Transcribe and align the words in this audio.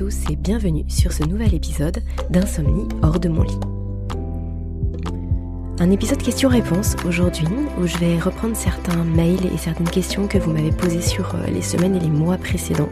Et 0.00 0.36
bienvenue 0.36 0.86
sur 0.88 1.12
ce 1.12 1.24
nouvel 1.24 1.52
épisode 1.52 2.02
d'Insomnie 2.30 2.88
hors 3.02 3.20
de 3.20 3.28
mon 3.28 3.42
lit. 3.42 3.58
Un 5.78 5.90
épisode 5.90 6.22
questions-réponses 6.22 6.96
aujourd'hui 7.06 7.46
où 7.78 7.86
je 7.86 7.98
vais 7.98 8.18
reprendre 8.18 8.56
certains 8.56 9.04
mails 9.04 9.44
et 9.52 9.58
certaines 9.58 9.90
questions 9.90 10.26
que 10.26 10.38
vous 10.38 10.52
m'avez 10.52 10.72
posées 10.72 11.02
sur 11.02 11.34
euh, 11.34 11.46
les 11.48 11.60
semaines 11.60 11.94
et 11.96 12.00
les 12.00 12.08
mois 12.08 12.38
précédents. 12.38 12.88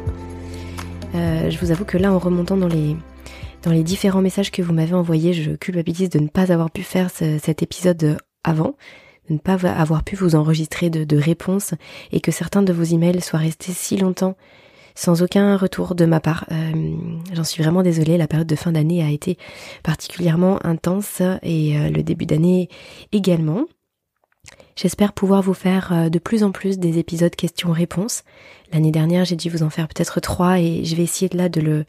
Euh, 1.14 1.48
je 1.48 1.59
vous 1.59 1.70
avoue 1.70 1.86
que 1.86 1.97
là, 1.97 2.12
en 2.12 2.19
remontant 2.19 2.59
dans 2.59 2.69
les, 2.69 2.95
dans 3.62 3.72
les 3.72 3.84
différents 3.84 4.20
messages 4.20 4.50
que 4.50 4.61
vous 4.61 4.75
m'avez 4.75 4.95
envoyés, 4.95 5.33
je 5.33 5.52
culpabilise 5.52 6.11
de 6.11 6.19
ne 6.19 6.28
pas 6.28 6.52
avoir 6.52 6.70
pu 6.70 6.83
faire 6.83 7.09
cet 7.09 7.62
épisode 7.62 8.19
avant, 8.45 8.77
de 9.30 9.34
ne 9.34 9.38
pas 9.38 9.55
avoir 9.66 10.05
pu 10.05 10.14
vous 10.14 10.34
enregistrer 10.34 10.91
de, 10.91 11.05
de 11.05 11.16
réponses 11.16 11.72
et 12.12 12.20
que 12.20 12.33
certains 12.33 12.62
de 12.62 12.72
vos 12.75 12.84
emails 12.84 13.22
soient 13.22 13.38
restés 13.38 13.72
si 13.72 13.97
longtemps 13.97 14.36
sans 14.98 15.23
aucun 15.23 15.57
retour 15.57 15.95
de 15.95 16.07
ma 16.07 16.19
part. 16.19 16.45
Euh, 16.51 16.97
j'en 17.33 17.45
suis 17.45 17.62
vraiment 17.62 17.84
désolée, 17.84 18.19
la 18.19 18.27
période 18.27 18.48
de 18.48 18.56
fin 18.56 18.73
d'année 18.73 19.01
a 19.01 19.11
été 19.11 19.39
particulièrement 19.84 20.59
intense 20.66 21.23
et 21.45 21.79
euh, 21.79 21.89
le 21.89 22.02
début 22.02 22.27
d'année 22.27 22.69
également. 23.12 23.66
J'espère 24.75 25.12
pouvoir 25.12 25.41
vous 25.41 25.55
faire 25.55 25.92
euh, 25.92 26.09
de 26.09 26.19
plus 26.19 26.42
en 26.42 26.51
plus 26.51 26.80
des 26.80 26.98
épisodes 26.98 27.34
questions-réponses. 27.34 28.25
L'année 28.73 28.91
dernière, 28.91 29.25
j'ai 29.25 29.37
dû 29.37 29.51
vous 29.51 29.62
en 29.62 29.70
faire 29.70 29.87
peut-être 29.87 30.19
trois 30.19 30.59
et 30.59 30.84
je 30.84 30.97
vais 30.97 31.05
essayer 31.05 31.28
de 31.28 31.39
là 31.39 31.48
de 31.48 31.61
le 31.61 31.84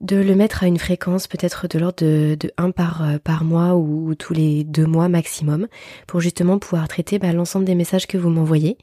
de 0.00 0.16
le 0.16 0.34
mettre 0.34 0.64
à 0.64 0.66
une 0.66 0.78
fréquence 0.78 1.28
peut-être 1.28 1.68
de 1.68 1.78
l'ordre 1.78 2.02
de, 2.02 2.34
de 2.40 2.50
1 2.56 2.70
par, 2.70 3.04
par 3.22 3.44
mois 3.44 3.76
ou, 3.76 4.14
tous 4.14 4.32
les 4.32 4.64
deux 4.64 4.86
mois 4.86 5.10
maximum 5.10 5.68
pour 6.06 6.20
justement 6.20 6.58
pouvoir 6.58 6.88
traiter 6.88 7.18
bah, 7.18 7.34
l'ensemble 7.34 7.66
des 7.66 7.74
messages 7.74 8.06
que 8.06 8.16
vous 8.16 8.30
m'envoyez 8.30 8.78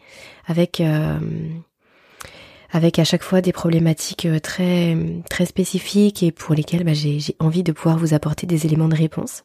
avec 0.45 0.79
avec 2.71 2.99
à 2.99 3.03
chaque 3.03 3.23
fois 3.23 3.41
des 3.41 3.51
problématiques 3.51 4.25
euh, 4.25 4.39
très 4.39 4.97
très 5.29 5.45
spécifiques 5.45 6.23
et 6.23 6.31
pour 6.31 6.55
lesquelles 6.55 6.83
bah, 6.83 6.93
j'ai 6.93 7.35
envie 7.39 7.63
de 7.63 7.71
pouvoir 7.71 7.97
vous 7.97 8.13
apporter 8.13 8.47
des 8.47 8.65
éléments 8.65 8.89
de 8.89 8.95
réponse. 8.95 9.43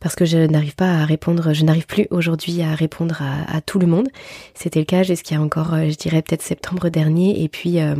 Parce 0.00 0.14
que 0.14 0.24
je 0.24 0.38
n'arrive 0.38 0.76
pas 0.76 0.92
à 0.92 1.04
répondre, 1.04 1.52
je 1.52 1.64
n'arrive 1.64 1.86
plus 1.86 2.06
aujourd'hui 2.10 2.62
à 2.62 2.74
répondre 2.74 3.20
à, 3.20 3.60
tout 3.60 3.78
le 3.78 3.86
monde. 3.86 4.08
C'était 4.54 4.78
le 4.78 4.84
cas 4.84 5.02
jusqu'à 5.02 5.40
encore, 5.40 5.74
euh, 5.74 5.88
je 5.90 5.96
dirais 5.96 6.22
peut-être 6.22 6.42
septembre 6.42 6.88
dernier, 6.88 7.42
et 7.42 7.48
puis 7.48 7.80
euh, 7.80 7.96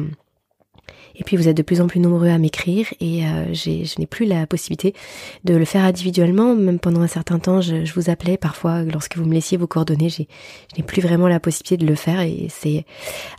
et 1.16 1.24
puis 1.24 1.36
vous 1.36 1.48
êtes 1.48 1.56
de 1.56 1.62
plus 1.62 1.80
en 1.80 1.86
plus 1.86 2.00
nombreux 2.00 2.28
à 2.28 2.38
m'écrire 2.38 2.86
et 3.00 3.24
euh, 3.26 3.52
je 3.52 3.98
n'ai 3.98 4.06
plus 4.06 4.24
la 4.24 4.46
possibilité 4.46 4.94
de 5.44 5.54
le 5.54 5.64
faire 5.64 5.84
individuellement. 5.84 6.54
Même 6.54 6.78
pendant 6.78 7.00
un 7.00 7.08
certain 7.08 7.38
temps, 7.38 7.60
je, 7.60 7.84
je 7.84 7.92
vous 7.94 8.10
appelais 8.10 8.36
parfois 8.36 8.82
lorsque 8.82 9.16
vous 9.16 9.24
me 9.24 9.34
laissiez 9.34 9.58
vos 9.58 9.66
coordonnées. 9.66 10.08
je 10.08 10.22
n'ai 10.76 10.82
plus 10.84 11.02
vraiment 11.02 11.28
la 11.28 11.40
possibilité 11.40 11.76
de 11.76 11.88
le 11.88 11.96
faire 11.96 12.20
et 12.20 12.46
c'est 12.50 12.84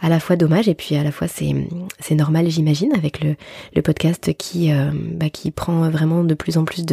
à 0.01 0.09
la 0.09 0.19
fois 0.19 0.35
dommage 0.35 0.67
et 0.67 0.75
puis 0.75 0.95
à 0.95 1.03
la 1.03 1.11
fois 1.11 1.27
c'est 1.27 2.15
normal, 2.15 2.49
j'imagine, 2.49 2.91
avec 2.95 3.23
le, 3.23 3.35
le 3.75 3.81
podcast 3.81 4.33
qui 4.37 4.71
euh, 4.71 4.91
bah, 4.93 5.29
qui 5.29 5.51
prend 5.51 5.89
vraiment 5.89 6.23
de 6.23 6.33
plus 6.33 6.57
en 6.57 6.65
plus 6.65 6.85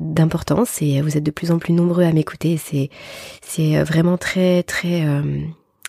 d'importance 0.00 0.80
et 0.82 1.00
vous 1.02 1.16
êtes 1.16 1.24
de 1.24 1.30
plus 1.30 1.50
en 1.50 1.58
plus 1.58 1.72
nombreux 1.72 2.04
à 2.04 2.12
m'écouter. 2.12 2.58
C'est 3.42 3.82
vraiment 3.82 4.16
très 4.16 4.62
très 4.62 5.04
euh, 5.06 5.22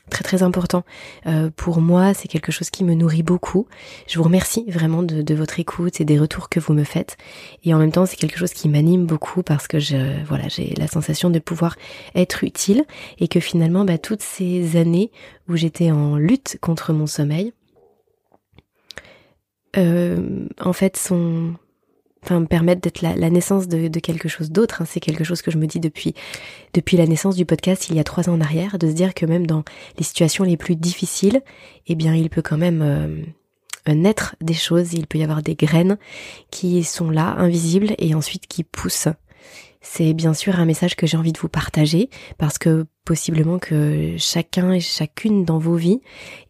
très 0.09 0.23
très 0.23 0.44
important 0.44 0.83
euh, 1.25 1.50
pour 1.55 1.81
moi. 1.81 2.13
C'est 2.13 2.27
quelque 2.27 2.52
chose 2.52 2.69
qui 2.69 2.83
me 2.83 2.94
nourrit 2.94 3.23
beaucoup. 3.23 3.67
Je 4.08 4.17
vous 4.17 4.23
remercie 4.23 4.66
vraiment 4.67 5.03
de, 5.03 5.33
votre 5.33 5.59
écoute 5.59 6.02
et 6.02 6.05
des 6.05 6.19
retours 6.19 6.49
que 6.49 6.59
vous 6.59 6.73
me 6.73 6.83
faites. 6.83 7.17
Et 7.64 7.73
en 7.73 7.80
même 7.80 7.92
temps, 7.92 8.05
c'est 8.05 8.15
quelque 8.15 8.37
chose 8.37 8.54
qui 8.54 8.70
m'anime 8.70 9.05
beaucoup 9.05 9.43
parce 9.43 9.67
que 9.67 9.77
voilà, 10.26 10.48
j'ai 10.48 10.73
la 10.77 10.87
sensation 10.87 11.30
de 11.30 11.39
pouvoir 11.39 11.76
être 12.15 12.43
utile 12.43 12.86
et 13.20 13.27
que 13.27 13.39
finalement, 13.39 13.86
bah, 13.86 13.98
toutes 13.98 14.21
ces 14.21 14.77
années 14.77 15.11
où 15.48 15.55
j'étais 15.55 15.92
en 15.92 16.17
lutte 16.17 16.58
contre 16.61 16.93
mon 16.93 17.08
sommeil, 17.08 17.53
euh, 19.77 20.48
en 20.59 20.73
fait, 20.73 20.98
sont 20.98 21.53
enfin 22.23 22.39
me 22.39 22.45
permettre 22.45 22.82
d'être 22.82 23.02
la, 23.02 23.30
naissance 23.30 23.67
de, 23.67 23.88
quelque 24.00 24.28
chose 24.28 24.52
d'autre. 24.52 24.82
Hein. 24.82 24.86
C'est 24.88 25.00
quelque 25.00 25.23
chose 25.23 25.42
que 25.42 25.52
je 25.52 25.58
me 25.58 25.67
dis 25.67 25.80
depuis 25.80 26.14
depuis 26.73 26.98
la 26.98 27.08
naissance 27.08 27.36
du 27.36 27.45
podcast 27.45 27.89
il 27.89 27.95
y 27.95 28.00
a 28.00 28.04
trois 28.04 28.30
ans 28.30 28.33
en 28.33 28.42
arrière, 28.42 28.78
de 28.78 28.88
se 28.88 28.94
dire 28.94 29.14
que 29.14 29.26
même 29.26 29.48
dans 29.48 29.64
les 29.98 30.04
situations 30.04 30.44
les 30.44 30.58
plus 30.58 30.76
difficiles, 30.76 31.42
eh 31.88 31.95
bien 31.95 32.16
il 32.16 32.30
peut 32.30 32.42
quand 32.42 32.58
même 32.58 32.82
euh, 32.82 33.94
naître 33.94 34.36
des 34.42 34.54
choses, 34.54 34.94
il 34.94 35.08
peut 35.08 35.17
y 35.17 35.23
avoir 35.23 35.42
des 35.42 35.56
graines 35.56 35.98
qui 36.52 36.83
sont 36.83 37.10
là, 37.10 37.36
invisibles, 37.38 37.95
et 37.98 38.14
ensuite 38.16 38.48
qui 38.48 38.64
poussent 38.64 39.10
c'est 39.89 40.14
bien 40.14 40.33
sûr 40.33 40.59
un 40.59 40.65
message 40.65 40.95
que 40.95 41.08
j'ai 41.08 41.17
envie 41.17 41.31
de 41.31 41.39
vous 41.39 41.48
partager 41.48 42.09
parce 42.37 42.58
que 42.58 42.86
possiblement 43.05 43.58
que 43.58 44.15
chacun 44.17 44.73
et 44.73 44.81
chacune 44.81 45.45
dans 45.45 45.59
vos 45.59 45.75
vies, 45.75 46.02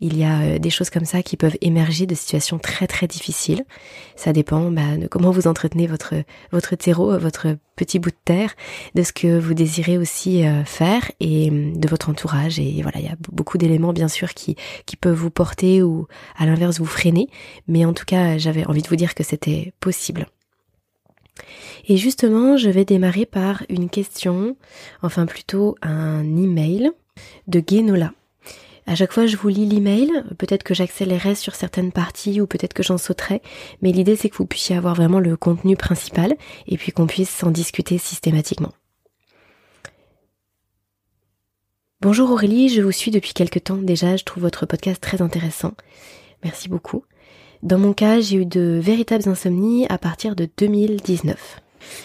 il 0.01 0.17
y 0.17 0.23
a 0.23 0.39
euh, 0.39 0.59
des 0.59 0.71
choses 0.71 0.89
comme 0.89 1.05
ça 1.05 1.21
qui 1.21 1.37
peuvent 1.37 1.55
émerger 1.61 2.07
de 2.07 2.15
situations 2.15 2.57
très 2.57 2.87
très 2.87 3.05
difficiles. 3.05 3.63
Ça 4.15 4.33
dépend 4.33 4.71
bah, 4.71 4.97
de 4.97 5.07
comment 5.07 5.29
vous 5.29 5.47
entretenez 5.47 5.85
votre 5.85 6.15
votre 6.51 6.75
terreau, 6.75 7.17
votre 7.19 7.55
petit 7.75 7.99
bout 7.99 8.09
de 8.09 8.17
terre, 8.25 8.55
de 8.95 9.03
ce 9.03 9.13
que 9.13 9.37
vous 9.37 9.53
désirez 9.53 9.99
aussi 9.99 10.43
euh, 10.43 10.65
faire 10.65 11.11
et 11.19 11.49
hum, 11.49 11.77
de 11.77 11.87
votre 11.87 12.09
entourage. 12.09 12.59
Et 12.59 12.81
voilà, 12.81 12.97
il 12.99 13.05
y 13.05 13.09
a 13.09 13.17
beaucoup 13.31 13.59
d'éléments 13.59 13.93
bien 13.93 14.07
sûr 14.07 14.33
qui 14.33 14.55
qui 14.87 14.97
peuvent 14.97 15.13
vous 15.13 15.31
porter 15.31 15.83
ou 15.83 16.07
à 16.37 16.47
l'inverse 16.47 16.79
vous 16.79 16.85
freiner. 16.85 17.29
Mais 17.67 17.85
en 17.85 17.93
tout 17.93 18.05
cas, 18.05 18.39
j'avais 18.39 18.65
envie 18.65 18.81
de 18.81 18.87
vous 18.87 18.95
dire 18.95 19.13
que 19.13 19.23
c'était 19.23 19.73
possible. 19.79 20.25
Et 21.87 21.97
justement, 21.97 22.57
je 22.57 22.69
vais 22.69 22.85
démarrer 22.85 23.25
par 23.25 23.63
une 23.69 23.89
question, 23.89 24.55
enfin 25.01 25.25
plutôt 25.25 25.75
un 25.81 26.23
email 26.37 26.91
de 27.47 27.63
Genola. 27.67 28.13
À 28.85 28.95
chaque 28.95 29.11
fois, 29.11 29.25
je 29.25 29.35
vous 29.35 29.49
lis 29.49 29.65
l'email. 29.65 30.09
Peut-être 30.37 30.63
que 30.63 30.73
j'accélérerai 30.73 31.35
sur 31.35 31.55
certaines 31.55 31.91
parties 31.91 32.39
ou 32.39 32.47
peut-être 32.47 32.73
que 32.73 32.83
j'en 32.83 32.97
sauterai. 32.97 33.41
Mais 33.81 33.91
l'idée, 33.91 34.15
c'est 34.15 34.29
que 34.29 34.37
vous 34.37 34.45
puissiez 34.45 34.77
avoir 34.77 34.95
vraiment 34.95 35.19
le 35.19 35.35
contenu 35.35 35.75
principal 35.75 36.35
et 36.67 36.77
puis 36.77 36.93
qu'on 36.93 37.05
puisse 37.05 37.29
s'en 37.29 37.51
discuter 37.51 37.97
systématiquement. 37.97 38.71
Bonjour 41.99 42.29
Aurélie, 42.29 42.69
je 42.69 42.81
vous 42.81 42.91
suis 42.91 43.11
depuis 43.11 43.33
quelque 43.33 43.59
temps 43.59 43.75
déjà. 43.75 44.15
Je 44.15 44.23
trouve 44.23 44.43
votre 44.43 44.65
podcast 44.65 45.01
très 45.01 45.21
intéressant. 45.21 45.73
Merci 46.43 46.69
beaucoup. 46.69 47.03
Dans 47.63 47.79
mon 47.79 47.93
cas, 47.93 48.19
j'ai 48.21 48.37
eu 48.37 48.45
de 48.45 48.79
véritables 48.81 49.27
insomnies 49.27 49.87
à 49.89 49.97
partir 49.97 50.35
de 50.35 50.47
2019. 50.57 51.61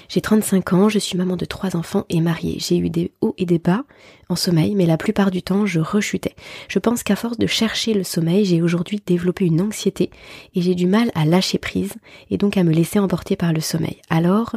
J'ai 0.08 0.20
35 0.20 0.72
ans, 0.72 0.88
je 0.88 0.98
suis 0.98 1.18
maman 1.18 1.36
de 1.36 1.44
trois 1.44 1.76
enfants 1.76 2.04
et 2.08 2.20
mariée. 2.20 2.56
J'ai 2.58 2.78
eu 2.78 2.88
des 2.88 3.12
hauts 3.20 3.34
et 3.36 3.46
des 3.46 3.58
bas 3.58 3.84
en 4.28 4.36
sommeil, 4.36 4.74
mais 4.74 4.86
la 4.86 4.96
plupart 4.96 5.30
du 5.30 5.42
temps, 5.42 5.66
je 5.66 5.80
rechutais. 5.80 6.34
Je 6.68 6.78
pense 6.78 7.02
qu'à 7.02 7.16
force 7.16 7.36
de 7.36 7.46
chercher 7.46 7.92
le 7.92 8.04
sommeil, 8.04 8.44
j'ai 8.44 8.62
aujourd'hui 8.62 9.02
développé 9.04 9.44
une 9.44 9.60
anxiété 9.60 10.10
et 10.54 10.62
j'ai 10.62 10.74
du 10.74 10.86
mal 10.86 11.10
à 11.14 11.24
lâcher 11.24 11.58
prise 11.58 11.94
et 12.30 12.38
donc 12.38 12.56
à 12.56 12.64
me 12.64 12.72
laisser 12.72 12.98
emporter 12.98 13.36
par 13.36 13.52
le 13.52 13.60
sommeil. 13.60 13.98
Alors 14.08 14.56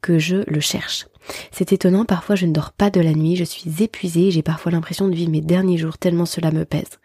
que 0.00 0.18
je 0.18 0.36
le 0.46 0.60
cherche. 0.60 1.06
C'est 1.52 1.72
étonnant, 1.72 2.06
parfois 2.06 2.34
je 2.34 2.46
ne 2.46 2.52
dors 2.52 2.72
pas 2.72 2.88
de 2.88 3.00
la 3.00 3.12
nuit, 3.12 3.36
je 3.36 3.44
suis 3.44 3.82
épuisée, 3.82 4.30
j'ai 4.30 4.42
parfois 4.42 4.72
l'impression 4.72 5.08
de 5.08 5.14
vivre 5.14 5.30
mes 5.30 5.42
derniers 5.42 5.76
jours 5.76 5.98
tellement 5.98 6.24
cela 6.24 6.50
me 6.50 6.64
pèse. 6.64 6.98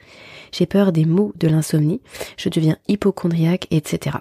J'ai 0.52 0.66
peur 0.66 0.92
des 0.92 1.06
maux 1.06 1.34
de 1.36 1.48
l'insomnie, 1.48 2.02
je 2.38 2.50
deviens 2.50 2.78
hypochondriaque, 2.88 3.68
etc. 3.72 4.18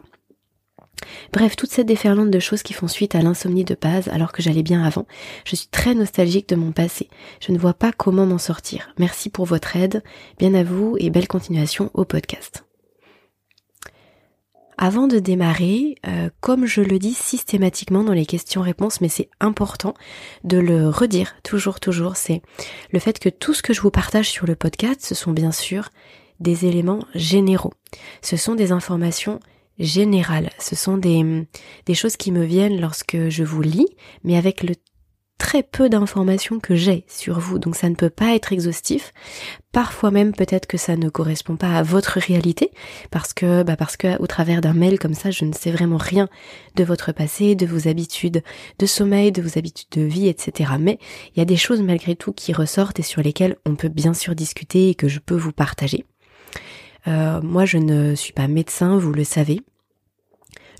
Bref, 1.33 1.57
toute 1.57 1.71
cette 1.71 1.87
déferlante 1.87 2.31
de 2.31 2.39
choses 2.39 2.63
qui 2.63 2.73
font 2.73 2.89
suite 2.89 3.15
à 3.15 3.23
l'insomnie 3.23 3.65
de 3.65 3.77
base 3.81 4.09
alors 4.09 4.33
que 4.33 4.43
j'allais 4.43 4.63
bien 4.63 4.83
avant, 4.83 5.07
je 5.45 5.57
suis 5.57 5.69
très 5.69 5.95
nostalgique 5.95 6.49
de 6.49 6.57
mon 6.57 6.73
passé. 6.73 7.09
Je 7.41 7.53
ne 7.53 7.59
vois 7.59 7.75
pas 7.75 7.93
comment 7.93 8.27
m'en 8.27 8.39
sortir. 8.39 8.95
Merci 8.99 9.31
pour 9.31 9.45
votre 9.45 9.77
aide, 9.77 10.03
bien 10.39 10.55
à 10.55 10.65
vous 10.65 10.97
et 10.99 11.11
belle 11.11 11.29
continuation 11.29 11.91
au 11.95 12.05
podcast. 12.05 12.65
Avant 14.77 15.07
de 15.07 15.21
démarrer, 15.21 15.95
euh, 16.07 16.31
comme 16.41 16.67
je 16.67 16.81
le 16.81 16.99
dis 16.99 17.15
systématiquement 17.15 18.03
dans 18.03 18.13
les 18.13 18.27
questions-réponses, 18.27 19.01
mais 19.01 19.09
c'est 19.09 19.31
important 19.39 19.95
de 20.43 20.59
le 20.59 20.89
redire 20.89 21.37
toujours, 21.45 21.79
toujours, 21.79 22.17
c'est 22.17 22.43
le 22.91 22.99
fait 22.99 23.21
que 23.21 23.29
tout 23.29 23.55
ce 23.55 23.63
que 23.63 23.73
je 23.73 23.81
vous 23.81 23.93
partage 23.93 24.29
sur 24.29 24.47
le 24.47 24.57
podcast, 24.57 25.01
ce 25.05 25.15
sont 25.15 25.31
bien 25.31 25.53
sûr 25.53 25.91
des 26.45 26.67
éléments 26.67 27.05
généraux. 27.17 27.73
Ce 28.23 28.37
sont 28.37 28.55
des 28.55 28.71
informations 28.71 29.41
générales. 29.81 30.51
Ce 30.61 30.77
sont 30.77 30.97
des, 30.97 31.47
des 31.87 31.95
choses 31.95 32.17
qui 32.17 32.31
me 32.31 32.45
viennent 32.45 32.81
lorsque 32.81 33.29
je 33.29 33.43
vous 33.43 33.63
lis, 33.63 33.89
mais 34.23 34.37
avec 34.37 34.63
le 34.63 34.75
très 35.39 35.65
peu 35.65 35.89
d'informations 35.89 36.61
que 36.61 36.77
j'ai 36.77 37.05
sur 37.09 37.41
vous, 37.41 37.59
donc 37.59 37.75
ça 37.75 37.89
ne 37.89 37.97
peut 37.97 38.11
pas 38.11 38.35
être 38.37 38.53
exhaustif. 38.53 39.13
Parfois 39.73 40.13
même 40.13 40.33
peut-être 40.33 40.67
que 40.67 40.79
ça 40.79 40.97
ne 40.97 41.09
correspond 41.09 41.57
pas 41.57 41.77
à 41.77 41.83
votre 41.83 42.21
réalité, 42.21 42.71
parce 43.11 43.35
que 43.35 43.65
bah 43.65 43.77
parce 43.77 43.97
que 43.97 44.17
au 44.23 44.29
travers 44.29 44.61
d'un 44.61 44.73
mail 44.73 44.99
comme 45.01 45.15
ça, 45.15 45.33
je 45.33 45.45
ne 45.45 45.53
sais 45.53 45.73
vraiment 45.73 45.97
rien 45.97 46.29
de 46.77 46.85
votre 46.85 47.11
passé, 47.11 47.57
de 47.57 47.67
vos 47.67 47.89
habitudes 47.89 48.43
de 48.79 48.87
sommeil, 48.87 49.33
de 49.33 49.43
vos 49.43 49.59
habitudes 49.59 49.91
de 49.91 50.03
vie, 50.03 50.29
etc. 50.29 50.75
Mais 50.79 50.99
il 51.35 51.41
y 51.41 51.43
a 51.43 51.47
des 51.47 51.57
choses 51.57 51.83
malgré 51.83 52.15
tout 52.15 52.33
qui 52.33 52.53
ressortent 52.53 53.01
et 53.01 53.03
sur 53.03 53.21
lesquelles 53.21 53.57
on 53.67 53.75
peut 53.75 53.89
bien 53.89 54.15
sûr 54.15 54.37
discuter 54.37 54.91
et 54.91 54.95
que 54.95 55.09
je 55.09 55.19
peux 55.19 55.37
vous 55.37 55.53
partager. 55.53 56.05
Euh, 57.07 57.41
moi, 57.43 57.65
je 57.65 57.79
ne 57.79 58.15
suis 58.15 58.33
pas 58.33 58.49
médecin, 58.49 58.99
vous 58.99 59.13
le 59.13 59.25
savez. 59.25 59.61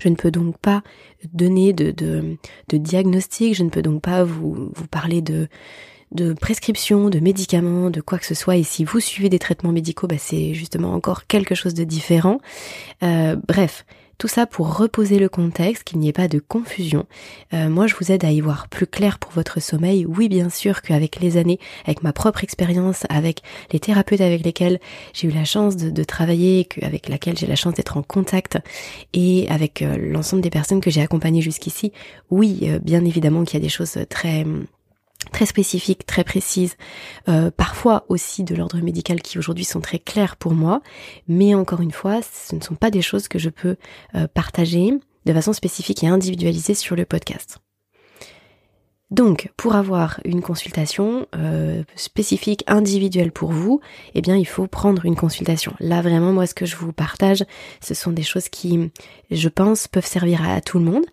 Je 0.01 0.09
ne 0.09 0.15
peux 0.15 0.31
donc 0.31 0.57
pas 0.57 0.83
donner 1.33 1.73
de, 1.73 2.37
diagnostic, 2.71 3.55
je 3.55 3.63
ne 3.63 3.69
peux 3.69 3.81
donc 3.81 4.01
pas 4.01 4.23
vous, 4.23 4.71
parler 4.91 5.21
de, 5.21 5.47
de 6.11 6.33
prescription, 6.33 7.09
de 7.09 7.19
médicaments, 7.19 7.89
de 7.89 8.01
quoi 8.01 8.17
que 8.17 8.25
ce 8.25 8.35
soit. 8.35 8.57
Et 8.57 8.63
si 8.63 8.83
vous 8.83 8.99
suivez 8.99 9.29
des 9.29 9.39
traitements 9.39 9.71
médicaux, 9.71 10.07
bah, 10.07 10.17
c'est 10.19 10.53
justement 10.53 10.93
encore 10.93 11.27
quelque 11.27 11.55
chose 11.55 11.73
de 11.73 11.83
différent. 11.83 12.39
Euh, 13.03 13.35
bref, 13.47 13.85
tout 14.17 14.27
ça 14.27 14.45
pour 14.45 14.77
reposer 14.77 15.19
le 15.19 15.29
contexte, 15.29 15.83
qu'il 15.83 15.99
n'y 15.99 16.09
ait 16.09 16.13
pas 16.13 16.27
de 16.27 16.39
confusion. 16.39 17.05
Euh, 17.53 17.69
moi, 17.69 17.87
je 17.87 17.95
vous 17.95 18.11
aide 18.11 18.25
à 18.25 18.31
y 18.31 18.41
voir 18.41 18.67
plus 18.67 18.87
clair 18.87 19.19
pour 19.19 19.31
votre 19.31 19.61
sommeil. 19.61 20.05
Oui, 20.05 20.29
bien 20.29 20.49
sûr 20.49 20.81
qu'avec 20.81 21.19
les 21.19 21.37
années, 21.37 21.59
avec 21.85 22.03
ma 22.03 22.13
propre 22.13 22.43
expérience, 22.43 23.03
avec 23.09 23.41
les 23.71 23.79
thérapeutes 23.79 24.21
avec 24.21 24.43
lesquels 24.43 24.79
j'ai 25.13 25.27
eu 25.27 25.31
la 25.31 25.45
chance 25.45 25.75
de, 25.75 26.03
travailler, 26.03 26.67
avec 26.81 27.09
laquelle 27.09 27.37
j'ai 27.37 27.47
la 27.47 27.55
chance 27.55 27.73
d'être 27.73 27.97
en 27.97 28.03
contact, 28.03 28.57
et 29.13 29.47
avec 29.49 29.81
euh, 29.81 29.97
l'ensemble 29.97 30.41
des 30.41 30.49
personnes 30.49 30.81
que 30.81 30.89
j'ai 30.89 31.01
accompagnées 31.01 31.41
jusqu'ici, 31.41 31.91
oui, 32.29 32.59
euh, 32.63 32.79
bien 32.79 33.03
évidemment 33.03 33.43
qu'il 33.43 33.59
y 33.59 33.61
a 33.61 33.65
des 33.65 33.69
choses 33.69 33.97
très 34.09 34.45
très 35.31 35.45
spécifiques, 35.45 36.05
très 36.05 36.23
précises, 36.23 36.75
euh, 37.29 37.51
parfois 37.51 38.05
aussi 38.09 38.43
de 38.43 38.55
l'ordre 38.55 38.79
médical 38.79 39.21
qui 39.21 39.37
aujourd'hui 39.37 39.65
sont 39.65 39.81
très 39.81 39.99
claires 39.99 40.35
pour 40.35 40.53
moi, 40.53 40.81
mais 41.27 41.55
encore 41.55 41.81
une 41.81 41.91
fois, 41.91 42.21
ce 42.21 42.55
ne 42.55 42.61
sont 42.61 42.75
pas 42.75 42.91
des 42.91 43.01
choses 43.01 43.27
que 43.27 43.39
je 43.39 43.49
peux 43.49 43.77
euh, 44.15 44.27
partager 44.27 44.91
de 45.25 45.33
façon 45.33 45.53
spécifique 45.53 46.03
et 46.03 46.07
individualisée 46.07 46.75
sur 46.75 46.95
le 46.95 47.05
podcast. 47.05 47.59
Donc, 49.11 49.51
pour 49.55 49.75
avoir 49.75 50.19
une 50.25 50.41
consultation 50.41 51.27
euh, 51.35 51.83
spécifique, 51.95 52.63
individuelle 52.65 53.31
pour 53.31 53.51
vous, 53.51 53.79
eh 54.15 54.21
bien, 54.21 54.35
il 54.35 54.47
faut 54.47 54.65
prendre 54.65 55.05
une 55.05 55.15
consultation. 55.15 55.73
Là, 55.79 56.01
vraiment, 56.01 56.33
moi, 56.33 56.47
ce 56.47 56.55
que 56.55 56.65
je 56.65 56.75
vous 56.75 56.91
partage, 56.91 57.45
ce 57.81 57.93
sont 57.93 58.11
des 58.11 58.23
choses 58.23 58.49
qui, 58.49 58.91
je 59.29 59.47
pense, 59.47 59.87
peuvent 59.87 60.07
servir 60.07 60.41
à, 60.49 60.59
tout 60.59 60.79
le 60.79 60.85
monde 60.85 61.05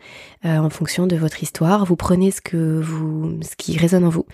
euh, 0.45 0.59
en 0.59 0.71
fonction 0.71 1.07
de 1.07 1.17
votre 1.17 1.43
histoire. 1.43 1.85
Vous 1.85 1.97
prenez 1.97 2.31
ce 2.31 2.41
que 2.41 2.81
vous, 2.81 3.39
ce 3.43 3.57
qui 3.57 3.77
résonne 3.77 4.05
en 4.05 4.09
vous, 4.09 4.27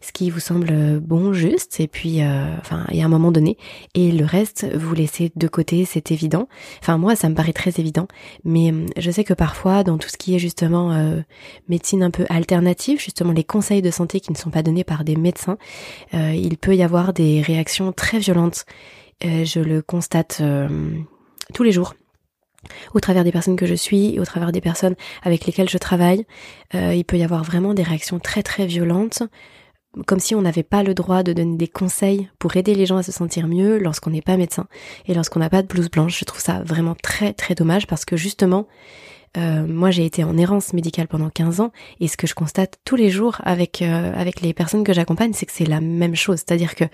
ce 0.00 0.12
qui 0.12 0.30
vous 0.30 0.40
semble 0.40 1.00
bon, 1.00 1.32
juste, 1.32 1.80
et 1.80 1.88
puis, 1.88 2.22
euh, 2.22 2.46
enfin, 2.58 2.84
y 2.90 3.02
a 3.02 3.04
un 3.04 3.08
moment 3.08 3.32
donné, 3.32 3.56
et 3.94 4.12
le 4.12 4.24
reste, 4.24 4.66
vous 4.74 4.94
laissez 4.94 5.32
de 5.34 5.48
côté, 5.48 5.84
c'est 5.84 6.10
évident. 6.10 6.48
Enfin, 6.80 6.98
moi, 6.98 7.16
ça 7.16 7.28
me 7.28 7.34
paraît 7.34 7.52
très 7.52 7.72
évident, 7.78 8.08
mais 8.44 8.72
je 8.96 9.10
sais 9.10 9.24
que 9.24 9.34
parfois, 9.34 9.84
dans 9.84 9.98
tout 9.98 10.08
ce 10.08 10.16
qui 10.16 10.34
est 10.34 10.38
justement 10.38 10.94
médecine 11.68 12.02
un 12.02 12.10
peu 12.10 12.26
alternative, 12.28 13.00
justement 13.00 13.32
les 13.32 13.44
conseils 13.44 13.82
de 13.82 13.90
santé 13.90 14.20
qui 14.20 14.32
ne 14.32 14.36
sont 14.36 14.50
pas 14.50 14.62
donnés 14.62 14.84
par 14.84 15.04
des 15.04 15.16
médecins, 15.16 15.58
euh, 16.14 16.32
il 16.34 16.56
peut 16.58 16.74
y 16.74 16.82
avoir 16.82 17.12
des 17.12 17.42
réactions 17.42 17.92
très 17.92 18.18
violentes. 18.18 18.64
Euh, 19.24 19.44
je 19.44 19.60
le 19.60 19.82
constate 19.82 20.38
euh, 20.40 20.68
tous 21.52 21.62
les 21.62 21.72
jours 21.72 21.94
au 22.94 23.00
travers 23.00 23.24
des 23.24 23.32
personnes 23.32 23.56
que 23.56 23.66
je 23.66 23.74
suis 23.74 24.14
et 24.14 24.20
au 24.20 24.24
travers 24.24 24.52
des 24.52 24.60
personnes 24.60 24.94
avec 25.22 25.46
lesquelles 25.46 25.68
je 25.68 25.78
travaille. 25.78 26.26
il 26.72 27.04
peut 27.04 27.16
y 27.16 27.24
avoir 27.24 27.44
vraiment 27.44 27.74
des 27.74 27.82
réactions 27.82 28.18
très 28.18 28.42
très 28.42 28.66
violentes 28.66 29.22
comme 30.06 30.20
si 30.20 30.34
on 30.34 30.42
n'avait 30.42 30.62
pas 30.62 30.82
le 30.82 30.94
droit 30.94 31.22
de 31.22 31.32
donner 31.32 31.56
des 31.56 31.68
conseils 31.68 32.28
pour 32.38 32.56
aider 32.56 32.74
les 32.74 32.86
gens 32.86 32.96
à 32.96 33.02
se 33.02 33.12
sentir 33.12 33.46
mieux 33.46 33.78
lorsqu'on 33.78 34.10
n'est 34.10 34.22
pas 34.22 34.36
médecin 34.36 34.66
et 35.06 35.14
lorsqu'on 35.14 35.40
n'a 35.40 35.50
pas 35.50 35.62
de 35.62 35.68
blouse 35.68 35.90
blanche. 35.90 36.18
Je 36.18 36.24
trouve 36.24 36.40
ça 36.40 36.62
vraiment 36.64 36.96
très 37.00 37.32
très 37.32 37.54
dommage 37.54 37.86
parce 37.86 38.04
que 38.04 38.16
justement, 38.16 38.66
euh, 39.36 39.66
moi, 39.66 39.90
j'ai 39.90 40.04
été 40.04 40.22
en 40.22 40.36
errance 40.36 40.72
médicale 40.72 41.08
pendant 41.08 41.28
15 41.28 41.60
ans 41.60 41.72
et 42.00 42.08
ce 42.08 42.16
que 42.16 42.26
je 42.26 42.34
constate 42.34 42.78
tous 42.84 42.96
les 42.96 43.10
jours 43.10 43.40
avec 43.44 43.82
euh, 43.82 44.12
avec 44.14 44.40
les 44.40 44.54
personnes 44.54 44.84
que 44.84 44.92
j'accompagne, 44.92 45.32
c'est 45.32 45.46
que 45.46 45.52
c'est 45.52 45.66
la 45.66 45.80
même 45.80 46.14
chose. 46.14 46.38
C'est-à-dire 46.38 46.74
que 46.74 46.84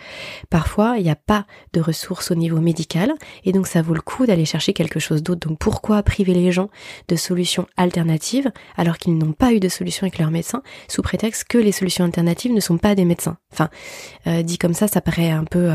parfois, 0.48 0.94
il 0.96 1.02
n'y 1.02 1.10
a 1.10 1.16
pas 1.16 1.46
de 1.72 1.81
ressources 1.81 2.31
au 2.31 2.34
niveau 2.34 2.60
médical 2.60 3.12
et 3.44 3.52
donc 3.52 3.66
ça 3.66 3.82
vaut 3.82 3.94
le 3.94 4.00
coup 4.00 4.26
d'aller 4.26 4.44
chercher 4.44 4.72
quelque 4.72 5.00
chose 5.00 5.22
d'autre. 5.22 5.46
Donc 5.48 5.58
pourquoi 5.58 6.02
priver 6.02 6.32
les 6.32 6.50
gens 6.50 6.70
de 7.08 7.16
solutions 7.16 7.66
alternatives 7.76 8.50
alors 8.76 8.96
qu'ils 8.96 9.19
n'ont 9.19 9.32
pas 9.32 9.52
eu 9.52 9.60
de 9.60 9.69
solution 9.69 10.04
avec 10.04 10.19
leur 10.19 10.31
médecin 10.31 10.62
sous 10.88 11.02
prétexte 11.02 11.44
que 11.44 11.58
les 11.58 11.72
solutions 11.72 12.04
alternatives 12.04 12.52
ne 12.52 12.60
sont 12.60 12.78
pas 12.78 12.94
des 12.94 13.04
médecins? 13.04 13.36
Enfin, 13.52 13.69
euh, 14.26 14.43
dit 14.43 14.56
comme 14.56 14.75
ça, 14.75 14.88
ça 14.88 15.00
paraît 15.00 15.31
un 15.31 15.44
peu 15.44 15.70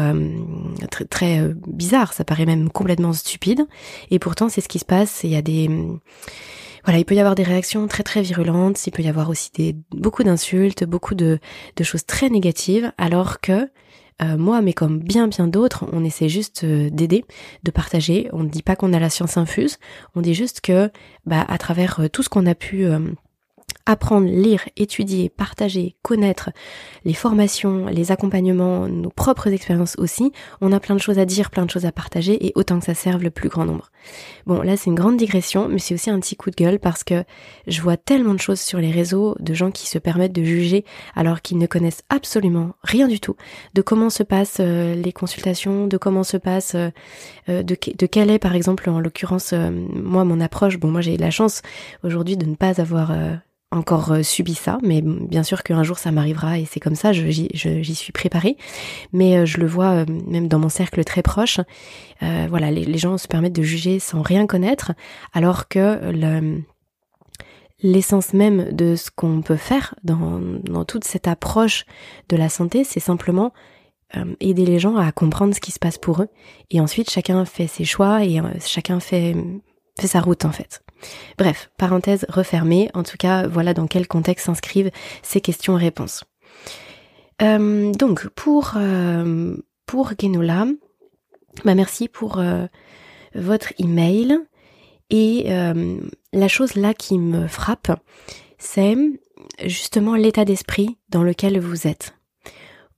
très, 0.89 1.05
très 1.05 1.41
bizarre, 1.67 2.13
ça 2.13 2.23
paraît 2.23 2.45
même 2.45 2.69
complètement 2.69 3.13
stupide 3.13 3.67
et 4.09 4.19
pourtant 4.19 4.49
c'est 4.49 4.61
ce 4.61 4.67
qui 4.67 4.79
se 4.79 4.85
passe. 4.85 5.21
Il 5.23 5.29
y 5.29 5.35
a 5.35 5.41
des 5.41 5.69
voilà, 6.85 6.99
il 6.99 7.05
peut 7.05 7.15
y 7.15 7.19
avoir 7.19 7.35
des 7.35 7.43
réactions 7.43 7.87
très 7.87 8.03
très 8.03 8.21
virulentes, 8.21 8.85
il 8.87 8.91
peut 8.91 9.03
y 9.03 9.07
avoir 9.07 9.29
aussi 9.29 9.49
des, 9.53 9.75
beaucoup 9.91 10.23
d'insultes, 10.23 10.83
beaucoup 10.83 11.15
de, 11.15 11.39
choses 11.81 12.05
très 12.05 12.29
négatives, 12.29 12.91
alors 12.97 13.41
que 13.41 13.69
euh, 14.21 14.37
moi, 14.37 14.61
mais 14.61 14.73
comme 14.73 14.99
bien 14.99 15.27
bien 15.27 15.47
d'autres, 15.47 15.85
on 15.91 16.05
essaie 16.05 16.29
juste 16.29 16.63
euh, 16.63 16.89
d'aider, 16.89 17.25
de 17.63 17.71
partager. 17.71 18.29
On 18.31 18.43
ne 18.43 18.49
dit 18.49 18.63
pas 18.63 18.77
qu'on 18.77 18.93
a 18.93 18.99
la 18.99 19.09
science 19.09 19.35
infuse, 19.35 19.77
on 20.15 20.21
dit 20.21 20.33
juste 20.33 20.61
que, 20.61 20.89
bah, 21.25 21.43
à 21.47 21.57
travers 21.57 21.99
euh, 21.99 22.07
tout 22.07 22.23
ce 22.23 22.29
qu'on 22.29 22.45
a 22.45 22.55
pu 22.55 22.87
apprendre, 23.85 24.27
lire, 24.27 24.61
étudier, 24.77 25.29
partager, 25.29 25.95
connaître 26.01 26.49
les 27.03 27.13
formations, 27.13 27.85
les 27.87 28.11
accompagnements, 28.11 28.87
nos 28.87 29.09
propres 29.09 29.47
expériences 29.47 29.95
aussi. 29.97 30.31
On 30.61 30.71
a 30.71 30.79
plein 30.79 30.95
de 30.95 31.01
choses 31.01 31.19
à 31.19 31.25
dire, 31.25 31.51
plein 31.51 31.65
de 31.65 31.71
choses 31.71 31.85
à 31.85 31.91
partager 31.91 32.45
et 32.45 32.51
autant 32.55 32.79
que 32.79 32.85
ça 32.85 32.95
serve 32.95 33.23
le 33.23 33.29
plus 33.29 33.49
grand 33.49 33.65
nombre. 33.65 33.91
Bon, 34.45 34.61
là 34.61 34.77
c'est 34.77 34.89
une 34.89 34.95
grande 34.95 35.17
digression, 35.17 35.67
mais 35.69 35.79
c'est 35.79 35.93
aussi 35.93 36.09
un 36.09 36.19
petit 36.19 36.35
coup 36.35 36.49
de 36.49 36.55
gueule 36.55 36.79
parce 36.79 37.03
que 37.03 37.23
je 37.67 37.81
vois 37.81 37.97
tellement 37.97 38.33
de 38.33 38.39
choses 38.39 38.59
sur 38.59 38.79
les 38.79 38.91
réseaux 38.91 39.35
de 39.39 39.53
gens 39.53 39.71
qui 39.71 39.87
se 39.87 39.97
permettent 39.97 40.33
de 40.33 40.43
juger 40.43 40.85
alors 41.15 41.41
qu'ils 41.41 41.57
ne 41.57 41.67
connaissent 41.67 42.03
absolument 42.09 42.73
rien 42.83 43.07
du 43.07 43.19
tout 43.19 43.35
de 43.73 43.81
comment 43.81 44.09
se 44.09 44.23
passent 44.23 44.57
euh, 44.59 44.95
les 44.95 45.11
consultations, 45.11 45.87
de 45.87 45.97
comment 45.97 46.23
se 46.23 46.37
passe, 46.37 46.75
euh, 46.75 46.89
euh, 47.49 47.63
de, 47.63 47.77
de 47.97 48.05
quelle 48.05 48.29
est 48.29 48.39
par 48.39 48.55
exemple 48.55 48.89
en 48.89 48.99
l'occurrence 48.99 49.53
moi 49.53 50.23
mon 50.23 50.39
approche. 50.39 50.77
Bon, 50.77 50.89
moi 50.89 51.01
j'ai 51.01 51.17
la 51.17 51.31
chance 51.31 51.61
aujourd'hui 52.03 52.37
de 52.37 52.45
ne 52.45 52.55
pas 52.55 52.79
avoir 52.81 53.11
encore 53.75 54.11
euh, 54.11 54.23
subi 54.23 54.53
ça, 54.53 54.77
mais 54.83 55.01
bien 55.01 55.43
sûr 55.43 55.63
qu'un 55.63 55.83
jour 55.83 55.97
ça 55.97 56.11
m'arrivera 56.11 56.59
et 56.59 56.65
c'est 56.65 56.79
comme 56.79 56.95
ça, 56.95 57.13
j'y 57.13 57.95
suis 57.95 58.11
préparée. 58.11 58.57
Mais 59.13 59.37
euh, 59.37 59.45
je 59.45 59.59
le 59.59 59.67
vois 59.67 59.91
euh, 59.91 60.05
même 60.27 60.47
dans 60.47 60.59
mon 60.59 60.69
cercle 60.69 61.03
très 61.03 61.21
proche. 61.21 61.59
voilà, 62.21 62.71
les, 62.71 62.97
gens 62.97 63.17
se 63.17 63.27
permettent 63.27 63.55
de 63.55 63.63
juger 63.63 63.99
sans 63.99 64.21
rien 64.21 64.47
connaître, 64.47 64.93
alors 65.33 65.67
que 65.67 65.99
l'essence 67.83 68.33
même 68.33 68.71
de 68.71 68.95
ce 68.95 69.11
qu'on 69.13 69.41
peut 69.41 69.57
faire 69.57 69.95
dans, 70.03 70.85
toute 70.85 71.03
cette 71.03 71.27
approche 71.27 71.85
de 72.29 72.37
la 72.37 72.49
santé, 72.49 72.83
c'est 72.83 72.99
simplement 72.99 73.51
aider 74.39 74.65
les 74.65 74.79
gens 74.79 74.95
à 74.95 75.11
comprendre 75.11 75.53
ce 75.53 75.59
qui 75.59 75.71
se 75.71 75.79
passe 75.79 75.97
pour 75.97 76.21
eux. 76.21 76.29
Et 76.71 76.79
ensuite, 76.79 77.09
chacun 77.09 77.43
fait 77.43 77.67
ses 77.67 77.85
choix 77.85 78.23
et 78.23 78.41
chacun 78.61 78.99
fait 78.99 79.35
sa 80.03 80.21
route 80.21 80.45
en 80.45 80.51
fait. 80.51 80.84
Bref, 81.37 81.69
parenthèse 81.77 82.25
refermée, 82.29 82.89
en 82.93 83.03
tout 83.03 83.17
cas 83.17 83.47
voilà 83.47 83.73
dans 83.73 83.87
quel 83.87 84.07
contexte 84.07 84.45
s'inscrivent 84.45 84.91
ces 85.21 85.41
questions-réponses. 85.41 86.25
Euh, 87.41 87.91
donc 87.91 88.27
pour, 88.29 88.73
euh, 88.77 89.57
pour 89.85 90.11
Genola, 90.19 90.65
bah 91.63 91.75
merci 91.75 92.07
pour 92.07 92.39
euh, 92.39 92.65
votre 93.33 93.73
email 93.79 94.39
et 95.09 95.45
la 96.33 96.47
chose 96.47 96.75
là 96.75 96.95
qui 96.95 97.19
me 97.19 97.47
frappe, 97.47 97.91
c'est 98.57 98.97
justement 99.63 100.15
l'état 100.15 100.43
d'esprit 100.43 100.97
dans 101.09 101.21
lequel 101.21 101.59
vous 101.59 101.85
êtes 101.85 102.15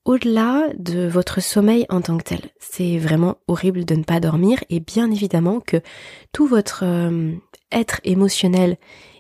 au-delà 0.06 0.70
de 0.78 1.06
votre 1.06 1.42
sommeil 1.42 1.86
en 1.90 2.00
tant 2.00 2.18
que 2.18 2.24
tel. 2.24 2.40
C'est 2.60 2.98
vraiment 2.98 3.36
horrible 3.50 3.84
de 3.84 3.96
ne 3.96 4.04
pas 4.04 4.22
dormir 4.22 4.64
et 4.70 4.80
bien 4.80 5.12
évidemment 5.12 5.60
que 5.60 5.82
tout 6.32 6.48
votre 6.48 6.86
être 7.72 8.00
émotionnel 8.04 8.78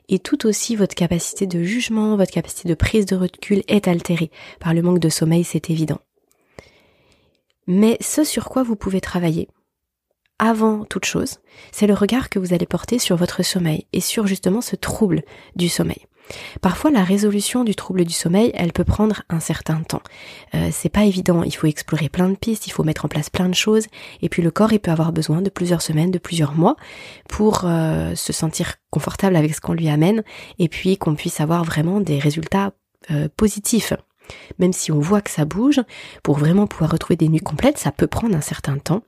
et 0.09 0.19
tout 0.19 0.45
aussi 0.45 0.75
votre 0.75 0.95
capacité 0.95 1.47
de 1.47 1.61
jugement, 1.63 2.15
votre 2.15 2.31
capacité 2.31 2.69
de 2.69 2.73
prise 2.73 3.05
de 3.05 3.15
recul 3.15 3.63
est 3.67 3.87
altérée 3.87 4.31
par 4.59 4.73
le 4.73 4.81
manque 4.81 4.99
de 4.99 5.09
sommeil, 5.09 5.43
c'est 5.43 5.69
évident. 5.69 5.99
Mais 7.67 7.97
ce 7.99 8.23
sur 8.23 8.45
quoi 8.45 8.63
vous 8.63 8.77
pouvez 8.77 9.01
travailler, 9.01 9.49
avant 10.39 10.85
toute 10.85 11.05
chose, 11.05 11.39
c'est 11.71 11.87
le 11.87 11.93
regard 11.93 12.29
que 12.29 12.39
vous 12.39 12.53
allez 12.53 12.65
porter 12.65 12.99
sur 12.99 13.17
votre 13.17 13.43
sommeil 13.43 13.87
et 13.91 14.01
sur 14.01 14.27
justement 14.27 14.61
ce 14.61 14.75
trouble 14.75 15.23
du 15.55 15.67
sommeil. 15.67 16.05
Parfois, 16.61 16.91
la 16.91 17.03
résolution 17.03 17.63
du 17.63 17.75
trouble 17.75 18.05
du 18.05 18.13
sommeil, 18.13 18.51
elle 18.53 18.73
peut 18.73 18.83
prendre 18.83 19.23
un 19.29 19.39
certain 19.39 19.81
temps. 19.81 20.01
Euh, 20.53 20.69
c'est 20.71 20.89
pas 20.89 21.05
évident. 21.05 21.43
Il 21.43 21.55
faut 21.55 21.67
explorer 21.67 22.09
plein 22.09 22.29
de 22.29 22.35
pistes, 22.35 22.67
il 22.67 22.71
faut 22.71 22.83
mettre 22.83 23.05
en 23.05 23.07
place 23.07 23.29
plein 23.29 23.49
de 23.49 23.55
choses, 23.55 23.85
et 24.21 24.29
puis 24.29 24.41
le 24.41 24.51
corps, 24.51 24.73
il 24.73 24.79
peut 24.79 24.91
avoir 24.91 25.11
besoin 25.11 25.41
de 25.41 25.49
plusieurs 25.49 25.81
semaines, 25.81 26.11
de 26.11 26.19
plusieurs 26.19 26.53
mois, 26.53 26.75
pour 27.29 27.61
euh, 27.63 28.15
se 28.15 28.33
sentir 28.33 28.75
confortable 28.89 29.35
avec 29.35 29.53
ce 29.53 29.61
qu'on 29.61 29.73
lui 29.73 29.89
amène, 29.89 30.23
et 30.59 30.67
puis 30.67 30.97
qu'on 30.97 31.15
puisse 31.15 31.39
avoir 31.39 31.63
vraiment 31.63 32.01
des 32.01 32.19
résultats 32.19 32.73
euh, 33.11 33.29
positifs. 33.35 33.93
Même 34.59 34.73
si 34.73 34.91
on 34.91 34.99
voit 34.99 35.21
que 35.21 35.29
ça 35.29 35.45
bouge, 35.45 35.81
pour 36.23 36.37
vraiment 36.37 36.67
pouvoir 36.67 36.91
retrouver 36.91 37.15
des 37.15 37.29
nuits 37.29 37.39
complètes, 37.39 37.77
ça 37.77 37.91
peut 37.91 38.07
prendre 38.07 38.35
un 38.35 38.41
certain 38.41 38.77
temps. 38.77 39.03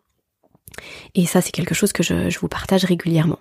Et 1.15 1.25
ça, 1.25 1.41
c'est 1.41 1.51
quelque 1.51 1.75
chose 1.75 1.91
que 1.91 2.03
je 2.03 2.39
vous 2.39 2.47
partage 2.47 2.85
régulièrement. 2.85 3.39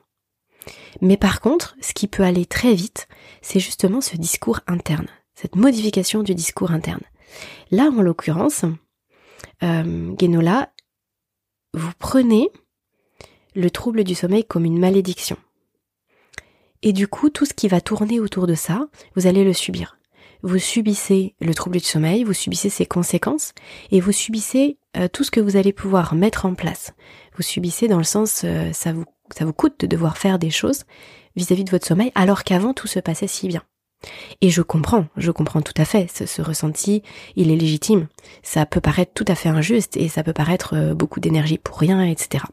Mais 1.00 1.16
par 1.16 1.40
contre, 1.40 1.76
ce 1.80 1.94
qui 1.94 2.08
peut 2.08 2.22
aller 2.22 2.46
très 2.46 2.74
vite, 2.74 3.08
c'est 3.42 3.60
justement 3.60 4.00
ce 4.00 4.16
discours 4.16 4.60
interne, 4.66 5.08
cette 5.34 5.56
modification 5.56 6.22
du 6.22 6.34
discours 6.34 6.70
interne. 6.70 7.02
Là, 7.70 7.90
en 7.96 8.02
l'occurrence, 8.02 8.64
euh, 9.62 10.14
Genola, 10.20 10.72
vous 11.74 11.92
prenez 11.98 12.50
le 13.54 13.70
trouble 13.70 14.04
du 14.04 14.14
sommeil 14.14 14.44
comme 14.44 14.64
une 14.64 14.78
malédiction. 14.78 15.36
Et 16.82 16.92
du 16.92 17.08
coup, 17.08 17.28
tout 17.28 17.44
ce 17.44 17.54
qui 17.54 17.68
va 17.68 17.80
tourner 17.80 18.20
autour 18.20 18.46
de 18.46 18.54
ça, 18.54 18.88
vous 19.16 19.26
allez 19.26 19.44
le 19.44 19.52
subir. 19.52 19.96
vous 20.42 20.58
subissez 20.58 21.34
le 21.40 21.52
trouble 21.52 21.78
du 21.78 21.84
sommeil, 21.84 22.22
vous 22.22 22.32
subissez 22.32 22.70
ses 22.70 22.86
conséquences 22.86 23.54
et 23.90 24.00
vous 24.00 24.12
subissez 24.12 24.78
euh, 24.96 25.08
tout 25.08 25.24
ce 25.24 25.32
que 25.32 25.40
vous 25.40 25.56
allez 25.56 25.72
pouvoir 25.72 26.14
mettre 26.14 26.46
en 26.46 26.54
place. 26.54 26.92
Vous 27.36 27.42
subissez 27.42 27.88
dans 27.88 27.98
le 27.98 28.04
sens 28.04 28.42
euh, 28.44 28.72
ça 28.72 28.92
vous 28.92 29.04
ça 29.36 29.44
vous 29.44 29.52
coûte 29.52 29.80
de 29.80 29.86
devoir 29.86 30.18
faire 30.18 30.38
des 30.38 30.50
choses 30.50 30.84
vis-à-vis 31.36 31.64
de 31.64 31.70
votre 31.70 31.86
sommeil 31.86 32.12
alors 32.14 32.44
qu'avant 32.44 32.74
tout 32.74 32.86
se 32.86 33.00
passait 33.00 33.26
si 33.26 33.48
bien. 33.48 33.62
Et 34.40 34.50
je 34.50 34.62
comprends, 34.62 35.06
je 35.16 35.30
comprends 35.30 35.62
tout 35.62 35.74
à 35.76 35.84
fait 35.84 36.08
ce, 36.10 36.42
ressenti, 36.42 37.02
il 37.36 37.50
est 37.50 37.56
légitime. 37.56 38.06
Ça 38.42 38.66
peut 38.66 38.80
paraître 38.80 39.12
tout 39.14 39.24
à 39.26 39.34
fait 39.34 39.48
injuste 39.48 39.96
et 39.96 40.08
ça 40.08 40.22
peut 40.22 40.32
paraître 40.32 40.74
euh, 40.74 40.94
beaucoup 40.94 41.20
d'énergie 41.20 41.58
pour 41.58 41.78
rien, 41.78 42.02
etc. 42.04 42.44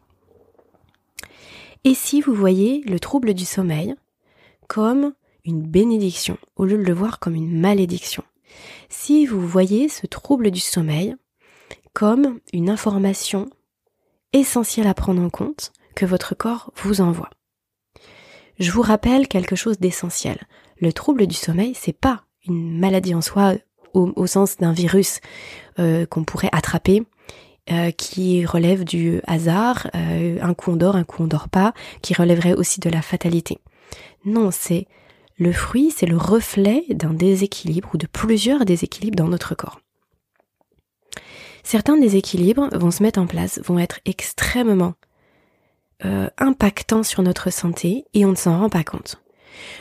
Et 1.83 1.93
si 1.93 2.21
vous 2.21 2.33
voyez 2.33 2.81
le 2.87 2.99
trouble 2.99 3.35
du 3.35 3.45
sommeil 3.45 3.95
comme 4.67 5.13
une 5.43 5.61
bénédiction 5.61 6.37
au 6.55 6.65
lieu 6.65 6.77
de 6.77 6.83
le 6.83 6.93
voir 6.93 7.19
comme 7.19 7.35
une 7.35 7.59
malédiction? 7.59 8.23
Si 8.89 9.27
vous 9.27 9.45
voyez 9.45 9.89
ce 9.89 10.07
trouble 10.07 10.49
du 10.49 10.59
sommeil 10.59 11.15
comme 11.93 12.39
une 12.53 12.69
information 12.69 13.49
essentielle 14.33 14.87
à 14.87 14.93
prendre 14.93 15.21
en 15.21 15.29
compte 15.29 15.71
que 15.95 16.05
votre 16.05 16.35
corps 16.35 16.71
vous 16.75 17.01
envoie. 17.01 17.29
Je 18.59 18.71
vous 18.71 18.81
rappelle 18.81 19.27
quelque 19.27 19.55
chose 19.55 19.79
d'essentiel. 19.79 20.37
Le 20.79 20.93
trouble 20.93 21.27
du 21.27 21.35
sommeil, 21.35 21.73
c'est 21.75 21.97
pas 21.97 22.23
une 22.47 22.77
maladie 22.77 23.15
en 23.15 23.21
soi 23.21 23.55
au, 23.93 24.27
sens 24.27 24.57
d'un 24.57 24.73
virus 24.73 25.21
euh, 25.79 26.05
qu'on 26.05 26.25
pourrait 26.25 26.49
attraper, 26.51 27.03
euh, 27.71 27.91
qui 27.91 28.45
relève 28.45 28.83
du 28.83 29.21
hasard, 29.25 29.89
euh, 29.95 30.37
un 30.41 30.53
coup 30.53 30.71
on 30.71 30.75
dort, 30.75 30.97
un 30.97 31.05
coup 31.05 31.23
on 31.23 31.27
dort 31.27 31.47
pas, 31.47 31.73
qui 32.01 32.13
relèverait 32.13 32.53
aussi 32.53 32.81
de 32.81 32.89
la 32.89 33.01
fatalité. 33.01 33.59
Non, 34.25 34.51
c'est 34.51 34.87
le 35.37 35.51
fruit, 35.53 35.93
c'est 35.95 36.05
le 36.05 36.17
reflet 36.17 36.83
d'un 36.89 37.13
déséquilibre 37.13 37.89
ou 37.93 37.97
de 37.97 38.07
plusieurs 38.07 38.65
déséquilibres 38.65 39.15
dans 39.15 39.29
notre 39.29 39.55
corps. 39.55 39.79
Certains 41.63 41.97
déséquilibres 41.97 42.69
vont 42.77 42.91
se 42.91 43.01
mettre 43.01 43.19
en 43.19 43.27
place, 43.27 43.59
vont 43.63 43.79
être 43.79 43.99
extrêmement 44.05 44.93
euh, 46.03 46.29
impactants 46.37 47.03
sur 47.03 47.23
notre 47.23 47.51
santé 47.51 48.05
et 48.13 48.25
on 48.25 48.31
ne 48.31 48.35
s'en 48.35 48.59
rend 48.59 48.69
pas 48.69 48.83
compte. 48.83 49.21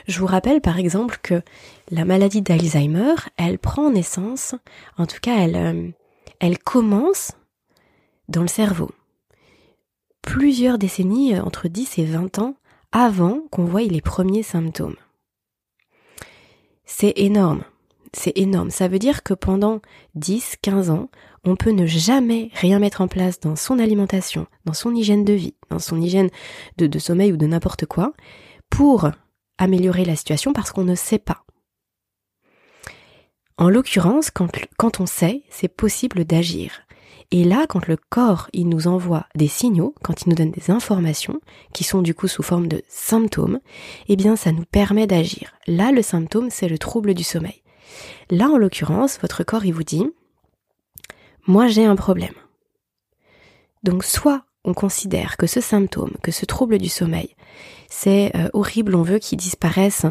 Je 0.06 0.20
vous 0.20 0.26
rappelle 0.26 0.60
par 0.60 0.78
exemple 0.78 1.18
que 1.22 1.42
la 1.90 2.04
maladie 2.04 2.42
d'Alzheimer, 2.42 3.14
elle 3.36 3.58
prend 3.58 3.90
naissance, 3.90 4.54
en 4.96 5.06
tout 5.06 5.18
cas 5.20 5.36
elle, 5.38 5.56
euh, 5.56 5.88
elle 6.38 6.58
commence 6.58 7.32
dans 8.28 8.42
le 8.42 8.48
cerveau. 8.48 8.90
Plusieurs 10.22 10.78
décennies, 10.78 11.34
euh, 11.34 11.42
entre 11.42 11.68
10 11.68 11.98
et 11.98 12.04
20 12.04 12.38
ans 12.38 12.54
avant 12.92 13.40
qu'on 13.50 13.64
voie 13.64 13.82
les 13.82 14.00
premiers 14.00 14.44
symptômes. 14.44 14.96
C'est 16.84 17.14
énorme. 17.16 17.64
C'est 18.12 18.38
énorme. 18.38 18.70
Ça 18.70 18.86
veut 18.86 19.00
dire 19.00 19.24
que 19.24 19.34
pendant 19.34 19.80
10, 20.14 20.56
15 20.62 20.90
ans, 20.90 21.08
on 21.44 21.56
peut 21.56 21.70
ne 21.70 21.86
jamais 21.86 22.50
rien 22.54 22.78
mettre 22.78 23.00
en 23.00 23.08
place 23.08 23.40
dans 23.40 23.56
son 23.56 23.78
alimentation, 23.78 24.46
dans 24.64 24.72
son 24.72 24.94
hygiène 24.94 25.24
de 25.24 25.32
vie, 25.32 25.54
dans 25.70 25.78
son 25.78 26.00
hygiène 26.00 26.30
de, 26.78 26.98
sommeil 26.98 27.32
ou 27.32 27.36
de 27.36 27.46
n'importe 27.46 27.86
quoi, 27.86 28.12
pour 28.70 29.10
améliorer 29.58 30.04
la 30.04 30.16
situation 30.16 30.52
parce 30.52 30.72
qu'on 30.72 30.84
ne 30.84 30.94
sait 30.94 31.18
pas. 31.18 31.44
En 33.56 33.68
l'occurrence, 33.68 34.30
quand, 34.30 34.50
quand 34.76 35.00
on 35.00 35.06
sait, 35.06 35.44
c'est 35.48 35.68
possible 35.68 36.24
d'agir. 36.24 36.80
Et 37.30 37.44
là, 37.44 37.66
quand 37.68 37.86
le 37.86 37.96
corps, 37.96 38.48
il 38.52 38.68
nous 38.68 38.86
envoie 38.86 39.26
des 39.34 39.48
signaux, 39.48 39.94
quand 40.02 40.22
il 40.22 40.28
nous 40.28 40.34
donne 40.34 40.50
des 40.50 40.70
informations, 40.70 41.40
qui 41.72 41.84
sont 41.84 42.02
du 42.02 42.14
coup 42.14 42.28
sous 42.28 42.42
forme 42.42 42.68
de 42.68 42.82
symptômes, 42.88 43.60
eh 44.08 44.16
bien, 44.16 44.36
ça 44.36 44.52
nous 44.52 44.64
permet 44.64 45.06
d'agir. 45.06 45.54
Là, 45.66 45.92
le 45.92 46.02
symptôme, 46.02 46.50
c'est 46.50 46.68
le 46.68 46.78
trouble 46.78 47.14
du 47.14 47.24
sommeil. 47.24 47.62
Là, 48.30 48.48
en 48.48 48.56
l'occurrence, 48.56 49.18
votre 49.20 49.44
corps, 49.44 49.64
il 49.64 49.72
vous 49.72 49.84
dit, 49.84 50.04
moi, 51.46 51.68
j'ai 51.68 51.84
un 51.84 51.96
problème. 51.96 52.34
Donc, 53.82 54.04
soit 54.04 54.44
on 54.64 54.72
considère 54.72 55.36
que 55.36 55.46
ce 55.46 55.60
symptôme, 55.60 56.12
que 56.22 56.32
ce 56.32 56.46
trouble 56.46 56.78
du 56.78 56.88
sommeil, 56.88 57.36
c'est 57.90 58.34
euh, 58.34 58.48
horrible, 58.54 58.94
on 58.94 59.02
veut 59.02 59.18
qu'il 59.18 59.38
disparaisse 59.38 60.06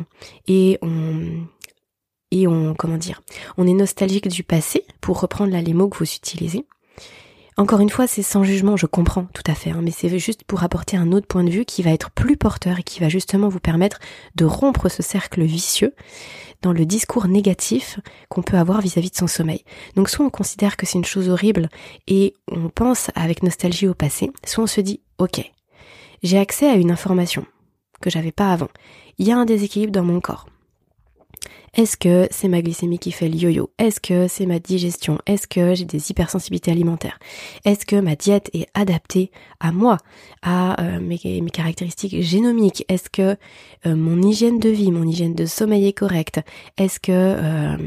et 0.48 0.78
on 0.82 1.48
et 2.30 2.48
on 2.48 2.74
comment 2.74 2.98
dire, 2.98 3.22
on 3.58 3.68
est 3.68 3.74
nostalgique 3.74 4.28
du 4.28 4.44
passé 4.44 4.86
pour 5.02 5.20
reprendre 5.20 5.52
là 5.52 5.62
les 5.62 5.74
mots 5.74 5.90
que 5.90 5.98
vous 5.98 6.12
utilisez. 6.12 6.66
Encore 7.56 7.82
une 7.82 7.90
fois, 7.90 8.08
c'est 8.08 8.24
sans 8.24 8.44
jugement, 8.44 8.78
je 8.78 8.88
comprends 8.88 9.26
tout 9.26 9.44
à 9.46 9.54
fait, 9.54 9.70
hein, 9.70 9.82
mais 9.84 9.92
c'est 9.92 10.18
juste 10.18 10.44
pour 10.44 10.64
apporter 10.64 10.98
un 10.98 11.12
autre 11.12 11.28
point 11.28 11.44
de 11.44 11.52
vue 11.52 11.66
qui 11.66 11.84
va 11.84 11.92
être 11.92 12.10
plus 12.10 12.36
porteur 12.36 12.80
et 12.80 12.84
qui 12.84 13.00
va 13.00 13.10
justement 13.10 13.48
vous 13.48 13.60
permettre 13.60 14.00
de 14.36 14.46
rompre 14.46 14.90
ce 14.90 15.04
cercle 15.04 15.44
vicieux 15.44 15.94
dans 16.64 16.74
le 16.74 16.86
discours 16.86 17.28
négatif 17.28 18.00
qu'on 18.30 18.42
peut 18.42 18.58
avoir 18.58 18.82
vis-à-vis 18.82 19.12
de 19.12 19.16
son 19.16 19.28
sommeil. 19.28 19.64
Donc 19.96 20.10
soit 20.10 20.26
on 20.26 20.32
considère 20.32 20.78
que 20.78 20.86
c'est 20.88 20.98
une 20.98 21.06
chose 21.06 21.30
horrible 21.30 21.70
et 22.08 22.34
on 22.50 22.70
pense 22.70 23.12
avec 23.14 23.44
nostalgie 23.44 23.88
au 23.88 23.94
passé, 23.94 24.32
soit 24.46 24.64
on 24.64 24.68
se 24.68 24.82
dit 24.82 25.02
ok, 25.20 25.52
j'ai 26.24 26.40
accès 26.40 26.68
à 26.68 26.76
une 26.76 26.90
information 26.90 27.46
que 28.02 28.10
j'avais 28.10 28.32
pas 28.32 28.52
avant. 28.52 28.70
Il 29.20 29.28
y 29.28 29.32
a 29.32 29.38
un 29.38 29.46
déséquilibre 29.46 29.92
dans 29.92 30.04
mon 30.04 30.20
corps. 30.20 30.48
Est-ce 31.76 31.98
que 31.98 32.28
c'est 32.30 32.50
ma 32.50 32.62
glycémie 32.62 33.00
qui 33.00 33.12
fait 33.12 33.28
le 33.28 33.36
yo-yo? 33.36 33.72
Est-ce 33.80 34.00
que 34.00 34.28
c'est 34.28 34.46
ma 34.46 34.60
digestion? 34.60 35.18
Est-ce 35.26 35.48
que 35.48 35.74
j'ai 35.74 35.86
des 35.86 36.12
hypersensibilités 36.12 36.70
alimentaires? 36.70 37.18
Est-ce 37.66 37.88
que 37.88 37.96
ma 37.96 38.16
diète 38.16 38.52
est 38.54 38.68
adaptée 38.76 39.32
à 39.60 39.72
moi, 39.72 39.98
à 40.44 40.80
euh, 40.84 41.00
mes, 41.00 41.18
caractéristiques 41.52 42.22
génomiques? 42.22 42.86
Est-ce 42.90 43.10
que 43.10 43.38
euh, 43.88 43.96
mon 43.96 44.22
hygiène 44.22 44.60
de 44.60 44.70
vie, 44.70 44.92
mon 44.92 45.08
hygiène 45.08 45.34
de 45.34 45.48
sommeil 45.48 45.88
est 45.88 45.94
correcte? 45.94 46.42
Est-ce 46.78 47.00
que 47.00 47.12
euh, 47.12 47.78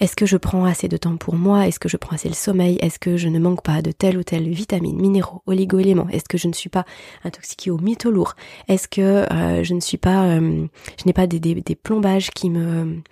est-ce 0.00 0.16
que 0.16 0.24
je 0.24 0.38
prends 0.38 0.64
assez 0.64 0.88
de 0.88 0.96
temps 0.96 1.18
pour 1.18 1.34
moi? 1.34 1.68
Est-ce 1.68 1.78
que 1.78 1.88
je 1.88 1.98
prends 1.98 2.14
assez 2.14 2.28
le 2.28 2.34
sommeil? 2.34 2.78
Est-ce 2.80 2.98
que 2.98 3.18
je 3.18 3.28
ne 3.28 3.38
manque 3.38 3.62
pas 3.62 3.82
de 3.82 3.92
telle 3.92 4.16
ou 4.16 4.22
telle 4.22 4.48
vitamine, 4.48 4.98
minéraux, 4.98 5.42
oligo-éléments? 5.46 6.08
Est-ce 6.08 6.24
que 6.24 6.38
je 6.38 6.48
ne 6.48 6.54
suis 6.54 6.70
pas 6.70 6.86
intoxiquée 7.22 7.70
aux 7.70 7.76
métaux 7.76 8.10
lourds 8.10 8.34
Est-ce 8.68 8.88
que 8.88 9.00
euh, 9.30 9.62
je 9.62 9.74
ne 9.74 9.80
suis 9.80 9.98
pas, 9.98 10.24
euh, 10.24 10.66
je 10.98 11.04
n'ai 11.04 11.12
pas 11.12 11.26
des, 11.26 11.54
plombages 11.74 12.30
qui 12.30 12.48
me 12.48 13.02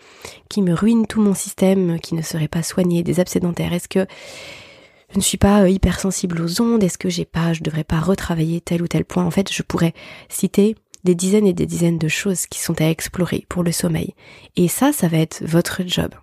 qui 0.49 0.63
me 0.63 0.73
ruinent 0.73 1.07
tout 1.07 1.21
mon 1.21 1.35
système, 1.35 2.01
qui 2.01 2.15
ne 2.15 2.23
seraient 2.23 2.49
pas 2.49 2.63
soignés, 2.63 3.03
des 3.03 3.21
absédentaires? 3.21 3.75
Est-ce 3.75 3.89
que 3.89 4.07
je 5.11 5.19
ne 5.19 5.23
suis 5.23 5.39
pas 5.39 5.65
euh, 5.65 5.69
hypersensible 5.69 6.41
aux 6.41 6.63
ondes? 6.63 6.83
Est-ce 6.83 6.97
que 6.97 7.11
j'ai 7.11 7.27
pas, 7.27 7.53
je 7.53 7.63
devrais 7.63 7.85
pas 7.85 8.01
retravailler 8.01 8.63
tel 8.63 8.81
ou 8.81 8.89
tel 8.89 9.05
point? 9.05 9.27
En 9.27 9.31
fait, 9.31 9.53
je 9.53 9.63
pourrais 9.63 9.93
citer 10.31 10.75
des 11.05 11.15
dizaines 11.15 11.47
et 11.47 11.53
des 11.53 11.67
dizaines 11.67 11.99
de 11.99 12.09
choses 12.09 12.47
qui 12.47 12.61
sont 12.61 12.81
à 12.81 12.87
explorer 12.87 13.45
pour 13.51 13.63
le 13.63 13.73
sommeil. 13.73 14.15
Et 14.57 14.69
ça, 14.69 14.93
ça 14.95 15.09
va 15.09 15.19
être 15.19 15.43
votre 15.45 15.83
job. 15.87 16.15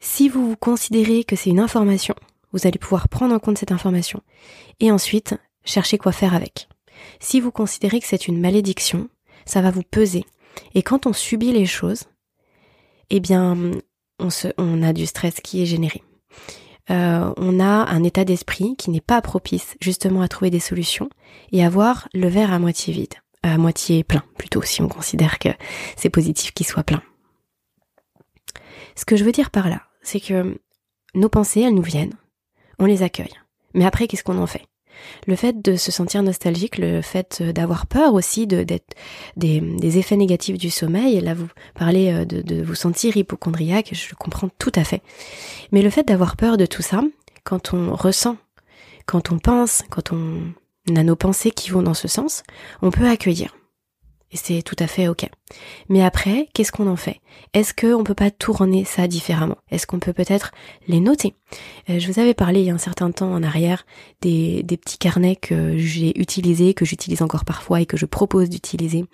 Si 0.00 0.28
vous 0.28 0.56
considérez 0.56 1.24
que 1.24 1.36
c'est 1.36 1.50
une 1.50 1.60
information, 1.60 2.14
vous 2.52 2.66
allez 2.66 2.78
pouvoir 2.78 3.08
prendre 3.08 3.34
en 3.34 3.38
compte 3.38 3.58
cette 3.58 3.72
information 3.72 4.22
et 4.80 4.92
ensuite 4.92 5.34
chercher 5.64 5.98
quoi 5.98 6.12
faire 6.12 6.34
avec. 6.34 6.68
Si 7.20 7.40
vous 7.40 7.50
considérez 7.50 8.00
que 8.00 8.06
c'est 8.06 8.28
une 8.28 8.40
malédiction, 8.40 9.08
ça 9.44 9.60
va 9.60 9.70
vous 9.70 9.82
peser. 9.82 10.24
Et 10.74 10.82
quand 10.82 11.06
on 11.06 11.12
subit 11.12 11.52
les 11.52 11.66
choses, 11.66 12.04
eh 13.10 13.20
bien, 13.20 13.56
on, 14.18 14.82
a 14.82 14.92
du 14.92 15.06
stress 15.06 15.40
qui 15.40 15.62
est 15.62 15.66
généré. 15.66 16.02
Euh, 16.90 17.32
on 17.36 17.60
a 17.60 17.64
un 17.64 18.02
état 18.02 18.24
d'esprit 18.24 18.74
qui 18.76 18.90
n'est 18.90 19.00
pas 19.00 19.20
propice 19.20 19.76
justement 19.80 20.22
à 20.22 20.28
trouver 20.28 20.50
des 20.50 20.60
solutions 20.60 21.10
et 21.52 21.64
à 21.64 21.68
voir 21.68 22.08
le 22.14 22.28
verre 22.28 22.52
à 22.52 22.58
moitié 22.58 22.94
vide, 22.94 23.14
à 23.42 23.58
moitié 23.58 24.04
plein 24.04 24.24
plutôt 24.38 24.62
si 24.62 24.80
on 24.80 24.88
considère 24.88 25.38
que 25.38 25.50
c'est 25.96 26.08
positif 26.08 26.52
qu'il 26.52 26.66
soit 26.66 26.84
plein. 26.84 27.02
Ce 28.96 29.04
que 29.04 29.16
je 29.16 29.24
veux 29.24 29.32
dire 29.32 29.50
par 29.50 29.68
là, 29.68 29.82
c'est 30.02 30.20
que 30.20 30.58
nos 31.14 31.28
pensées, 31.28 31.60
elles 31.60 31.74
nous 31.74 31.82
viennent, 31.82 32.14
on 32.78 32.86
les 32.86 33.02
accueille. 33.02 33.34
Mais 33.74 33.84
après, 33.84 34.06
qu'est-ce 34.06 34.24
qu'on 34.24 34.38
en 34.38 34.46
fait? 34.46 34.62
Le 35.26 35.36
fait 35.36 35.62
de 35.62 35.76
se 35.76 35.92
sentir 35.92 36.22
nostalgique, 36.22 36.78
le 36.78 37.02
fait 37.02 37.42
d'avoir 37.42 37.86
peur 37.86 38.14
aussi 38.14 38.46
de, 38.46 38.62
d'être 38.62 38.94
des, 39.36 39.98
effets 39.98 40.16
négatifs 40.16 40.58
du 40.58 40.70
sommeil, 40.70 41.20
là 41.20 41.34
vous 41.34 41.48
parlez 41.74 42.12
euh, 42.12 42.24
de, 42.24 42.42
de 42.42 42.62
vous 42.62 42.74
sentir 42.74 43.16
hypochondriaque, 43.16 43.90
je 43.92 44.10
le 44.10 44.16
comprends 44.16 44.48
tout 44.58 44.72
à 44.74 44.84
fait. 44.84 45.02
Mais 45.72 45.82
le 45.82 45.90
fait 45.90 46.06
d'avoir 46.06 46.36
peur 46.36 46.56
de 46.56 46.66
tout 46.66 46.82
ça, 46.82 47.02
quand 47.44 47.74
on 47.74 47.94
ressent, 47.94 48.36
quand 49.06 49.32
on 49.32 49.38
pense, 49.38 49.82
quand 49.90 50.12
on 50.12 50.54
a 50.94 51.02
nos 51.02 51.16
pensées 51.16 51.50
qui 51.50 51.70
vont 51.70 51.82
dans 51.82 51.94
ce 51.94 52.08
sens, 52.08 52.42
on 52.82 52.90
peut 52.90 53.08
accueillir. 53.08 53.57
Et 54.30 54.36
c'est 54.36 54.62
tout 54.62 54.76
à 54.78 54.86
fait 54.86 55.08
ok. 55.08 55.26
Mais 55.88 56.04
après, 56.04 56.48
qu'est-ce 56.52 56.70
qu'on 56.70 56.86
en 56.86 56.96
fait? 56.96 57.20
Est-ce 57.54 57.72
qu'on 57.72 58.04
peut 58.04 58.14
pas 58.14 58.30
tourner 58.30 58.84
ça 58.84 59.08
différemment? 59.08 59.56
Est-ce 59.70 59.86
qu'on 59.86 60.00
peut 60.00 60.12
peut-être 60.12 60.52
les 60.86 61.00
noter? 61.00 61.34
Euh, 61.88 61.98
Je 61.98 62.06
vous 62.12 62.20
avais 62.20 62.34
parlé 62.34 62.60
il 62.60 62.66
y 62.66 62.70
a 62.70 62.74
un 62.74 62.78
certain 62.78 63.10
temps 63.10 63.32
en 63.32 63.42
arrière 63.42 63.86
des, 64.20 64.62
petits 64.66 64.98
carnets 64.98 65.36
que 65.36 65.78
j'ai 65.78 66.18
utilisés, 66.20 66.74
que 66.74 66.84
j'utilise 66.84 67.22
encore 67.22 67.46
parfois 67.46 67.80
et 67.80 67.86
que 67.86 67.96
je 67.96 68.04
propose 68.04 68.50
d'utiliser. 68.50 69.06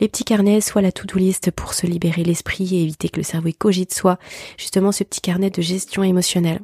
Les 0.00 0.08
petits 0.08 0.24
carnets, 0.24 0.60
soit 0.60 0.82
la 0.82 0.90
to-do 0.90 1.18
list 1.18 1.52
pour 1.52 1.72
se 1.72 1.86
libérer 1.86 2.24
l'esprit 2.24 2.74
et 2.74 2.82
éviter 2.82 3.08
que 3.08 3.18
le 3.18 3.24
cerveau 3.24 3.50
cogite, 3.56 3.94
soit 3.94 4.18
justement 4.56 4.90
ce 4.90 5.04
petit 5.04 5.20
carnet 5.20 5.50
de 5.50 5.62
gestion 5.62 6.02
émotionnelle. 6.02 6.60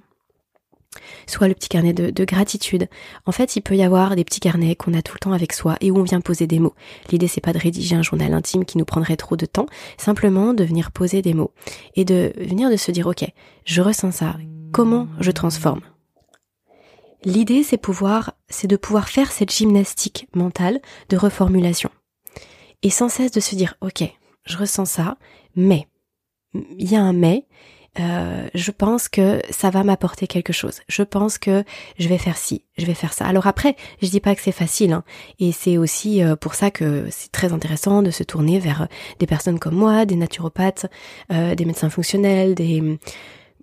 Soit 1.26 1.48
le 1.48 1.54
petit 1.54 1.68
carnet 1.68 1.92
de, 1.92 2.24
gratitude. 2.24 2.88
En 3.26 3.32
fait, 3.32 3.56
il 3.56 3.62
peut 3.62 3.76
y 3.76 3.82
avoir 3.82 4.16
des 4.16 4.24
petits 4.24 4.40
carnets 4.40 4.74
qu'on 4.74 4.94
a 4.94 5.02
tout 5.02 5.14
le 5.14 5.18
temps 5.18 5.32
avec 5.32 5.52
soi 5.52 5.76
et 5.80 5.90
où 5.90 5.98
on 5.98 6.02
vient 6.02 6.20
poser 6.20 6.46
des 6.46 6.58
mots. 6.58 6.74
L'idée, 7.10 7.28
c'est 7.28 7.40
pas 7.40 7.52
de 7.52 7.58
rédiger 7.58 7.96
un 7.96 8.02
journal 8.02 8.32
intime 8.32 8.64
qui 8.64 8.78
nous 8.78 8.84
prendrait 8.84 9.16
trop 9.16 9.36
de 9.36 9.46
temps, 9.46 9.66
simplement 9.96 10.54
de 10.54 10.64
venir 10.64 10.92
poser 10.92 11.22
des 11.22 11.34
mots 11.34 11.52
et 11.94 12.04
de 12.04 12.32
venir 12.36 12.70
de 12.70 12.76
se 12.76 12.90
dire, 12.90 13.06
ok, 13.06 13.24
je 13.64 13.82
ressens 13.82 14.12
ça, 14.12 14.36
comment 14.72 15.08
je 15.20 15.30
transforme? 15.30 15.80
L'idée, 17.24 17.62
c'est 17.62 17.78
pouvoir, 17.78 18.34
c'est 18.48 18.66
de 18.66 18.76
pouvoir 18.76 19.08
faire 19.08 19.30
cette 19.30 19.52
gymnastique 19.52 20.28
mentale 20.34 20.80
de 21.08 21.16
reformulation. 21.16 21.90
Et 22.82 22.90
sans 22.90 23.08
cesse 23.08 23.30
de 23.30 23.40
se 23.40 23.54
dire, 23.54 23.76
ok, 23.80 24.02
je 24.44 24.58
ressens 24.58 24.86
ça, 24.86 25.16
mais, 25.54 25.86
il 26.54 26.90
y 26.90 26.96
a 26.96 27.02
un 27.02 27.12
mais, 27.12 27.46
euh, 28.00 28.48
je 28.54 28.70
pense 28.70 29.08
que 29.08 29.42
ça 29.50 29.68
va 29.68 29.84
m'apporter 29.84 30.26
quelque 30.26 30.52
chose. 30.52 30.80
Je 30.88 31.02
pense 31.02 31.36
que 31.36 31.62
je 31.98 32.08
vais 32.08 32.16
faire 32.16 32.38
ci, 32.38 32.64
je 32.78 32.86
vais 32.86 32.94
faire 32.94 33.12
ça. 33.12 33.26
Alors 33.26 33.46
après, 33.46 33.76
je 34.00 34.08
dis 34.08 34.20
pas 34.20 34.34
que 34.34 34.40
c'est 34.40 34.50
facile, 34.50 34.92
hein, 34.92 35.04
et 35.38 35.52
c'est 35.52 35.76
aussi 35.76 36.22
euh, 36.22 36.34
pour 36.34 36.54
ça 36.54 36.70
que 36.70 37.06
c'est 37.10 37.30
très 37.30 37.52
intéressant 37.52 38.02
de 38.02 38.10
se 38.10 38.22
tourner 38.22 38.58
vers 38.58 38.88
des 39.18 39.26
personnes 39.26 39.58
comme 39.58 39.74
moi, 39.74 40.06
des 40.06 40.16
naturopathes, 40.16 40.86
euh, 41.32 41.54
des 41.54 41.66
médecins 41.66 41.90
fonctionnels, 41.90 42.54
des 42.54 42.98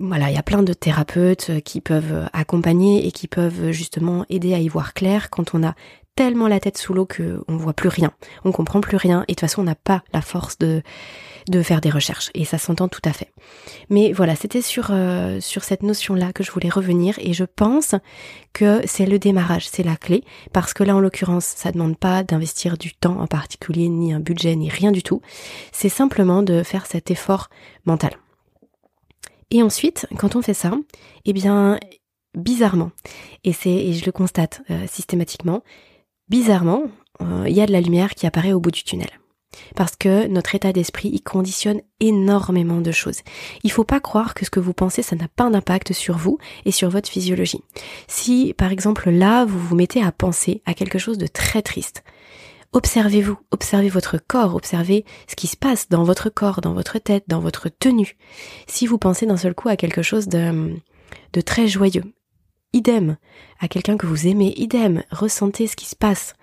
voilà, 0.01 0.29
il 0.29 0.36
y 0.36 0.39
a 0.39 0.43
plein 0.43 0.63
de 0.63 0.71
thérapeutes 0.71 1.62
qui 1.65 1.81
peuvent 1.81 2.29
accompagner 2.31 3.05
et 3.05 3.12
qui 3.12 3.27
peuvent 3.27 3.71
justement 3.71 4.25
aider 4.29 4.53
à 4.53 4.59
y 4.59 4.69
voir 4.69 4.93
clair 4.93 5.29
quand 5.29 5.53
on 5.53 5.62
a 5.62 5.75
tellement 6.19 6.49
la 6.49 6.59
tête 6.59 6.77
sous 6.77 6.93
l'eau 6.93 7.05
que 7.05 7.41
on 7.47 7.55
voit 7.55 7.71
plus 7.71 7.88
rien, 7.88 8.11
on 8.43 8.51
comprend 8.51 8.81
plus 8.81 8.97
rien 8.97 9.23
et 9.29 9.31
de 9.31 9.35
toute 9.35 9.39
façon 9.39 9.61
on 9.61 9.63
n'a 9.63 9.73
pas 9.73 10.03
la 10.11 10.21
force 10.21 10.57
de 10.57 10.83
de 11.47 11.63
faire 11.63 11.79
des 11.79 11.89
recherches 11.89 12.29
et 12.33 12.43
ça 12.43 12.57
s'entend 12.57 12.89
tout 12.89 12.99
à 13.05 13.13
fait. 13.13 13.31
Mais 13.89 14.11
voilà, 14.11 14.35
c'était 14.35 14.61
sur 14.61 14.89
euh, 14.91 15.39
sur 15.39 15.63
cette 15.63 15.81
notion-là 15.81 16.33
que 16.33 16.43
je 16.43 16.51
voulais 16.51 16.67
revenir 16.67 17.17
et 17.19 17.31
je 17.31 17.45
pense 17.45 17.95
que 18.51 18.81
c'est 18.83 19.05
le 19.05 19.17
démarrage, 19.17 19.69
c'est 19.69 19.81
la 19.81 19.95
clé 19.95 20.25
parce 20.51 20.73
que 20.73 20.83
là 20.83 20.93
en 20.93 20.99
l'occurrence, 20.99 21.45
ça 21.45 21.71
demande 21.71 21.97
pas 21.97 22.21
d'investir 22.21 22.77
du 22.77 22.93
temps 22.93 23.21
en 23.21 23.27
particulier 23.27 23.88
ni 23.88 24.11
un 24.11 24.19
budget 24.19 24.57
ni 24.57 24.69
rien 24.69 24.91
du 24.91 25.03
tout. 25.03 25.21
C'est 25.71 25.88
simplement 25.88 26.43
de 26.43 26.63
faire 26.63 26.85
cet 26.85 27.11
effort 27.11 27.47
mental. 27.85 28.11
Et 29.51 29.63
ensuite, 29.63 30.05
quand 30.17 30.35
on 30.35 30.41
fait 30.41 30.53
ça, 30.53 30.73
eh 31.23 31.31
bien 31.31 31.79
bizarrement, 32.35 32.91
et 33.45 33.53
c'est 33.53 33.69
et 33.69 33.93
je 33.93 34.05
le 34.05 34.11
constate 34.11 34.61
euh, 34.69 34.85
systématiquement, 34.85 35.63
bizarrement, 36.29 36.83
euh, 37.21 37.45
il 37.48 37.55
y 37.55 37.62
a 37.62 37.65
de 37.65 37.71
la 37.71 37.81
lumière 37.81 38.15
qui 38.15 38.27
apparaît 38.27 38.53
au 38.53 38.59
bout 38.59 38.71
du 38.71 38.83
tunnel. 38.83 39.09
Parce 39.75 39.95
que 39.95 40.27
notre 40.27 40.55
état 40.55 40.71
d'esprit 40.71 41.09
y 41.09 41.21
conditionne 41.21 41.81
énormément 42.00 42.81
de 42.81 42.91
choses. 42.91 43.21
Il 43.63 43.71
faut 43.71 43.83
pas 43.83 44.00
croire 44.00 44.36
que 44.36 44.45
ce 44.45 44.51
que 44.51 44.59
vous 44.59 44.74
pensez, 44.74 45.01
ça 45.01 45.15
n'a 45.15 45.27
pas 45.27 45.50
d'impact 45.50 45.91
sur 45.91 46.17
vous 46.17 46.38
et 46.65 46.71
sur 46.71 46.89
votre 46.89 47.09
physiologie. 47.09 47.62
Si, 48.07 48.53
par 48.57 48.71
exemple, 48.71 49.09
là, 49.09 49.45
vous 49.45 49.59
vous 49.59 49.75
mettez 49.75 50.03
à 50.03 50.12
penser 50.12 50.62
à 50.65 50.74
quelque 50.74 51.00
chose 51.00 51.17
de 51.17 51.27
très 51.27 51.63
triste, 51.63 52.03
observez-vous, 52.74 53.38
observez 53.51 53.89
votre 53.89 54.19
corps, 54.19 54.55
observez 54.55 55.03
ce 55.27 55.36
qui 55.36 55.48
se 55.48 55.57
passe 55.57 55.89
dans 55.89 56.03
votre 56.03 56.29
corps, 56.29 56.62
dans 56.62 56.74
votre 56.74 57.00
tête, 57.00 57.24
dans 57.27 57.39
votre 57.39 57.69
tenue. 57.69 58.17
Si 58.67 58.86
vous 58.86 59.00
pensez 59.00 59.25
d'un 59.25 59.38
seul 59.38 59.55
coup 59.55 59.69
à 59.69 59.75
quelque 59.75 60.03
chose 60.03 60.27
de 60.27 61.41
très 61.41 61.67
joyeux, 61.67 62.03
idem. 62.73 63.17
À 63.59 63.67
quelqu'un 63.67 63.97
que 63.97 64.07
vous 64.07 64.27
aimez, 64.27 64.53
idem. 64.57 65.03
Ressentez 65.11 65.67
ce 65.67 65.75
qui 65.75 65.85
se 65.85 65.95
passe. 65.95 66.35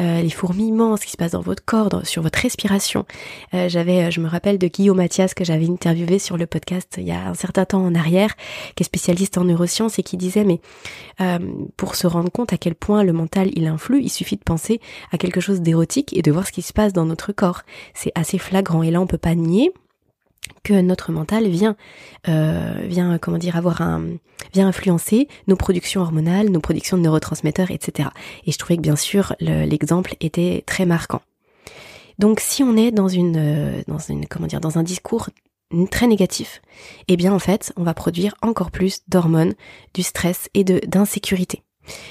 Euh, 0.00 0.22
les 0.22 0.30
fourmillements, 0.30 0.96
ce 0.96 1.04
qui 1.04 1.12
se 1.12 1.16
passe 1.16 1.32
dans 1.32 1.40
votre 1.40 1.64
corps, 1.64 1.88
sur 2.04 2.22
votre 2.22 2.38
respiration. 2.40 3.06
Euh, 3.54 3.68
j'avais, 3.68 4.04
euh, 4.04 4.10
je 4.10 4.20
me 4.20 4.28
rappelle 4.28 4.58
de 4.58 4.66
Guillaume 4.66 4.96
Mathias 4.96 5.34
que 5.34 5.44
j'avais 5.44 5.68
interviewé 5.68 6.18
sur 6.18 6.36
le 6.36 6.46
podcast 6.46 6.96
il 6.98 7.04
y 7.04 7.12
a 7.12 7.28
un 7.28 7.34
certain 7.34 7.64
temps 7.64 7.84
en 7.84 7.94
arrière, 7.94 8.34
qui 8.74 8.82
est 8.82 8.84
spécialiste 8.84 9.38
en 9.38 9.44
neurosciences 9.44 9.98
et 9.98 10.02
qui 10.02 10.16
disait 10.16 10.44
mais 10.44 10.60
pour 11.76 11.94
se 11.94 12.06
rendre 12.06 12.30
compte 12.30 12.52
à 12.52 12.56
quel 12.56 12.74
point 12.74 13.04
le 13.04 13.12
mental 13.12 13.50
il 13.54 13.66
influe, 13.66 14.02
il 14.02 14.10
suffit 14.10 14.36
de 14.36 14.42
penser 14.42 14.80
à 15.12 15.18
quelque 15.18 15.40
chose 15.40 15.60
d'érotique 15.60 16.16
et 16.16 16.22
de 16.22 16.32
voir 16.32 16.46
ce 16.46 16.52
qui 16.52 16.62
se 16.62 16.72
passe 16.72 16.92
dans 16.92 17.04
notre 17.04 17.32
corps. 17.32 17.62
C'est 17.94 18.12
assez 18.14 18.38
flagrant 18.38 18.82
et 18.82 18.90
là 18.90 19.00
on 19.00 19.06
peut 19.06 19.18
pas 19.18 19.34
nier 19.34 19.72
que 20.62 20.74
notre 20.74 21.12
mental 21.12 21.46
vient 21.48 21.76
euh, 22.28 22.80
vient 22.84 23.18
influencer 24.66 25.28
nos 25.46 25.56
productions 25.56 26.00
hormonales, 26.00 26.50
nos 26.50 26.60
productions 26.60 26.96
de 26.96 27.02
neurotransmetteurs, 27.02 27.70
etc. 27.70 28.08
Et 28.46 28.52
je 28.52 28.58
trouvais 28.58 28.76
que 28.76 28.82
bien 28.82 28.96
sûr 28.96 29.34
l'exemple 29.40 30.16
était 30.20 30.62
très 30.66 30.86
marquant. 30.86 31.22
Donc 32.18 32.40
si 32.40 32.62
on 32.62 32.76
est 32.76 32.90
dans 32.90 33.08
une 33.08 33.36
euh, 33.36 33.82
dans 33.86 34.78
un 34.78 34.82
discours 34.82 35.30
très 35.90 36.06
négatif, 36.06 36.62
eh 37.08 37.16
bien 37.16 37.32
en 37.32 37.38
fait 37.38 37.72
on 37.76 37.82
va 37.82 37.94
produire 37.94 38.34
encore 38.42 38.70
plus 38.70 39.00
d'hormones, 39.08 39.54
du 39.92 40.02
stress 40.02 40.48
et 40.54 40.64
de 40.64 40.80
d'insécurité. 40.86 41.62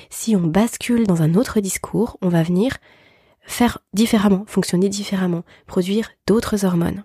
Si 0.10 0.36
on 0.36 0.42
bascule 0.42 1.08
dans 1.08 1.22
un 1.22 1.34
autre 1.34 1.60
discours, 1.60 2.18
on 2.22 2.30
va 2.30 2.44
venir 2.44 2.78
faire 3.46 3.80
différemment, 3.94 4.46
fonctionner 4.48 4.90
différemment, 4.90 5.44
produire 5.66 6.12
d'autres 6.28 6.66
hormones. 6.66 7.04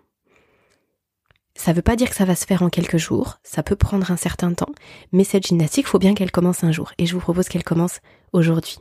Ça 1.59 1.73
ne 1.73 1.77
veut 1.77 1.83
pas 1.83 1.97
dire 1.97 2.09
que 2.09 2.14
ça 2.14 2.25
va 2.25 2.37
se 2.37 2.47
faire 2.47 2.62
en 2.62 2.71
quelques 2.71 2.99
jours, 2.99 3.38
ça 3.42 3.64
peut 3.64 3.75
prendre 3.75 4.12
un 4.12 4.16
certain 4.16 4.55
temps, 4.55 4.71
mais 5.11 5.25
cette 5.25 5.49
gymnastique, 5.49 5.87
il 5.87 5.90
faut 5.90 5.99
bien 5.99 6.14
qu'elle 6.14 6.31
commence 6.31 6.62
un 6.62 6.71
jour, 6.71 6.92
et 6.99 7.05
je 7.05 7.14
vous 7.14 7.21
propose 7.21 7.49
qu'elle 7.49 7.64
commence 7.64 7.99
aujourd'hui. 8.33 8.79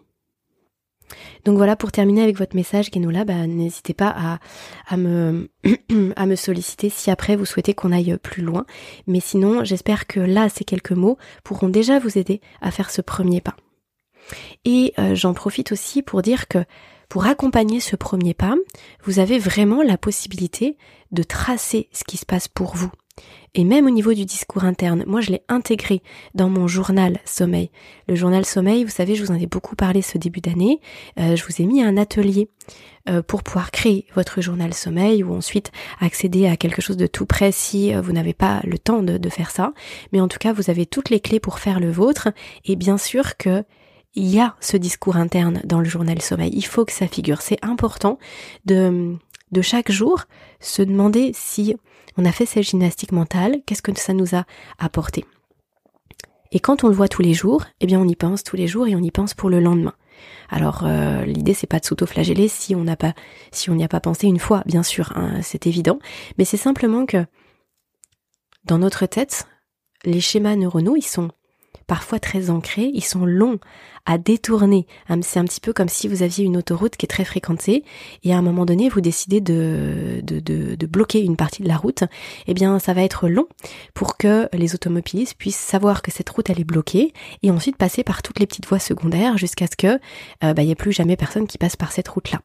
Donc 1.44 1.58
voilà, 1.58 1.76
pour 1.76 1.92
terminer 1.92 2.22
avec 2.22 2.38
votre 2.38 2.56
message, 2.56 2.92
Genola, 2.94 3.26
bah, 3.26 3.48
n'hésitez 3.48 3.96
pas 3.96 4.14
à, 4.16 4.40
à, 4.88 4.96
me, 4.96 5.50
à 6.16 6.28
me 6.28 6.36
solliciter 6.36 6.90
si 6.90 7.10
après 7.10 7.36
vous 7.36 7.46
souhaitez 7.46 7.74
qu'on 7.74 7.92
aille 7.92 8.16
plus 8.22 8.44
loin. 8.44 8.66
Mais 9.08 9.22
sinon, 9.22 9.64
j'espère 9.64 10.06
que 10.06 10.20
là, 10.20 10.48
ces 10.48 10.64
quelques 10.64 10.92
mots 10.92 11.18
pourront 11.44 11.70
déjà 11.70 11.98
vous 11.98 12.20
aider 12.20 12.42
à 12.62 12.70
faire 12.70 12.92
ce 12.92 13.02
premier 13.02 13.42
pas. 13.42 13.56
Et 14.66 14.94
euh, 15.00 15.16
j'en 15.16 15.34
profite 15.34 15.72
aussi 15.72 16.04
pour 16.04 16.22
dire 16.22 16.48
que 16.48 16.60
pour 17.10 17.26
accompagner 17.26 17.80
ce 17.80 17.96
premier 17.96 18.34
pas, 18.34 18.56
vous 19.04 19.20
avez 19.20 19.40
vraiment 19.40 19.82
la 19.82 19.98
possibilité 19.98 20.78
de 21.12 21.24
tracer 21.24 21.90
ce 21.92 22.04
qui 22.04 22.18
se 22.18 22.26
passe 22.26 22.48
pour 22.48 22.76
vous. 22.76 22.92
Et 23.56 23.64
même 23.64 23.88
au 23.88 23.90
niveau 23.90 24.14
du 24.14 24.26
discours 24.26 24.66
interne, 24.66 25.04
moi 25.08 25.22
je 25.22 25.32
l'ai 25.32 25.42
intégré 25.48 26.04
dans 26.36 26.50
mon 26.50 26.68
journal 26.68 27.18
sommeil. 27.26 27.72
Le 28.08 28.14
journal 28.14 28.46
sommeil, 28.46 28.84
vous 28.84 28.92
savez, 28.92 29.16
je 29.16 29.24
vous 29.24 29.32
en 29.32 29.40
ai 29.40 29.48
beaucoup 29.48 29.76
parlé 29.76 30.04
ce 30.04 30.20
début 30.20 30.42
d'année. 30.42 30.80
Euh, 31.20 31.36
je 31.36 31.44
vous 31.44 31.60
ai 31.60 31.66
mis 31.66 31.82
un 31.82 31.98
atelier 31.98 32.50
euh, 33.10 33.24
pour 33.24 33.42
pouvoir 33.42 33.72
créer 33.72 34.06
votre 34.14 34.42
journal 34.42 34.76
sommeil 34.76 35.24
ou 35.24 35.34
ensuite 35.34 35.72
accéder 36.00 36.46
à 36.46 36.58
quelque 36.58 36.84
chose 36.84 36.98
de 36.98 37.08
tout 37.08 37.26
près 37.26 37.52
si 37.52 37.96
euh, 37.96 38.02
vous 38.02 38.12
n'avez 38.12 38.34
pas 38.34 38.62
le 38.64 38.78
temps 38.78 39.02
de, 39.02 39.18
de 39.18 39.30
faire 39.30 39.50
ça. 39.50 39.74
Mais 40.12 40.22
en 40.22 40.28
tout 40.28 40.40
cas, 40.40 40.54
vous 40.54 40.70
avez 40.70 40.86
toutes 40.86 41.10
les 41.10 41.20
clés 41.20 41.40
pour 41.40 41.58
faire 41.58 41.80
le 41.80 41.90
vôtre. 41.90 42.30
Et 42.66 42.76
bien 42.76 43.00
sûr 43.00 43.38
que 43.38 43.64
il 44.18 44.26
y 44.26 44.40
a 44.40 44.56
ce 44.60 44.78
discours 44.78 45.16
interne 45.16 45.62
dans 45.64 45.78
le 45.78 45.86
journal 45.86 46.20
sommeil. 46.24 46.50
Il 46.52 46.66
faut 46.66 46.86
que 46.86 46.92
ça 46.92 47.08
figure. 47.08 47.44
C'est 47.44 47.64
important 47.64 48.18
de, 48.66 49.16
chaque 49.62 49.92
jour 49.92 50.24
se 50.60 50.82
demander 50.82 51.32
si 51.36 51.76
on 52.18 52.26
a 52.26 52.32
fait 52.32 52.48
cette 52.48 52.64
gymnastique 52.64 53.12
mentale, 53.12 53.62
qu'est-ce 53.66 53.84
que 53.84 53.98
ça 53.98 54.14
nous 54.14 54.36
a 54.36 54.46
apporté. 54.80 55.24
Et 56.52 56.60
quand 56.60 56.84
on 56.84 56.88
le 56.88 56.96
voit 56.96 57.08
tous 57.08 57.22
les 57.22 57.36
jours, 57.36 57.66
eh 57.80 57.86
bien 57.86 58.00
on 58.00 58.08
y 58.08 58.16
pense 58.16 58.44
tous 58.44 58.56
les 58.56 58.68
jours 58.68 58.88
et 58.88 58.96
on 58.96 59.04
y 59.04 59.12
pense 59.12 59.36
pour 59.36 59.52
le 59.52 59.60
lendemain. 59.60 59.94
Alors 60.50 60.82
euh, 60.84 61.24
l'idée 61.24 61.54
c'est 61.54 61.68
pas 61.68 61.80
de 61.80 61.86
s'auto-flageller 61.86 62.48
si 62.48 62.74
on 62.74 62.84
n'a 62.84 62.96
pas 62.96 63.14
si 63.52 63.70
on 63.70 63.76
n'y 63.76 63.84
a 63.84 63.88
pas 63.88 64.00
pensé 64.00 64.26
une 64.26 64.40
fois, 64.40 64.64
bien 64.66 64.82
sûr, 64.82 65.12
hein, 65.16 65.42
c'est 65.44 65.68
évident, 65.68 66.00
mais 66.40 66.46
c'est 66.46 66.58
simplement 66.58 67.06
que 67.06 67.24
dans 68.66 68.80
notre 68.80 69.06
tête, 69.06 69.46
les 70.06 70.22
schémas 70.22 70.56
neuronaux, 70.56 70.96
ils 70.96 71.04
sont 71.04 71.30
parfois 71.88 72.20
très 72.20 72.50
ancrés, 72.50 72.92
ils 72.94 73.04
sont 73.04 73.26
longs 73.26 73.60
à 74.06 74.18
détourner. 74.18 74.88
C'est 75.22 75.40
un 75.40 75.46
petit 75.46 75.60
peu 75.60 75.74
comme 75.74 75.90
si 75.90 76.08
vous 76.08 76.24
aviez 76.24 76.46
une 76.46 76.58
autoroute 76.58 76.96
qui 76.96 77.06
est 77.06 77.10
très 77.10 77.26
fréquentée 77.26 77.84
et 78.24 78.34
à 78.34 78.38
un 78.38 78.42
moment 78.42 78.66
donné 78.66 78.90
vous 78.90 79.02
décidez 79.02 79.42
de, 79.42 80.22
bloquer 80.86 81.24
une 81.24 81.36
partie 81.36 81.64
de 81.64 81.68
la 81.68 81.78
route. 81.78 82.04
Eh 82.48 82.54
bien 82.54 82.80
ça 82.80 82.94
va 82.94 83.02
être 83.02 83.28
long 83.28 83.48
pour 83.94 84.18
que 84.18 84.48
les 84.54 84.76
automobilistes 84.76 85.36
puissent 85.38 85.58
savoir 85.58 86.02
que 86.02 86.12
cette 86.12 86.30
route 86.30 86.50
elle 86.50 86.60
est 86.60 86.66
bloquée 86.66 87.14
et 87.44 87.52
ensuite 87.52 87.78
passer 87.78 88.04
par 88.04 88.22
toutes 88.22 88.40
les 88.40 88.48
petites 88.48 88.68
voies 88.68 88.80
secondaires 88.80 89.38
jusqu'à 89.38 89.68
ce 89.68 89.76
que 89.76 90.00
euh, 90.44 90.54
bah, 90.54 90.62
il 90.62 90.66
n'y 90.66 90.72
ait 90.72 90.76
plus 90.76 90.94
jamais 90.94 91.18
personne 91.18 91.48
qui 91.48 91.58
passe 91.58 91.76
par 91.76 91.92
cette 91.92 92.08
route-là 92.08 92.42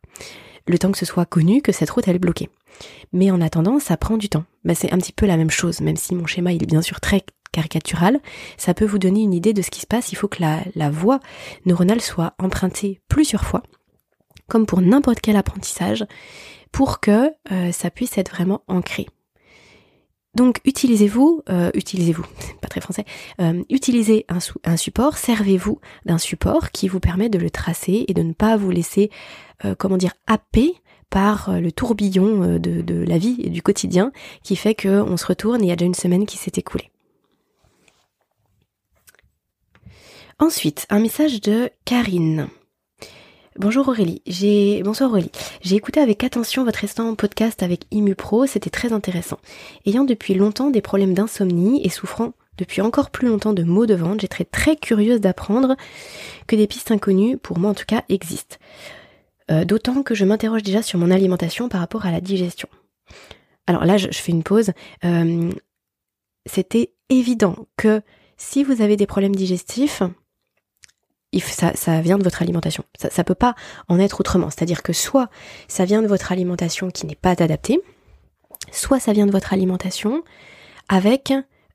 le 0.67 0.79
temps 0.79 0.93
que 0.93 0.99
ce 0.99 1.07
soit 1.07 1.27
connu 1.27 1.63
que 1.63 1.73
cette 1.73 1.91
route 1.91 2.07
elle 2.09 2.17
est 2.17 2.21
bloquée. 2.21 2.49
Mais 3.13 3.31
en 3.31 3.41
attendant, 3.41 3.79
ça 3.79 3.97
prend 3.97 4.17
du 4.17 4.29
temps. 4.29 4.45
Bah, 4.65 4.75
c'est 4.75 4.93
un 4.93 4.99
petit 4.99 5.13
peu 5.13 5.27
la 5.27 5.37
même 5.37 5.51
chose, 5.51 5.81
même 5.81 5.97
si 5.97 6.15
mon 6.15 6.27
schéma 6.27 6.53
est 6.53 6.67
bien 6.67 6.83
sûr 6.83 7.01
très 7.01 7.25
caricatural, 7.53 8.21
ça 8.57 8.75
peut 8.75 8.87
vous 8.87 8.99
donner 8.99 9.23
une 9.23 9.35
idée 9.35 9.53
de 9.53 9.63
ce 9.63 9.71
qui 9.71 9.81
se 9.81 9.87
passe. 9.87 10.11
Il 10.11 10.17
faut 10.17 10.29
que 10.29 10.43
la, 10.43 10.91
voie 10.91 11.21
neuronale 11.67 12.01
soit 12.01 12.35
empruntée 12.39 13.01
plusieurs 13.09 13.45
fois, 13.45 13.63
comme 14.49 14.67
pour 14.67 14.81
n'importe 14.81 15.21
quel 15.21 15.37
apprentissage, 15.37 16.05
pour 16.73 17.01
que 17.01 17.31
euh, 17.53 17.71
ça 17.71 17.91
puisse 17.91 18.17
être 18.19 18.31
vraiment 18.31 18.63
ancré. 18.67 19.07
Donc 20.35 20.61
utilisez-vous, 20.65 21.43
euh, 21.51 21.71
utilisez-vous, 21.75 22.25
pas 22.63 22.69
très 22.69 22.81
français, 22.81 23.05
euh, 23.41 23.63
utilisez 23.69 24.25
un, 24.31 24.39
un 24.65 24.79
support, 24.79 25.19
servez-vous 25.19 25.79
d'un 26.07 26.17
support 26.17 26.71
qui 26.71 26.89
vous 26.89 27.01
permet 27.01 27.29
de 27.29 27.39
le 27.39 27.51
tracer 27.51 28.07
et 28.09 28.15
de 28.15 28.23
ne 28.23 28.33
pas 28.33 28.57
vous 28.57 28.71
laisser, 28.71 29.11
comment 29.79 29.97
dire, 29.97 30.15
happer 30.27 30.75
par 31.12 31.61
le 31.61 31.70
tourbillon 31.70 32.59
de, 32.59 32.81
de, 32.81 33.05
la 33.05 33.18
vie 33.18 33.37
et 33.44 33.51
du 33.51 33.61
quotidien 33.61 34.12
qui 34.42 34.57
fait 34.57 34.75
qu'on 34.75 35.16
se 35.18 35.27
retourne 35.27 35.61
et 35.61 35.66
il 35.66 35.68
y 35.68 35.72
a 35.72 35.77
déjà 35.77 35.87
une 35.87 35.94
semaine 35.94 36.25
qui 36.25 36.38
s'est 36.38 36.53
écoulée. 36.57 36.90
Ensuite, 40.38 40.87
un 40.88 41.01
message 41.01 41.42
de 41.42 41.68
Karine. 41.85 42.48
Bonjour 43.59 43.88
Aurélie, 43.88 44.22
j'ai 44.27 44.83
bonsoir 44.83 45.11
Aurélie. 45.11 45.31
J'ai 45.61 45.77
écouté 45.77 46.01
avec 46.01 46.25
attention 46.25 46.64
votre 46.64 46.79
récent 46.79 47.14
podcast 47.14 47.62
avec 47.62 47.83
ImuPro, 47.90 48.46
c'était 48.46 48.70
très 48.70 48.94
intéressant. 48.94 49.38
Ayant 49.85 50.05
depuis 50.05 50.33
longtemps 50.33 50.70
des 50.70 50.81
problèmes 50.81 51.12
d'insomnie 51.12 51.85
et 51.85 51.90
souffrant 51.90 52.33
depuis 52.57 52.81
encore 52.81 53.11
plus 53.11 53.29
longtemps 53.29 53.53
de 53.53 53.64
maux 53.64 53.85
de 53.85 53.94
ventre, 53.94 54.22
j'étais 54.22 54.46
très 54.46 54.77
curieuse 54.77 55.20
d'apprendre 55.20 55.77
que 56.46 56.57
des 56.57 56.66
pistes 56.66 56.90
inconnues, 56.90 57.37
pour 57.37 57.59
moi 57.59 57.70
en 57.70 57.75
tout 57.75 57.85
cas, 57.87 58.03
existent. 58.09 58.57
Euh, 59.51 59.65
d'autant 59.65 60.03
que 60.03 60.15
je 60.15 60.25
m'interroge 60.25 60.63
déjà 60.63 60.83
sur 60.83 60.99
mon 60.99 61.11
alimentation 61.11 61.69
par 61.69 61.81
rapport 61.81 62.07
à 62.07 62.11
la 62.11 62.21
digestion. 62.21 62.69
Alors 63.67 63.85
là, 63.85 63.97
je, 63.97 64.09
fais 64.09 64.33
une 64.33 64.43
pause. 64.43 64.73
Euh, 65.05 65.51
c'était 66.47 66.93
évident 67.09 67.57
que 67.77 68.03
si 68.37 68.65
vous 68.65 68.83
avez 68.83 68.97
des 68.97 69.07
problèmes 69.07 69.35
digestifs, 69.35 70.03
ça, 71.41 72.01
vient 72.01 72.19
de 72.19 72.25
votre 72.25 72.43
alimentation. 72.43 72.85
Ça, 72.99 73.11
ça 73.11 73.25
peut 73.25 73.35
pas 73.35 73.55
en 73.89 73.99
être 73.99 74.21
autrement. 74.21 74.51
C'est-à-dire 74.51 74.83
que 74.83 74.93
soit 74.93 75.29
ça 75.69 75.85
vient 75.85 76.03
de 76.03 76.07
votre 76.07 76.33
alimentation 76.33 76.91
qui 76.91 77.07
n'est 77.07 77.15
pas 77.15 77.31
adaptée, 77.31 77.81
soit 78.71 79.01
ça 79.01 79.13
vient 79.13 79.27
de 79.27 79.33
votre 79.33 79.53
alimentation 79.53 80.23
avec 80.89 81.33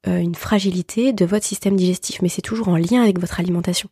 euh, 0.08 0.20
une 0.20 0.36
fragilité 0.36 1.14
de 1.14 1.26
votre 1.26 1.46
système 1.46 1.76
digestif. 1.76 2.22
Mais 2.22 2.30
c'est 2.30 2.42
toujours 2.42 2.68
en 2.68 2.78
lien 2.78 3.02
avec 3.02 3.20
votre 3.20 3.40
alimentation. 3.40 3.90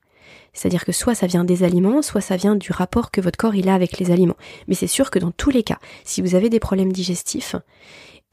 C'est-à-dire 0.54 0.86
que 0.86 0.92
soit 0.92 1.16
ça 1.16 1.28
vient 1.28 1.44
des 1.44 1.64
aliments, 1.64 2.02
soit 2.02 2.22
ça 2.22 2.38
vient 2.38 2.56
du 2.56 2.72
rapport 2.72 3.12
que 3.12 3.22
votre 3.22 3.38
corps 3.38 3.56
il 3.56 3.70
a 3.70 3.74
avec 3.74 4.00
les 4.00 4.12
aliments. 4.12 4.38
Mais 4.68 4.76
c'est 4.76 4.88
sûr 4.88 5.12
que 5.12 5.20
dans 5.20 5.32
tous 5.32 5.50
les 5.50 5.64
cas, 5.64 5.80
si 6.04 6.22
vous 6.22 6.36
avez 6.36 6.50
des 6.50 6.60
problèmes 6.60 6.94
digestifs, 6.94 7.56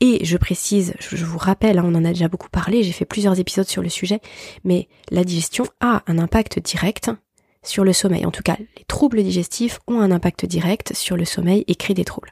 et 0.01 0.25
je 0.25 0.37
précise, 0.37 0.95
je 0.99 1.25
vous 1.25 1.39
rappelle, 1.39 1.79
hein, 1.79 1.85
on 1.87 1.95
en 1.95 2.05
a 2.05 2.09
déjà 2.09 2.27
beaucoup 2.27 2.49
parlé, 2.49 2.83
j'ai 2.83 2.91
fait 2.91 3.05
plusieurs 3.05 3.39
épisodes 3.39 3.69
sur 3.69 3.83
le 3.83 3.89
sujet, 3.89 4.21
mais 4.65 4.89
la 5.11 5.23
digestion 5.23 5.65
a 5.81 6.03
un 6.09 6.19
impact 6.19 6.59
direct 6.59 7.11
sur 7.63 7.85
le 7.85 7.93
sommeil. 7.93 8.27
En 8.27 8.33
tout 8.33 8.43
cas, 8.43 8.57
les 8.59 8.85
troubles 8.89 9.23
digestifs 9.23 9.79
ont 9.87 10.01
un 10.01 10.11
impact 10.11 10.45
direct 10.45 10.93
sur 10.95 11.17
le 11.17 11.25
sommeil 11.25 11.65
et 11.69 11.77
créent 11.77 11.95
des 11.95 12.05
troubles. 12.05 12.31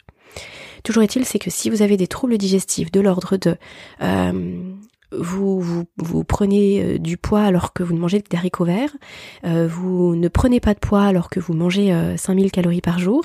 Toujours 0.82 1.02
est-il, 1.02 1.24
c'est 1.24 1.38
que 1.38 1.50
si 1.50 1.70
vous 1.70 1.82
avez 1.82 1.96
des 1.96 2.06
troubles 2.06 2.38
digestifs 2.38 2.90
de 2.90 3.00
l'ordre 3.00 3.36
de 3.36 3.56
euh, 4.02 4.72
vous, 5.12 5.86
prenez 6.24 6.82
euh, 6.82 6.98
du 6.98 7.16
poids 7.16 7.42
alors 7.42 7.72
que 7.72 7.82
vous 7.82 7.94
ne 7.94 7.98
mangez 7.98 8.20
que 8.22 8.28
des 8.28 8.36
haricots 8.36 8.64
verts, 8.64 8.96
euh, 9.44 9.66
vous 9.68 10.14
ne 10.14 10.28
prenez 10.28 10.60
pas 10.60 10.74
de 10.74 10.78
poids 10.78 11.02
alors 11.02 11.30
que 11.30 11.40
vous 11.40 11.52
mangez 11.52 11.92
5000 12.16 12.46
euh, 12.46 12.48
calories 12.50 12.80
par 12.80 12.98
jour, 12.98 13.24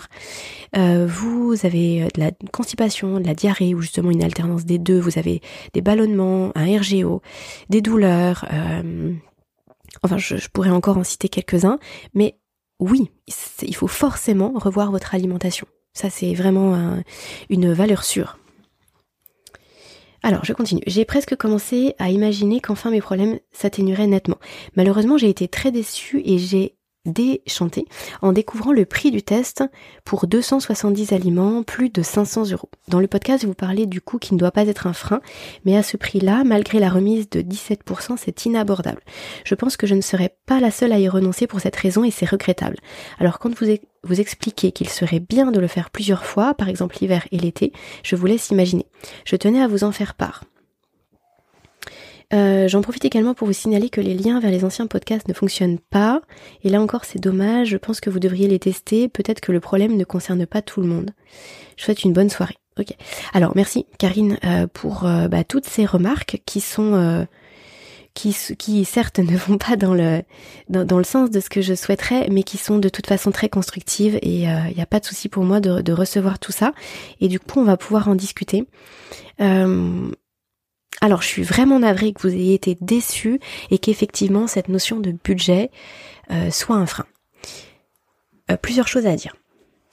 vous 0.73 1.55
avez 1.63 2.07
de 2.15 2.19
la 2.19 2.31
constipation, 2.51 3.19
de 3.19 3.27
la 3.27 3.33
diarrhée 3.33 3.73
ou 3.73 3.81
justement 3.81 4.11
une 4.11 4.23
alternance 4.23 4.65
des 4.65 4.77
deux, 4.77 4.99
vous 4.99 5.17
avez 5.17 5.41
des 5.73 5.81
ballonnements, 5.81 6.51
un 6.55 6.77
RGO, 6.77 7.21
des 7.69 7.81
douleurs, 7.81 8.45
enfin 10.03 10.17
je, 10.17 10.37
je, 10.37 10.49
pourrais 10.49 10.71
encore 10.71 10.97
en 10.97 11.03
citer 11.03 11.29
quelques-uns, 11.29 11.79
mais 12.13 12.37
oui, 12.79 13.09
il 13.61 13.75
faut 13.75 13.87
forcément 13.87 14.51
revoir 14.55 14.91
votre 14.91 15.15
alimentation. 15.15 15.67
Ça 15.93 16.09
c'est 16.09 16.33
vraiment 16.33 17.01
une 17.49 17.71
valeur 17.71 18.03
sûre. 18.03 18.37
Alors, 20.25 20.43
je 20.43 20.53
continue. 20.53 20.81
J'ai 20.87 21.05
presque 21.05 21.35
commencé 21.35 21.93
à 21.99 22.09
imaginer 22.09 22.59
qu'enfin 22.59 22.89
mes 22.89 22.99
problèmes 22.99 23.37
s'atténueraient 23.51 24.07
nettement. 24.07 24.39
Malheureusement, 24.75 25.19
j'ai 25.19 25.29
été 25.29 25.47
très 25.47 25.69
déçue 25.71 26.23
et 26.25 26.39
j'ai 26.39 26.74
déchanté 27.05 27.85
en 28.21 28.31
découvrant 28.31 28.71
le 28.71 28.85
prix 28.85 29.11
du 29.11 29.23
test 29.23 29.63
pour 30.03 30.27
270 30.27 31.13
aliments, 31.13 31.63
plus 31.63 31.89
de 31.89 32.01
500 32.01 32.51
euros. 32.51 32.69
Dans 32.87 32.99
le 32.99 33.07
podcast, 33.07 33.45
vous 33.45 33.53
parlez 33.53 33.85
du 33.85 34.01
coût 34.01 34.17
qui 34.17 34.33
ne 34.33 34.39
doit 34.39 34.51
pas 34.51 34.67
être 34.67 34.87
un 34.87 34.93
frein, 34.93 35.21
mais 35.65 35.77
à 35.77 35.83
ce 35.83 35.97
prix-là, 35.97 36.43
malgré 36.43 36.79
la 36.79 36.89
remise 36.89 37.29
de 37.29 37.41
17%, 37.41 38.17
c'est 38.17 38.45
inabordable. 38.45 39.01
Je 39.43 39.55
pense 39.55 39.77
que 39.77 39.87
je 39.87 39.95
ne 39.95 40.01
serai 40.01 40.35
pas 40.45 40.59
la 40.59 40.71
seule 40.71 40.93
à 40.93 40.99
y 40.99 41.09
renoncer 41.09 41.47
pour 41.47 41.59
cette 41.59 41.75
raison 41.75 42.03
et 42.03 42.11
c'est 42.11 42.29
regrettable. 42.29 42.77
Alors 43.19 43.39
quand 43.39 43.53
vous, 43.53 43.67
vous 44.03 44.19
expliquez 44.21 44.71
qu'il 44.71 44.89
serait 44.89 45.19
bien 45.19 45.51
de 45.51 45.59
le 45.59 45.67
faire 45.67 45.89
plusieurs 45.89 46.25
fois, 46.25 46.53
par 46.53 46.69
exemple 46.69 46.97
l'hiver 47.01 47.27
et 47.31 47.37
l'été, 47.37 47.73
je 48.03 48.15
vous 48.15 48.25
laisse 48.25 48.49
imaginer. 48.49 48.85
Je 49.25 49.35
tenais 49.35 49.61
à 49.61 49.67
vous 49.67 49.83
en 49.83 49.91
faire 49.91 50.15
part. 50.15 50.43
Euh, 52.35 52.67
j'en 52.67 52.81
profite 52.81 53.05
également 53.05 53.33
pour 53.33 53.47
vous 53.47 53.53
signaler 53.53 53.89
que 53.89 54.01
les 54.01 54.13
liens 54.13 54.39
vers 54.39 54.51
les 54.51 54.65
anciens 54.65 54.87
podcasts 54.87 55.27
ne 55.27 55.33
fonctionnent 55.33 55.79
pas. 55.79 56.21
Et 56.63 56.69
là 56.69 56.81
encore, 56.81 57.05
c'est 57.05 57.19
dommage. 57.19 57.69
Je 57.69 57.77
pense 57.77 58.01
que 58.01 58.09
vous 58.09 58.19
devriez 58.19 58.47
les 58.47 58.59
tester. 58.59 59.07
Peut-être 59.07 59.39
que 59.39 59.51
le 59.51 59.59
problème 59.59 59.95
ne 59.95 60.03
concerne 60.03 60.45
pas 60.45 60.61
tout 60.61 60.81
le 60.81 60.87
monde. 60.87 61.11
Je 61.77 61.83
souhaite 61.85 62.03
une 62.03 62.13
bonne 62.13 62.29
soirée. 62.29 62.57
Ok. 62.77 62.89
Alors, 63.33 63.53
merci 63.55 63.85
Karine 63.97 64.37
euh, 64.43 64.67
pour 64.67 65.05
euh, 65.05 65.29
bah, 65.29 65.45
toutes 65.45 65.65
ces 65.65 65.85
remarques 65.85 66.41
qui 66.45 66.59
sont 66.59 67.25
qui, 68.13 68.35
qui 68.57 68.83
certes 68.83 69.19
ne 69.19 69.37
vont 69.37 69.57
pas 69.57 69.77
dans 69.77 69.93
le 69.93 70.21
dans, 70.67 70.97
le 70.97 71.03
sens 71.05 71.31
de 71.31 71.39
ce 71.39 71.49
que 71.49 71.61
je 71.61 71.73
souhaiterais, 71.73 72.27
mais 72.29 72.43
qui 72.43 72.57
sont 72.57 72.79
de 72.79 72.89
toute 72.89 73.07
façon 73.07 73.31
très 73.31 73.47
constructives. 73.47 74.19
Et 74.21 74.41
il 74.41 74.75
n'y 74.75 74.81
a 74.81 74.85
pas 74.85 74.99
de 74.99 75.05
souci 75.05 75.29
pour 75.29 75.45
moi 75.45 75.61
de, 75.61 75.93
recevoir 75.93 76.37
tout 76.37 76.51
ça. 76.51 76.73
Et 77.21 77.29
du 77.29 77.39
coup, 77.39 77.61
on 77.61 77.65
va 77.65 77.77
pouvoir 77.77 78.09
en 78.09 78.15
discuter. 78.15 78.65
Alors 81.01 81.21
je 81.21 81.27
suis 81.27 81.43
vraiment 81.43 81.79
navrée 81.79 82.13
que 82.13 82.21
vous 82.21 82.33
ayez 82.33 82.53
été 82.53 82.77
déçu 82.79 83.39
et 83.69 83.77
qu'effectivement 83.77 84.47
cette 84.47 84.69
notion 84.69 84.99
de 84.99 85.11
budget 85.11 85.69
euh, 86.31 86.49
soit 86.51 86.75
un 86.75 86.85
frein. 86.85 87.05
Euh, 88.51 88.57
plusieurs 88.57 88.87
choses 88.87 89.05
à 89.05 89.15
dire. 89.15 89.35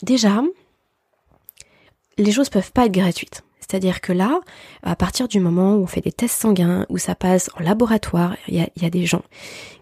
Déjà, 0.02 0.42
les 2.18 2.32
choses 2.32 2.48
peuvent 2.48 2.72
pas 2.72 2.86
être 2.86 2.92
gratuites. 2.92 3.42
C'est-à-dire 3.60 4.02
que 4.02 4.12
là, 4.12 4.40
à 4.82 4.96
partir 4.96 5.28
du 5.28 5.40
moment 5.40 5.76
où 5.76 5.84
on 5.84 5.86
fait 5.86 6.02
des 6.02 6.12
tests 6.12 6.42
sanguins, 6.42 6.84
où 6.90 6.98
ça 6.98 7.14
passe 7.14 7.48
en 7.58 7.62
laboratoire, 7.62 8.36
il 8.48 8.56
y 8.56 8.84
a, 8.84 8.90
des 8.90 9.06
gens 9.06 9.22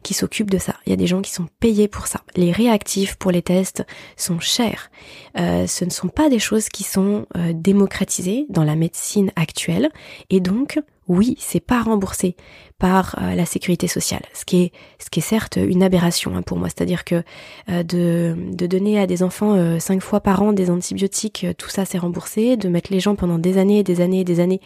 qui 0.05 0.15
s'occupent 0.15 0.51
de 0.51 0.59
ça. 0.59 0.77
Il 0.87 0.91
y 0.91 0.93
a 0.93 0.97
des 0.97 1.09
gens 1.09 1.23
qui 1.23 1.33
sont 1.33 1.49
payés 1.59 1.89
pour 1.89 2.07
ça. 2.07 2.21
Les 2.37 2.53
réactifs 2.53 3.17
pour 3.17 3.33
les 3.33 3.43
tests 3.43 3.85
sont 4.17 4.39
chers. 4.39 4.93
Euh, 5.39 5.67
ce 5.67 5.85
ne 5.85 5.91
sont 5.91 6.09
pas 6.09 6.29
des 6.29 6.39
choses 6.39 6.69
qui 6.69 6.85
sont 6.85 7.27
démocratisées 7.53 8.47
dans 8.49 8.63
la 8.63 8.77
médecine 8.77 9.33
actuelle. 9.35 9.91
Et 10.29 10.39
donc, 10.39 10.79
oui, 11.09 11.37
c'est 11.41 11.61
pas 11.61 11.83
remboursé 11.83 12.37
par 12.79 13.17
euh, 13.21 13.35
la 13.35 13.45
sécurité 13.45 13.89
sociale, 13.89 14.23
ce 14.33 14.45
qui 14.45 14.63
est 14.65 15.21
certes 15.21 15.57
une 15.57 15.83
aberration 15.83 16.35
hein, 16.35 16.43
pour 16.43 16.57
moi, 16.57 16.69
c'est-à-dire 16.69 17.05
que 17.05 17.23
euh, 17.69 17.83
de, 17.83 18.35
de 18.53 18.67
donner 18.67 18.99
à 18.99 19.07
des 19.07 19.23
enfants 19.23 19.55
euh, 19.55 19.79
cinq 19.79 20.03
fois 20.03 20.21
par 20.21 20.41
an 20.41 20.53
des 20.53 20.71
antibiotiques, 20.71 21.47
tout 21.59 21.69
ça 21.69 21.85
c'est 21.85 21.99
remboursé, 21.99 22.57
de 22.57 22.69
mettre 22.69 22.93
les 22.93 23.01
gens 23.01 23.17
pendant 23.17 23.39
des 23.39 23.59
années 23.59 23.81
et 23.81 23.83
des 23.83 24.01
années 24.01 24.21
et 24.21 24.25
des 24.25 24.41
années 24.41 24.61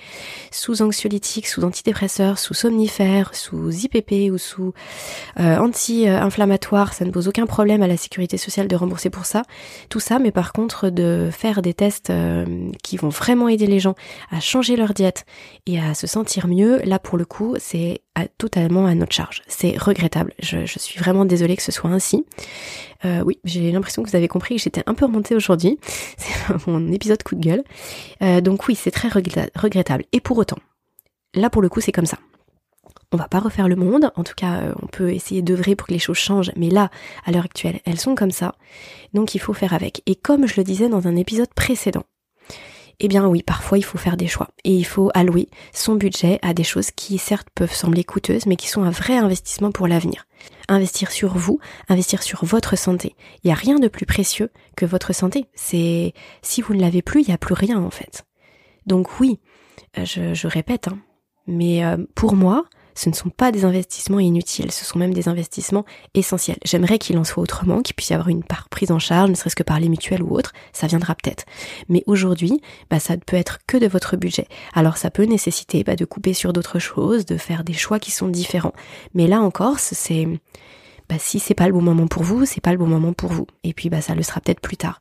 sous 0.53 0.83
anxiolytiques, 0.83 1.49
sous 1.49 1.64
antidépresseurs, 1.64 2.38
sous 2.38 2.55
somnifères, 2.55 3.35
sous 3.35 3.70
IPP 3.70 4.31
ou 4.31 4.38
sous 4.38 4.73
anti-inflammatoires, 5.37 6.92
ça 6.92 7.05
ne 7.05 7.11
pose 7.11 7.27
aucun 7.27 7.47
problème 7.47 7.83
à 7.83 7.88
la 7.88 7.97
sécurité 7.97 8.37
sociale 8.37 8.68
de 8.68 8.77
rembourser 8.77 9.11
pour 9.11 9.25
ça, 9.25 9.42
tout 9.88 10.01
ça, 10.01 10.18
mais 10.18 10.31
par 10.31 10.53
contre 10.53 10.90
de 10.90 11.31
faire 11.33 11.62
des 11.62 11.75
tests 11.75 12.12
qui 12.83 12.97
vont 12.97 13.09
vraiment 13.09 13.49
aider 13.49 13.66
les 13.66 13.81
gens 13.81 13.94
à 14.31 14.40
changer 14.40 14.77
leur 14.77 14.94
diète 14.94 15.25
et 15.66 15.81
à 15.81 15.94
se 15.94 16.07
sentir 16.07 16.34
mieux, 16.42 16.81
là 16.85 16.99
pour 16.99 17.16
le 17.16 17.25
coup, 17.25 17.55
c'est 17.59 18.03
totalement 18.38 18.87
à 18.87 18.94
notre 18.94 19.12
charge. 19.12 19.42
C'est 19.49 19.77
regrettable. 19.79 20.33
Je, 20.38 20.66
suis 20.66 20.99
vraiment 20.99 21.25
désolée 21.25 21.57
que 21.57 21.62
ce 21.62 21.73
soit 21.73 21.90
ainsi. 21.90 22.25
Euh, 23.05 23.23
oui, 23.25 23.38
j'ai 23.44 23.73
l'impression 23.73 24.03
que 24.03 24.11
vous 24.11 24.16
avez 24.16 24.29
compris 24.29 24.57
que 24.57 24.62
j'étais 24.62 24.83
un 24.87 24.94
peu 24.94 25.05
remontée 25.05 25.35
aujourd'hui. 25.35 25.79
C'est 26.16 26.66
mon 26.66 26.92
épisode 26.92 27.23
coup 27.23 27.35
de 27.35 27.40
gueule. 27.40 27.64
Euh, 28.23 28.40
donc 28.40 28.66
oui, 28.68 28.75
c'est 28.75 28.90
très 28.90 29.09
regrettable. 29.09 30.05
Et 30.12 30.20
pour 30.20 30.38
autant, 30.38 30.59
là 31.35 31.51
pour 31.51 31.62
le 31.62 31.68
coup, 31.68 31.81
c'est 31.81 31.92
comme 31.92 32.07
ça. 32.07 32.18
On 33.12 33.16
va 33.16 33.29
pas 33.29 33.38
refaire 33.38 33.68
le 33.68 33.77
monde, 33.77 34.11
en 34.16 34.25
tout 34.25 34.35
cas, 34.37 34.62
euh, 34.62 34.75
on 34.83 34.87
peut 34.87 35.12
essayer 35.12 35.42
d'œuvrer 35.42 35.77
pour 35.77 35.87
que 35.87 35.92
les 35.92 35.99
choses 35.99 36.16
changent, 36.16 36.51
mais 36.57 36.68
là, 36.68 36.90
à 37.25 37.31
l'heure 37.31 37.44
actuelle, 37.44 37.81
elles 37.85 38.01
sont 38.01 38.14
comme 38.14 38.33
ça. 38.33 38.57
Donc 39.12 39.35
il 39.35 39.38
faut 39.38 39.53
faire 39.53 39.73
avec. 39.73 40.03
Et 40.07 40.16
comme 40.16 40.47
je 40.47 40.55
le 40.57 40.64
disais 40.64 40.88
dans 40.88 41.07
un 41.07 41.16
épisode 41.16 41.53
précédent, 41.55 42.05
eh 43.01 43.09
bien 43.09 43.27
oui, 43.27 43.43
parfois 43.43 43.79
il 43.79 43.85
faut 43.85 43.99
faire 43.99 44.17
des 44.17 44.27
choix 44.27 44.49
et 44.65 44.75
il 44.75 44.85
faut 44.85 45.11
allouer 45.15 45.49
son 45.73 45.95
budget 45.95 46.39
à 46.43 46.55
des 46.55 46.65
choses 46.65 46.91
qui 46.91 47.19
certes 47.19 47.49
peuvent 47.55 47.75
sembler 47.75 48.05
coûteuses 48.05 48.47
mais 48.47 48.57
qui 48.57 48.69
sont 48.69 48.83
un 48.83 48.91
vrai 48.91 49.17
investissement 49.17 49.73
pour 49.73 49.89
l'avenir. 49.89 50.27
Investir 50.69 51.11
sur 51.11 51.37
vous, 51.37 51.59
investir 51.89 52.23
sur 52.23 52.45
votre 52.45 52.77
santé. 52.77 53.17
Il 53.43 53.49
n'y 53.49 53.53
a 53.53 53.57
rien 53.57 53.79
de 53.79 53.89
plus 53.89 54.07
précieux 54.07 54.51
que 54.77 54.87
votre 54.87 55.15
santé. 55.15 55.47
C'est 55.55 56.13
si 56.43 56.63
vous 56.63 56.75
ne 56.75 56.81
l'avez 56.81 57.03
plus, 57.03 57.23
il 57.23 57.29
n'y 57.29 57.35
a 57.35 57.39
plus 57.39 57.55
rien 57.55 57.83
en 57.83 57.91
fait. 57.91 58.25
Donc 58.87 59.21
oui, 59.21 59.41
je, 59.97 60.35
je 60.35 60.47
répète, 60.47 60.89
hein, 60.89 60.99
mais 61.47 61.85
euh, 61.85 61.97
pour 62.15 62.35
moi, 62.35 62.65
ce 62.95 63.09
ne 63.09 63.15
sont 63.15 63.31
pas 63.31 63.53
des 63.53 63.65
investissements 63.65 64.21
inutiles, 64.21 64.71
ce 64.71 64.85
sont 64.85 64.99
même 64.99 65.15
des 65.15 65.29
investissements 65.29 65.85
essentiels. 66.15 66.59
J'aimerais 66.65 66.99
qu'il 66.99 67.19
en 67.19 67.25
soit 67.25 67.43
autrement, 67.43 67.83
qu'il 67.83 67.95
puisse 67.95 68.11
y 68.11 68.15
avoir 68.15 68.29
une 68.29 68.45
part 68.45 68.69
prise 68.69 68.91
en 68.91 68.99
charge, 68.99 69.31
ne 69.31 69.35
serait-ce 69.35 69.57
que 69.57 69.63
par 69.63 69.81
les 69.81 69.89
mutuelles 69.89 70.23
ou 70.23 70.35
autres, 70.35 70.53
ça 70.73 70.87
viendra 70.87 71.15
peut-être. 71.15 71.45
Mais 71.89 72.03
aujourd'hui, 72.07 72.61
bah, 72.91 73.01
ça 73.01 73.17
ne 73.17 73.21
peut 73.21 73.37
être 73.37 73.59
que 73.67 73.77
de 73.77 73.87
votre 73.87 74.17
budget. 74.17 74.47
Alors 74.75 74.97
ça 74.97 75.11
peut 75.11 75.25
nécessiter 75.25 75.85
bah, 75.85 75.97
de 75.97 76.05
couper 76.05 76.35
sur 76.35 76.53
d'autres 76.53 76.79
choses, 76.79 77.27
de 77.27 77.37
faire 77.37 77.65
des 77.65 77.73
choix 77.73 77.99
qui 77.99 78.11
sont 78.11 78.29
différents. 78.29 78.75
Mais 79.15 79.27
là 79.27 79.41
encore, 79.41 79.79
c'est 79.79 80.29
bah, 81.09 81.17
si 81.19 81.39
c'est 81.39 81.55
pas 81.55 81.67
le 81.67 81.73
bon 81.73 81.83
moment 81.83 82.07
pour 82.07 82.23
vous, 82.23 82.45
c'est 82.47 82.61
pas 82.61 82.73
le 82.73 82.79
bon 82.79 82.87
moment 82.87 83.13
pour 83.13 83.33
vous. 83.33 83.47
Et 83.63 83.73
puis 83.75 83.91
bah 83.91 84.01
ça 84.01 84.15
le 84.15 84.23
sera 84.23 84.41
peut-être 84.41 84.61
plus 84.61 84.77
tard. 84.77 85.01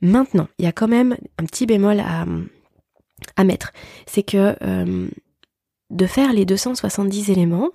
Maintenant, 0.00 0.48
il 0.58 0.64
y 0.64 0.68
a 0.68 0.72
quand 0.72 0.88
même 0.88 1.16
un 1.38 1.44
petit 1.44 1.66
bémol 1.66 2.00
à, 2.00 3.44
mettre, 3.44 3.72
c'est 4.06 4.22
que 4.22 4.56
euh, 4.62 5.08
de 5.90 6.06
faire 6.06 6.32
les 6.32 6.44
270 6.44 7.30
éléments, 7.30 7.70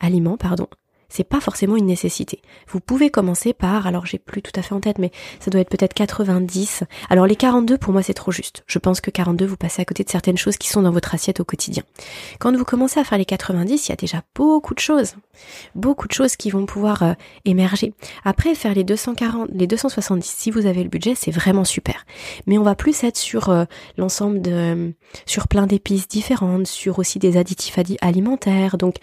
aliments, 0.00 0.36
pardon, 0.36 0.66
c'est 1.10 1.24
pas 1.24 1.40
forcément 1.40 1.76
une 1.76 1.86
nécessité. 1.86 2.40
Vous 2.68 2.80
pouvez 2.80 3.10
commencer 3.10 3.52
par, 3.52 3.86
alors 3.86 4.06
j'ai 4.06 4.18
plus 4.18 4.40
tout 4.40 4.52
à 4.54 4.62
fait 4.62 4.74
en 4.74 4.80
tête, 4.80 4.98
mais 4.98 5.10
ça 5.40 5.50
doit 5.50 5.60
être 5.60 5.68
peut-être 5.68 5.92
90. 5.92 6.84
Alors 7.10 7.26
les 7.26 7.36
42 7.36 7.76
pour 7.76 7.92
moi 7.92 8.02
c'est 8.02 8.14
trop 8.14 8.32
juste. 8.32 8.62
Je 8.66 8.78
pense 8.78 9.00
que 9.00 9.10
42 9.10 9.44
vous 9.44 9.56
passez 9.56 9.82
à 9.82 9.84
côté 9.84 10.04
de 10.04 10.08
certaines 10.08 10.38
choses 10.38 10.56
qui 10.56 10.68
sont 10.68 10.82
dans 10.82 10.92
votre 10.92 11.14
assiette 11.14 11.40
au 11.40 11.44
quotidien. 11.44 11.82
Quand 12.38 12.56
vous 12.56 12.64
commencez 12.64 12.98
à 13.00 13.04
faire 13.04 13.18
les 13.18 13.24
90, 13.24 13.86
il 13.86 13.90
y 13.90 13.92
a 13.92 13.96
déjà 13.96 14.22
beaucoup 14.34 14.74
de 14.74 14.80
choses, 14.80 15.16
beaucoup 15.74 16.08
de 16.08 16.12
choses 16.12 16.36
qui 16.36 16.50
vont 16.50 16.64
pouvoir 16.64 17.02
euh, 17.02 17.12
émerger. 17.44 17.92
Après 18.24 18.54
faire 18.54 18.74
les 18.74 18.84
240, 18.84 19.50
les 19.52 19.66
270, 19.66 20.24
si 20.24 20.50
vous 20.50 20.66
avez 20.66 20.82
le 20.82 20.88
budget, 20.88 21.14
c'est 21.14 21.30
vraiment 21.30 21.64
super. 21.64 22.06
Mais 22.46 22.58
on 22.58 22.62
va 22.62 22.74
plus 22.74 23.04
être 23.04 23.16
sur 23.16 23.48
euh, 23.48 23.64
l'ensemble 23.96 24.40
de, 24.40 24.94
sur 25.26 25.48
plein 25.48 25.66
d'épices 25.66 26.08
différentes, 26.08 26.66
sur 26.66 26.98
aussi 26.98 27.18
des 27.18 27.36
additifs 27.36 27.78
alimentaires. 28.00 28.78
Donc 28.78 28.96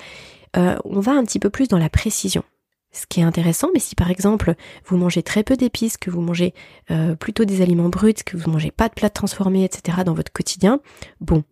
euh, 0.57 0.77
on 0.83 0.99
va 0.99 1.13
un 1.13 1.23
petit 1.23 1.39
peu 1.39 1.49
plus 1.49 1.67
dans 1.67 1.77
la 1.77 1.89
précision. 1.89 2.43
Ce 2.91 3.05
qui 3.05 3.19
est 3.19 3.23
intéressant, 3.23 3.69
mais 3.73 3.79
si 3.79 3.95
par 3.95 4.09
exemple 4.09 4.55
vous 4.85 4.97
mangez 4.97 5.21
très 5.21 5.43
peu 5.43 5.55
d'épices, 5.55 5.97
que 5.97 6.09
vous 6.09 6.21
mangez 6.21 6.53
euh, 6.89 7.15
plutôt 7.15 7.45
des 7.45 7.61
aliments 7.61 7.89
bruts, 7.89 8.13
que 8.25 8.37
vous 8.37 8.49
mangez 8.49 8.71
pas 8.71 8.89
de 8.89 8.93
plats 8.93 9.09
transformés, 9.09 9.65
etc. 9.65 9.99
dans 10.05 10.13
votre 10.13 10.31
quotidien, 10.31 10.79
bon, 11.19 11.43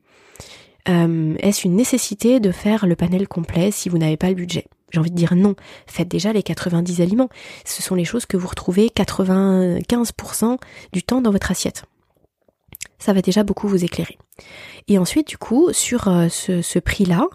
euh, 0.87 1.35
est-ce 1.39 1.67
une 1.67 1.75
nécessité 1.75 2.39
de 2.39 2.51
faire 2.51 2.87
le 2.87 2.95
panel 2.95 3.27
complet 3.27 3.71
si 3.71 3.89
vous 3.89 3.97
n'avez 3.97 4.17
pas 4.17 4.29
le 4.29 4.35
budget? 4.35 4.65
J'ai 4.91 4.99
envie 4.99 5.11
de 5.11 5.15
dire 5.15 5.35
non. 5.35 5.55
Faites 5.87 6.07
déjà 6.07 6.31
les 6.31 6.43
90 6.43 7.01
aliments. 7.01 7.29
Ce 7.65 7.81
sont 7.81 7.95
les 7.95 8.05
choses 8.05 8.25
que 8.25 8.37
vous 8.37 8.47
retrouvez 8.47 8.87
95% 8.87 10.57
du 10.93 11.03
temps 11.03 11.21
dans 11.21 11.31
votre 11.31 11.51
assiette 11.51 11.85
ça 12.99 13.13
va 13.13 13.21
déjà 13.21 13.43
beaucoup 13.43 13.67
vous 13.67 13.83
éclairer. 13.83 14.17
Et 14.87 14.97
ensuite, 14.97 15.27
du 15.27 15.37
coup, 15.37 15.69
sur 15.71 16.07
euh, 16.07 16.27
ce, 16.29 16.79
prix-là, 16.79 17.27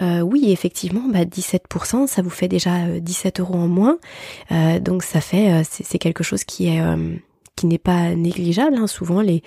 euh, 0.00 0.20
oui, 0.20 0.52
effectivement, 0.52 1.02
bah, 1.08 1.24
17%, 1.24 2.06
ça 2.06 2.22
vous 2.22 2.30
fait 2.30 2.48
déjà 2.48 2.98
17 3.00 3.40
euh, 3.40 3.42
euros 3.42 3.54
en 3.54 3.68
moins. 3.68 3.98
donc 4.80 5.02
ça 5.02 5.20
fait, 5.20 5.62
c'est 5.64 5.98
quelque 5.98 6.24
chose 6.24 6.44
qui 6.44 6.68
est 6.68 6.80
qui 7.54 7.66
n'est 7.66 7.78
pas 7.78 8.14
négligeable. 8.14 8.76
Hein. 8.76 8.86
Souvent, 8.86 9.20
les, 9.20 9.42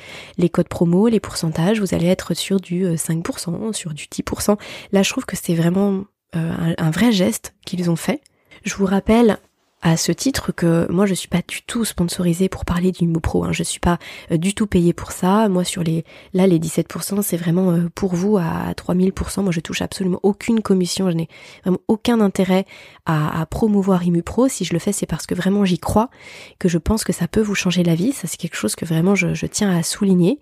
codes 0.50 0.68
promo, 0.68 1.08
les 1.08 1.20
pourcentages, 1.20 1.80
vous 1.80 1.96
allez 1.96 2.08
être 2.08 2.34
sur 2.34 2.60
du 2.60 2.86
5%, 2.86 3.74
sur 3.74 3.94
du 3.94 4.06
10%. 4.06 4.58
Là, 4.92 5.04
je 5.04 5.10
trouve 5.10 5.26
que 5.26 5.36
c'est 5.36 5.56
vraiment 5.56 6.04
un 6.34 6.92
vrai 6.92 7.12
geste 7.12 7.56
qu'ils 7.66 7.90
ont 7.90 7.96
fait. 7.96 8.22
Je 8.64 8.76
vous 8.76 8.86
rappelle 8.86 9.38
à 9.86 9.98
ce 9.98 10.12
titre 10.12 10.52
que 10.52 10.92
moi 10.92 11.06
je 11.06 11.14
suis 11.14 11.28
pas 11.28 11.42
du 11.48 11.62
tout 11.62 11.86
sponsorisée 11.86 12.50
pour 12.50 12.66
parler 12.66 12.92
du 12.92 13.08
Pro, 13.20 13.44
hein. 13.44 13.52
je 13.52 13.62
suis 13.62 13.80
pas 13.80 14.00
euh, 14.32 14.38
du 14.38 14.56
tout 14.56 14.66
payée 14.66 14.94
pour 14.94 15.12
ça. 15.12 15.48
Moi 15.48 15.64
sur 15.64 15.84
les 15.84 16.04
là 16.34 16.48
les 16.48 16.58
17% 16.58 17.22
c'est 17.22 17.38
vraiment 17.38 17.72
euh, 17.72 17.88
pour 17.94 18.16
vous 18.16 18.38
à 18.38 18.74
3000%. 18.74 19.44
Moi 19.44 19.52
je 19.52 19.60
touche 19.60 19.84
absolument 19.84 20.20
aucune 20.24 20.62
commission, 20.62 21.12
je 21.12 21.16
n'ai 21.16 21.30
vraiment 21.64 21.78
aucun 21.88 22.20
intérêt 22.20 22.66
à, 23.06 23.46
promouvoir 23.46 24.02
Pro. 24.26 24.48
Si 24.48 24.66
je 24.66 24.74
le 24.74 24.80
fais 24.80 24.92
c'est 24.92 25.06
parce 25.06 25.28
que 25.28 25.36
vraiment 25.36 25.66
j'y 25.66 25.78
crois, 25.78 26.10
que 26.58 26.68
je 26.68 26.80
pense 26.80 27.04
que 27.04 27.14
ça 27.14 27.28
peut 27.28 27.42
vous 27.42 27.54
changer 27.54 27.84
la 27.84 27.94
vie. 27.94 28.12
Ça 28.12 28.28
c'est 28.28 28.38
quelque 28.38 28.58
chose 28.58 28.74
que 28.74 28.86
vraiment 28.86 29.14
je, 29.14 29.46
tiens 29.46 29.70
à 29.70 29.84
souligner. 29.84 30.40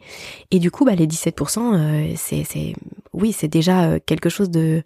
Et 0.52 0.60
du 0.60 0.72
coup 0.72 0.86
bah 0.86 0.96
les 0.96 1.06
17% 1.06 1.74
euh, 1.74 2.14
c'est 2.16 2.46
c'est 2.46 2.76
oui 3.12 3.34
c'est 3.34 3.50
déjà 3.50 4.00
quelque 4.00 4.30
chose 4.30 4.50
de 4.50 4.84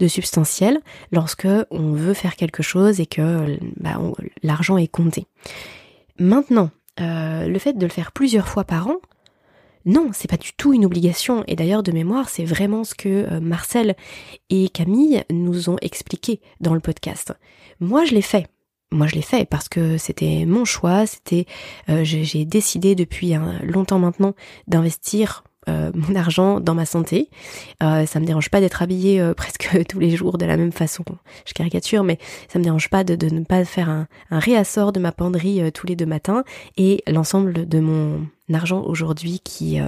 de 0.00 0.08
substantiel 0.08 0.80
lorsque 1.12 1.46
on 1.70 1.92
veut 1.92 2.14
faire 2.14 2.36
quelque 2.36 2.62
chose 2.62 3.00
et 3.00 3.06
que 3.06 3.58
bah, 3.76 3.97
l'argent 4.42 4.76
est 4.76 4.88
compté. 4.88 5.26
Maintenant, 6.18 6.70
euh, 7.00 7.46
le 7.46 7.58
fait 7.58 7.74
de 7.74 7.86
le 7.86 7.92
faire 7.92 8.12
plusieurs 8.12 8.48
fois 8.48 8.64
par 8.64 8.88
an, 8.88 8.96
non, 9.84 10.10
c'est 10.12 10.28
pas 10.28 10.36
du 10.36 10.52
tout 10.52 10.74
une 10.74 10.84
obligation. 10.84 11.44
Et 11.46 11.56
d'ailleurs, 11.56 11.82
de 11.82 11.92
mémoire, 11.92 12.28
c'est 12.28 12.44
vraiment 12.44 12.84
ce 12.84 12.94
que 12.94 13.08
euh, 13.08 13.40
Marcel 13.40 13.96
et 14.50 14.68
Camille 14.68 15.22
nous 15.30 15.70
ont 15.70 15.78
expliqué 15.80 16.40
dans 16.60 16.74
le 16.74 16.80
podcast. 16.80 17.32
Moi, 17.80 18.04
je 18.04 18.14
l'ai 18.14 18.22
fait. 18.22 18.48
Moi, 18.90 19.06
je 19.06 19.14
l'ai 19.14 19.22
fait 19.22 19.48
parce 19.48 19.68
que 19.68 19.96
c'était 19.96 20.44
mon 20.46 20.64
choix. 20.64 21.06
C'était, 21.06 21.46
euh, 21.88 22.04
j'ai 22.04 22.44
décidé 22.44 22.94
depuis 22.94 23.34
longtemps 23.62 23.98
maintenant 23.98 24.34
d'investir 24.66 25.44
euh, 25.68 25.90
mon 25.94 26.14
argent 26.14 26.60
dans 26.60 26.74
ma 26.74 26.86
santé. 26.86 27.30
Euh, 27.82 28.06
ça 28.06 28.20
me 28.20 28.26
dérange 28.26 28.50
pas 28.50 28.60
d'être 28.60 28.82
habillée 28.82 29.20
euh, 29.20 29.34
presque 29.36 29.68
tous 29.88 29.98
les 29.98 30.16
jours 30.16 30.38
de 30.38 30.46
la 30.46 30.56
même 30.56 30.72
façon. 30.72 31.04
Je 31.46 31.52
caricature, 31.52 32.04
mais 32.04 32.18
ça 32.48 32.58
me 32.58 32.64
dérange 32.64 32.88
pas 32.88 33.04
de, 33.04 33.26
ne 33.26 33.44
pas 33.44 33.64
faire 33.64 33.88
un, 33.88 34.06
un, 34.30 34.38
réassort 34.38 34.92
de 34.92 35.00
ma 35.00 35.12
penderie 35.12 35.70
tous 35.72 35.86
les 35.86 35.96
deux 35.96 36.06
matins 36.06 36.44
et 36.76 37.02
l'ensemble 37.06 37.68
de 37.68 37.80
mon 37.80 38.26
argent 38.52 38.82
aujourd'hui 38.82 39.40
qui 39.40 39.78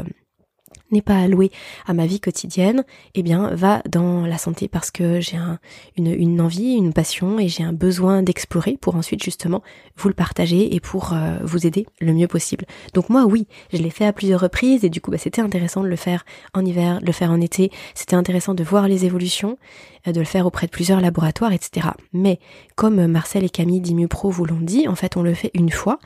n'est 0.90 1.02
pas 1.02 1.18
alloué 1.18 1.50
à 1.86 1.94
ma 1.94 2.06
vie 2.06 2.20
quotidienne, 2.20 2.84
eh 3.14 3.22
bien, 3.22 3.54
va 3.54 3.82
dans 3.88 4.26
la 4.26 4.38
santé 4.38 4.68
parce 4.68 4.90
que 4.90 5.20
j'ai 5.20 5.36
un, 5.36 5.58
une, 5.96 6.40
envie, 6.40 6.74
une 6.74 6.92
passion 6.92 7.38
et 7.38 7.48
j'ai 7.48 7.62
un 7.62 7.72
besoin 7.72 8.22
d'explorer 8.22 8.76
pour 8.80 8.96
ensuite 8.96 9.22
justement 9.22 9.62
vous 9.96 10.08
le 10.08 10.14
partager 10.14 10.74
et 10.74 10.80
pour 10.80 11.12
euh, 11.12 11.38
vous 11.42 11.66
aider 11.66 11.86
le 12.00 12.12
mieux 12.12 12.28
possible. 12.28 12.66
Donc 12.94 13.08
moi, 13.08 13.24
oui, 13.24 13.46
je 13.72 13.78
l'ai 13.78 13.90
fait 13.90 14.06
à 14.06 14.12
plusieurs 14.12 14.40
reprises 14.40 14.84
et 14.84 14.90
du 14.90 15.00
coup, 15.00 15.10
bah, 15.10 15.18
c'était 15.18 15.42
intéressant 15.42 15.82
de 15.82 15.88
le 15.88 15.96
faire 15.96 16.24
en 16.54 16.64
hiver, 16.64 17.00
de 17.00 17.06
le 17.06 17.12
faire 17.12 17.30
en 17.30 17.40
été. 17.40 17.70
C'était 17.94 18.16
intéressant 18.16 18.54
de 18.54 18.64
voir 18.64 18.88
les 18.88 19.04
évolutions 19.04 19.58
euh, 20.06 20.12
de 20.12 20.20
le 20.20 20.26
faire 20.26 20.46
auprès 20.46 20.66
de 20.66 20.72
plusieurs 20.72 21.00
laboratoires, 21.00 21.52
etc. 21.52 21.88
Mais 22.12 22.38
comme 22.74 23.06
Marcel 23.06 23.44
et 23.44 23.50
Camille 23.50 23.80
d'ImuPro 23.80 24.30
vous 24.30 24.44
l'ont 24.44 24.60
dit, 24.60 24.88
en 24.88 24.94
fait 24.94 25.16
on 25.16 25.22
le 25.22 25.34
fait 25.34 25.50
une 25.54 25.70
fois 25.70 25.98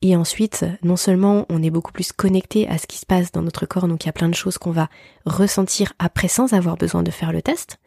et 0.00 0.16
ensuite 0.16 0.64
non 0.82 0.96
seulement 0.96 1.46
on 1.50 1.62
est 1.62 1.70
beaucoup 1.70 1.92
plus 1.92 2.12
connecté 2.12 2.66
à 2.68 2.78
ce 2.78 2.86
qui 2.86 2.98
se 2.98 3.06
passe 3.06 3.30
dans 3.32 3.42
notre 3.42 3.66
corps, 3.66 3.88
donc 3.88 4.04
il 4.04 4.11
plein 4.12 4.28
de 4.28 4.34
choses 4.34 4.58
qu'on 4.58 4.70
va 4.70 4.88
ressentir 5.26 5.92
après 5.98 6.28
sans 6.28 6.52
avoir 6.52 6.76
besoin 6.76 7.02
de 7.02 7.10
faire 7.10 7.32
le 7.32 7.42
test. 7.42 7.78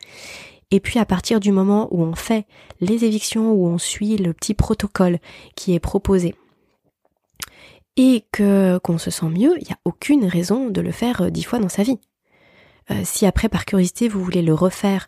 Et 0.72 0.80
puis 0.80 1.00
à 1.00 1.06
partir 1.06 1.40
du 1.40 1.52
moment 1.52 1.88
où 1.92 2.04
on 2.04 2.16
fait 2.16 2.46
les 2.82 3.06
évictions, 3.06 3.52
où 3.54 3.68
on 3.68 3.78
suit 3.78 4.18
le 4.18 4.34
petit 4.34 4.54
protocole 4.54 5.20
qui 5.56 5.74
est 5.74 5.80
proposé, 5.80 6.36
et 7.98 8.26
que 8.32 8.78
qu'on 8.80 8.98
se 8.98 9.12
sent 9.12 9.30
mieux, 9.30 9.56
il 9.60 9.68
n'y 9.68 9.74
a 9.74 9.80
aucune 9.86 10.26
raison 10.26 10.70
de 10.70 10.82
le 10.82 10.92
faire 10.92 11.22
euh, 11.22 11.30
dix 11.30 11.44
fois 11.44 11.60
dans 11.60 11.70
sa 11.70 11.84
vie. 11.84 12.00
Euh, 12.92 13.02
si 13.04 13.26
après 13.26 13.50
par 13.50 13.66
curiosité 13.66 14.08
vous 14.08 14.24
voulez 14.24 14.42
le 14.42 14.54
refaire 14.54 15.08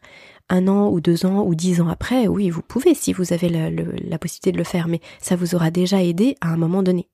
un 0.49 0.67
an 0.67 0.89
ou 0.89 0.99
deux 1.01 1.25
ans 1.25 1.43
ou 1.45 1.55
dix 1.55 1.81
ans 1.81 1.89
après, 1.89 2.27
oui, 2.27 2.49
vous 2.49 2.61
pouvez 2.61 2.93
si 2.93 3.13
vous 3.13 3.33
avez 3.33 3.49
la, 3.49 4.17
possibilité 4.17 4.51
de 4.51 4.57
le 4.57 4.63
faire, 4.63 4.87
mais 4.87 5.01
ça 5.19 5.35
vous 5.35 5.55
aura 5.55 5.71
déjà 5.71 6.01
aidé 6.01 6.37
à 6.41 6.47
un 6.47 6.57
moment 6.57 6.83
donné. 6.83 7.09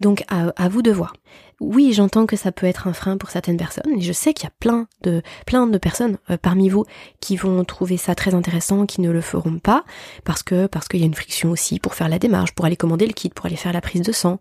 Donc 0.00 0.24
à, 0.28 0.68
vous 0.68 0.82
de 0.82 0.90
voir. 0.90 1.14
Oui, 1.60 1.92
j'entends 1.92 2.26
que 2.26 2.36
ça 2.36 2.52
peut 2.52 2.66
être 2.66 2.86
un 2.86 2.92
frein 2.92 3.16
pour 3.16 3.30
certaines 3.30 3.56
personnes, 3.56 3.98
et 3.98 4.00
je 4.00 4.12
sais 4.12 4.32
qu'il 4.32 4.44
y 4.44 4.46
a 4.46 4.52
plein 4.60 4.86
de 5.02 5.22
plein 5.44 5.66
de 5.66 5.76
personnes 5.76 6.18
euh, 6.30 6.36
parmi 6.40 6.68
vous 6.68 6.84
qui 7.18 7.36
vont 7.36 7.64
trouver 7.64 7.96
ça 7.96 8.14
très 8.14 8.32
intéressant, 8.32 8.86
qui 8.86 9.00
ne 9.00 9.10
le 9.10 9.20
feront 9.20 9.58
pas 9.58 9.84
parce 10.24 10.44
que 10.44 10.68
parce 10.68 10.86
qu'il 10.86 11.00
y 11.00 11.02
a 11.02 11.06
une 11.06 11.14
friction 11.14 11.50
aussi 11.50 11.80
pour 11.80 11.94
faire 11.94 12.08
la 12.08 12.20
démarche, 12.20 12.52
pour 12.52 12.64
aller 12.64 12.76
commander 12.76 13.08
le 13.08 13.12
kit, 13.12 13.30
pour 13.30 13.46
aller 13.46 13.56
faire 13.56 13.72
la 13.72 13.80
prise 13.80 14.02
de 14.02 14.12
sang. 14.12 14.38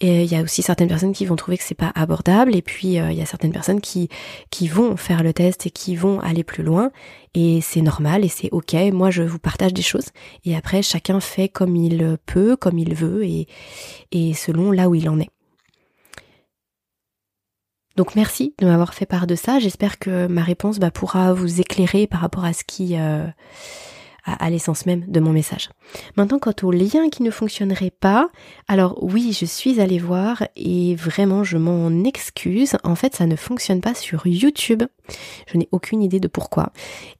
Et 0.00 0.22
il 0.22 0.30
y 0.30 0.36
a 0.36 0.42
aussi 0.42 0.62
certaines 0.62 0.86
personnes 0.86 1.12
qui 1.12 1.26
vont 1.26 1.34
trouver 1.34 1.58
que 1.58 1.64
c'est 1.64 1.74
pas 1.74 1.90
abordable, 1.96 2.54
et 2.54 2.62
puis 2.62 3.00
euh, 3.00 3.10
il 3.10 3.18
y 3.18 3.22
a 3.22 3.26
certaines 3.26 3.52
personnes 3.52 3.80
qui 3.80 4.08
qui 4.50 4.68
vont 4.68 4.96
faire 4.96 5.24
le 5.24 5.32
test 5.32 5.66
et 5.66 5.70
qui 5.70 5.96
vont 5.96 6.20
aller 6.20 6.44
plus 6.44 6.62
loin. 6.62 6.92
Et 7.34 7.60
c'est 7.60 7.82
normal 7.82 8.24
et 8.24 8.28
c'est 8.28 8.50
ok. 8.52 8.74
Moi, 8.92 9.10
je 9.10 9.24
vous 9.24 9.40
partage 9.40 9.74
des 9.74 9.82
choses, 9.82 10.10
et 10.44 10.54
après 10.54 10.82
chacun 10.82 11.18
fait 11.18 11.48
comme 11.48 11.74
il 11.74 12.18
peut, 12.24 12.54
comme 12.56 12.78
il 12.78 12.94
veut, 12.94 13.24
et 13.24 13.48
et 14.12 14.32
selon 14.32 14.70
là 14.70 14.88
où 14.88 14.94
il 14.94 15.08
en 15.08 15.18
est. 15.18 15.30
Donc 17.96 18.14
merci 18.14 18.54
de 18.58 18.66
m'avoir 18.66 18.94
fait 18.94 19.06
part 19.06 19.26
de 19.26 19.34
ça. 19.34 19.58
J'espère 19.58 19.98
que 19.98 20.26
ma 20.26 20.42
réponse 20.42 20.78
bah, 20.78 20.90
pourra 20.90 21.32
vous 21.32 21.60
éclairer 21.60 22.06
par 22.06 22.20
rapport 22.20 22.44
à 22.44 22.52
ce 22.52 22.64
qui 22.64 22.96
euh, 22.98 23.26
à, 24.24 24.50
l'essence 24.50 24.86
même 24.86 25.04
de 25.08 25.20
mon 25.20 25.32
message. 25.32 25.70
Maintenant, 26.16 26.38
quant 26.38 26.54
au 26.62 26.70
lien 26.70 27.08
qui 27.10 27.22
ne 27.22 27.30
fonctionnerait 27.30 27.90
pas, 27.90 28.28
alors 28.68 29.02
oui, 29.02 29.36
je 29.38 29.44
suis 29.44 29.80
allée 29.80 29.98
voir 29.98 30.44
et 30.56 30.94
vraiment 30.94 31.42
je 31.44 31.58
m'en 31.58 32.04
excuse. 32.04 32.76
En 32.84 32.94
fait, 32.94 33.16
ça 33.16 33.26
ne 33.26 33.36
fonctionne 33.36 33.80
pas 33.80 33.94
sur 33.94 34.26
YouTube. 34.26 34.84
Je 35.46 35.58
n'ai 35.58 35.68
aucune 35.72 36.02
idée 36.02 36.20
de 36.20 36.28
pourquoi. 36.28 36.72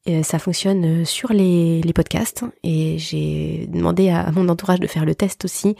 Euh, 0.08 0.22
ça 0.22 0.38
fonctionne 0.38 1.04
sur 1.04 1.32
les, 1.32 1.82
podcasts 1.94 2.44
et 2.62 2.96
j'ai 2.98 3.66
demandé 3.68 4.08
à, 4.08 4.30
mon 4.30 4.48
entourage 4.48 4.80
de 4.80 4.86
faire 4.86 5.04
le 5.04 5.14
test 5.14 5.44
aussi. 5.44 5.76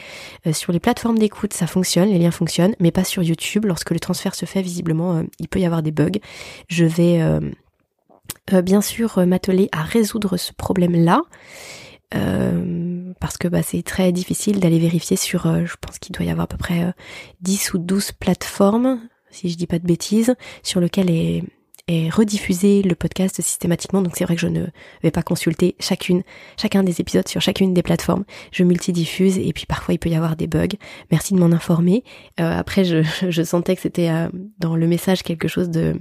Euh, 0.46 0.52
sur 0.52 0.72
les 0.72 0.80
plateformes 0.80 1.18
d'écoute, 1.18 1.54
ça 1.54 1.66
fonctionne, 1.66 2.11
les 2.11 2.18
liens 2.18 2.30
fonctionnent, 2.30 2.74
mais 2.80 2.90
pas 2.90 3.04
sur 3.04 3.22
YouTube. 3.22 3.64
Lorsque 3.64 3.92
le 3.92 4.00
transfert 4.00 4.35
se 4.35 4.44
fait, 4.44 4.61
visiblement, 4.61 5.16
euh, 5.16 5.22
il 5.38 5.48
peut 5.48 5.61
y 5.61 5.64
avoir 5.64 5.82
des 5.82 5.92
bugs. 5.92 6.20
Je 6.68 6.85
vais 6.85 7.20
bien 8.61 8.80
sûr 8.80 9.18
euh, 9.18 9.26
m'atteler 9.26 9.68
à 9.72 9.82
résoudre 9.82 10.37
ce 10.37 10.52
problème-là. 10.52 11.22
Euh, 12.14 13.12
parce 13.20 13.38
que 13.38 13.48
bah, 13.48 13.62
c'est 13.62 13.82
très 13.82 14.12
difficile 14.12 14.61
d'aller 14.61 14.78
vérifier 14.78 15.16
sur, 15.16 15.44
je 15.64 15.74
pense 15.80 15.98
qu'il 15.98 16.14
doit 16.14 16.26
y 16.26 16.30
avoir 16.30 16.44
à 16.44 16.48
peu 16.48 16.58
près 16.58 16.92
10 17.40 17.72
ou 17.72 17.78
12 17.78 18.12
plateformes, 18.12 19.00
si 19.30 19.48
je 19.48 19.56
dis 19.56 19.66
pas 19.66 19.78
de 19.78 19.87
bêtises, 19.87 20.35
sur 20.62 20.80
lesquelles 20.80 21.11
est, 21.11 21.42
rediffusé 22.11 22.80
le 22.80 22.94
podcast 22.94 23.42
systématiquement. 23.42 24.00
Donc 24.00 24.14
c'est 24.16 24.24
vrai 24.24 24.35
que 24.35 24.40
je 24.40 24.46
ne 24.46 24.66
vais 25.02 25.11
pas 25.11 25.22
consulter 25.22 25.76
chacune, 25.78 26.22
chacun 26.58 26.82
des 26.82 27.02
épisodes 27.02 27.28
sur 27.28 27.42
chacune 27.42 27.74
des 27.74 27.82
plateformes. 27.82 28.24
Je 28.50 28.64
multidiffuse 28.64 29.37
et 29.37 29.52
puis 29.52 29.66
parfois 29.66 29.92
il 29.92 29.98
peut 29.98 30.08
y 30.08 30.14
avoir 30.14 30.37
des 30.37 30.46
bugs. 30.46 30.78
Merci 31.11 31.35
de 31.35 31.38
m'en 31.38 31.52
informer. 31.52 32.02
après 32.38 32.85
je 33.28 33.42
sentais 33.42 33.76
que 33.76 33.82
c'était 33.82 34.11
dans 34.58 34.74
le 34.74 34.87
message 34.87 35.22
quelque 35.22 35.48
chose 35.48 35.68
de 35.68 35.96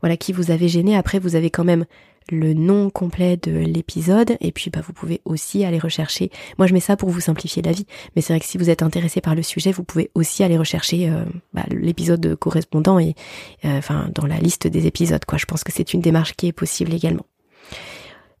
voilà, 0.00 0.16
qui 0.16 0.32
vous 0.32 0.50
avait 0.50 0.68
gêné. 0.68 0.96
Après, 0.96 1.18
vous 1.18 1.36
avez 1.36 1.50
quand 1.50 1.64
même 1.64 1.86
le 2.30 2.54
nom 2.54 2.90
complet 2.90 3.36
de 3.36 3.52
l'épisode 3.52 4.36
et 4.40 4.52
puis 4.52 4.70
bah 4.70 4.80
vous 4.84 4.92
pouvez 4.92 5.20
aussi 5.24 5.64
aller 5.64 5.78
rechercher. 5.78 6.30
Moi 6.58 6.66
je 6.66 6.74
mets 6.74 6.80
ça 6.80 6.96
pour 6.96 7.10
vous 7.10 7.20
simplifier 7.20 7.62
la 7.62 7.72
vie, 7.72 7.86
mais 8.14 8.22
c'est 8.22 8.32
vrai 8.32 8.40
que 8.40 8.46
si 8.46 8.58
vous 8.58 8.70
êtes 8.70 8.82
intéressé 8.82 9.20
par 9.20 9.34
le 9.34 9.42
sujet, 9.42 9.72
vous 9.72 9.84
pouvez 9.84 10.10
aussi 10.14 10.42
aller 10.42 10.58
rechercher 10.58 11.08
euh, 11.08 11.24
bah, 11.52 11.64
l'épisode 11.70 12.34
correspondant 12.36 12.98
et 12.98 13.14
euh, 13.64 13.78
enfin 13.78 14.08
dans 14.14 14.26
la 14.26 14.38
liste 14.38 14.66
des 14.66 14.86
épisodes 14.86 15.24
quoi. 15.24 15.38
Je 15.38 15.46
pense 15.46 15.62
que 15.62 15.72
c'est 15.72 15.94
une 15.94 16.00
démarche 16.00 16.34
qui 16.34 16.48
est 16.48 16.52
possible 16.52 16.92
également. 16.92 17.26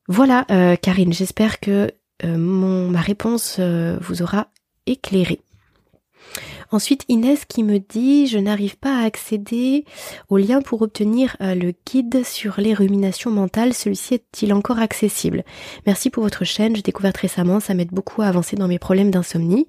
Voilà 0.08 0.46
euh, 0.50 0.76
Karine, 0.76 1.12
j'espère 1.12 1.60
que 1.60 1.90
mon 2.24 2.88
ma 2.88 3.00
réponse 3.00 3.60
vous 3.60 4.22
aura 4.22 4.48
éclairé. 4.86 5.40
Ensuite, 6.70 7.04
Inès 7.08 7.44
qui 7.44 7.62
me 7.62 7.78
dit 7.78 8.26
je 8.26 8.38
n'arrive 8.38 8.76
pas 8.76 9.00
à 9.00 9.04
accéder 9.04 9.84
au 10.28 10.36
lien 10.36 10.62
pour 10.62 10.82
obtenir 10.82 11.36
euh, 11.40 11.54
le 11.54 11.72
guide 11.86 12.24
sur 12.24 12.60
les 12.60 12.74
ruminations 12.74 13.30
mentales. 13.30 13.74
Celui-ci 13.74 14.14
est-il 14.14 14.52
encore 14.52 14.78
accessible? 14.78 15.44
Merci 15.86 16.10
pour 16.10 16.22
votre 16.22 16.44
chaîne, 16.44 16.74
j'ai 16.76 16.82
découvert 16.82 17.12
récemment, 17.14 17.60
ça 17.60 17.74
m'aide 17.74 17.92
beaucoup 17.92 18.22
à 18.22 18.26
avancer 18.26 18.56
dans 18.56 18.68
mes 18.68 18.78
problèmes 18.78 19.10
d'insomnie. 19.10 19.68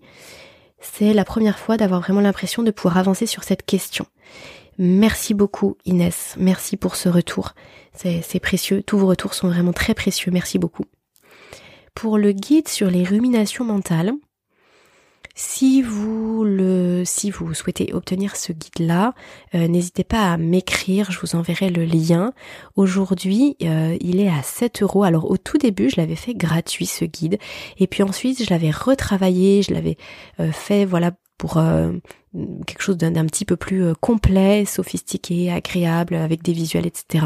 C'est 0.79 1.13
la 1.13 1.25
première 1.25 1.60
fois 1.60 1.77
d'avoir 1.77 2.01
vraiment 2.01 2.21
l'impression 2.21 2.63
de 2.63 2.71
pouvoir 2.71 2.97
avancer 2.97 3.25
sur 3.25 3.43
cette 3.43 3.65
question. 3.65 4.05
Merci 4.77 5.33
beaucoup 5.33 5.77
Inès, 5.86 6.36
merci 6.38 6.77
pour 6.77 6.95
ce 6.95 7.10
retour. 7.10 7.53
C'est 7.93 8.39
précieux, 8.39 8.83
tous 8.83 8.99
vos 8.99 9.07
retours 9.07 9.33
sont 9.33 9.47
vraiment 9.47 9.73
très 9.73 9.95
précieux, 9.95 10.31
merci 10.31 10.60
beaucoup. 10.60 10.86
Pour 11.95 12.19
le 12.19 12.31
guide 12.31 12.67
sur 12.67 12.91
les 12.91 13.03
ruminations 13.03 13.65
mentales, 13.65 14.12
si 15.38 15.84
vous 15.84 16.43
le, 16.43 17.04
si 17.06 17.30
vous 17.30 17.54
souhaitez 17.54 17.93
obtenir 17.93 18.36
ce 18.36 18.52
guide-là, 18.52 19.13
euh, 19.54 19.67
n'hésitez 19.67 20.04
pas 20.04 20.34
à 20.34 20.38
m'écrire, 20.38 21.12
je 21.12 21.19
vous 21.19 21.36
enverrai 21.36 21.69
le 21.69 21.86
lien. 21.86 22.34
Aujourd'hui, 22.76 23.56
euh, 23.62 23.95
il 24.02 24.19
est 24.19 24.30
à 24.30 24.41
7 24.41 24.82
euros. 24.82 25.04
Alors 25.04 25.30
au 25.30 25.38
tout 25.38 25.60
début, 25.60 25.91
je 25.91 26.02
l'avais 26.02 26.15
fait 26.15 26.34
gratuit 26.34 26.88
ce 26.88 27.06
guide, 27.06 27.38
et 27.78 27.86
puis 27.86 28.02
ensuite 28.02 28.43
je 28.43 28.50
l'avais 28.50 28.71
retravaillé, 28.71 29.62
je 29.62 29.76
l'avais 29.76 29.97
euh, 30.39 30.52
fait 30.52 30.86
voilà 30.86 31.12
pour 31.38 31.58
euh, 31.58 31.91
quelque 32.65 32.82
chose 32.82 32.97
d'un 32.97 33.26
petit 33.26 33.45
peu 33.45 33.56
plus 33.56 33.84
euh, 33.84 33.93
complet, 34.00 34.65
sophistiqué, 34.65 35.52
agréable, 35.52 36.15
avec 36.15 36.41
des 36.41 36.52
visuels, 36.52 36.88
etc. 36.88 37.26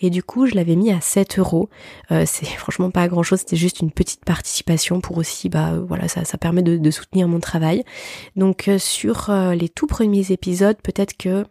Et 0.00 0.10
du 0.10 0.22
coup, 0.22 0.46
je 0.46 0.54
l'avais 0.54 0.76
mis 0.76 0.92
à 0.92 1.00
7 1.00 1.38
euros. 1.38 1.68
Euh, 2.12 2.24
c'est 2.26 2.46
franchement 2.46 2.90
pas 2.90 3.08
grand 3.08 3.22
chose, 3.22 3.40
c'était 3.40 3.56
juste 3.56 3.80
une 3.80 3.90
petite 3.90 4.24
participation 4.24 5.00
pour 5.00 5.18
aussi, 5.18 5.48
bah 5.48 5.74
voilà, 5.86 6.08
ça, 6.08 6.24
ça 6.24 6.38
permet 6.38 6.62
de, 6.62 6.90
soutenir 6.90 7.28
mon 7.28 7.40
travail. 7.40 7.84
Donc 8.34 8.70
sur 8.78 9.30
les 9.30 9.68
tout 9.68 9.86
premiers 9.86 10.32
épisodes, 10.32 10.78
peut-être 10.82 11.16
que 11.16 11.44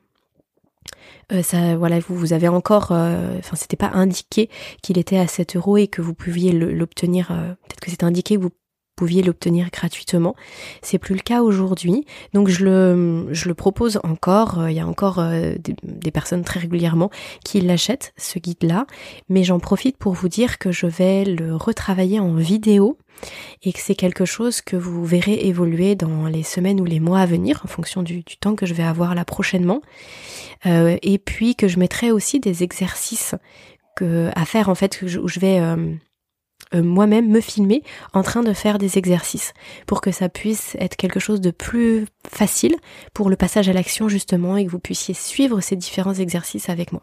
ça, 1.44 1.78
voilà, 1.78 2.00
vous, 2.00 2.16
vous 2.16 2.34
avez 2.34 2.48
encore, 2.48 2.92
enfin, 2.92 3.56
c'était 3.56 3.78
pas 3.78 3.92
indiqué 3.94 4.50
qu'il 4.82 4.98
était 4.98 5.20
à 5.20 5.28
7 5.28 5.56
euros 5.58 5.78
et 5.78 5.88
que 5.88 6.02
vous 6.02 6.16
pouviez 6.16 6.52
l'obtenir. 6.54 7.28
Peut-être 7.28 7.80
que 7.80 7.92
c'est 7.92 8.04
indiqué 8.04 8.36
que 8.36 8.42
vous 8.42 8.52
pouviez 8.98 9.22
l'obtenir 9.22 9.70
gratuitement. 9.72 10.36
C'est 10.82 10.98
plus 10.98 11.16
le 11.16 11.22
cas 11.22 11.42
aujourd'hui. 11.42 12.06
Donc 12.34 12.50
je 12.50 12.66
le, 12.66 13.28
je 13.32 13.48
le 13.48 13.54
propose 13.54 14.02
encore. 14.04 14.60
Euh, 14.60 14.72
il 14.72 14.76
y 14.76 14.82
a 14.82 14.88
encore 14.88 15.20
euh, 15.20 15.56
des, 15.84 16.12
personnes 16.12 16.44
très 16.44 16.60
régulièrement 16.60 17.10
qui 17.46 17.62
l'achètent, 17.62 18.14
ce 18.18 18.40
guide-là. 18.40 18.88
Mais 19.30 19.44
j'en 19.44 19.60
profite 19.60 19.98
pour 19.98 20.14
vous 20.14 20.28
dire 20.28 20.58
que 20.58 20.72
je 20.72 20.88
vais 20.88 21.24
le 21.24 21.56
retravailler 21.56 22.20
en 22.20 22.34
vidéo 22.34 22.98
et 23.64 23.72
que 23.72 23.80
c'est 23.80 23.96
quelque 23.96 24.26
chose 24.26 24.62
que 24.62 24.76
vous 24.76 25.06
verrez 25.06 25.46
évoluer 25.46 25.96
dans 25.96 26.26
les 26.26 26.44
semaines 26.44 26.82
ou 26.82 26.86
les 26.86 27.00
mois 27.00 27.20
à 27.20 27.26
venir 27.26 27.62
en 27.64 27.68
fonction 27.68 28.02
du, 28.04 28.24
temps 28.24 28.56
que 28.56 28.66
je 28.66 28.74
vais 28.74 28.84
avoir 28.84 29.14
là 29.14 29.26
prochainement. 29.26 29.82
Euh, 30.66 30.98
et 31.04 31.20
puis 31.20 31.56
que 31.56 31.68
je 31.68 31.78
mettrai 31.78 32.12
aussi 32.12 32.40
des 32.40 32.64
exercices 32.64 33.36
à 34.00 34.46
faire 34.46 34.70
en 34.70 34.76
fait 34.76 35.02
où 35.02 35.28
je 35.28 35.40
vais 35.40 35.60
moi-même 36.74 37.30
me 37.30 37.40
filmer 37.40 37.82
en 38.14 38.24
train 38.24 38.44
de 38.44 38.52
faire 38.54 38.78
des 38.78 38.98
exercices 38.98 39.54
pour 39.86 40.02
que 40.02 40.12
ça 40.12 40.28
puisse 40.28 40.76
être 40.80 40.98
quelque 40.98 41.20
chose 41.20 41.40
de 41.40 41.52
plus 41.52 42.06
facile 42.30 42.76
pour 43.14 43.30
le 43.30 43.36
passage 43.36 43.70
à 43.70 43.74
l'action 43.74 44.10
justement 44.10 44.58
et 44.58 44.66
que 44.66 44.72
vous 44.72 44.80
puissiez 44.80 45.14
suivre 45.14 45.62
ces 45.62 45.76
différents 45.76 46.14
exercices 46.14 46.70
avec 46.70 46.92
moi. 46.92 47.02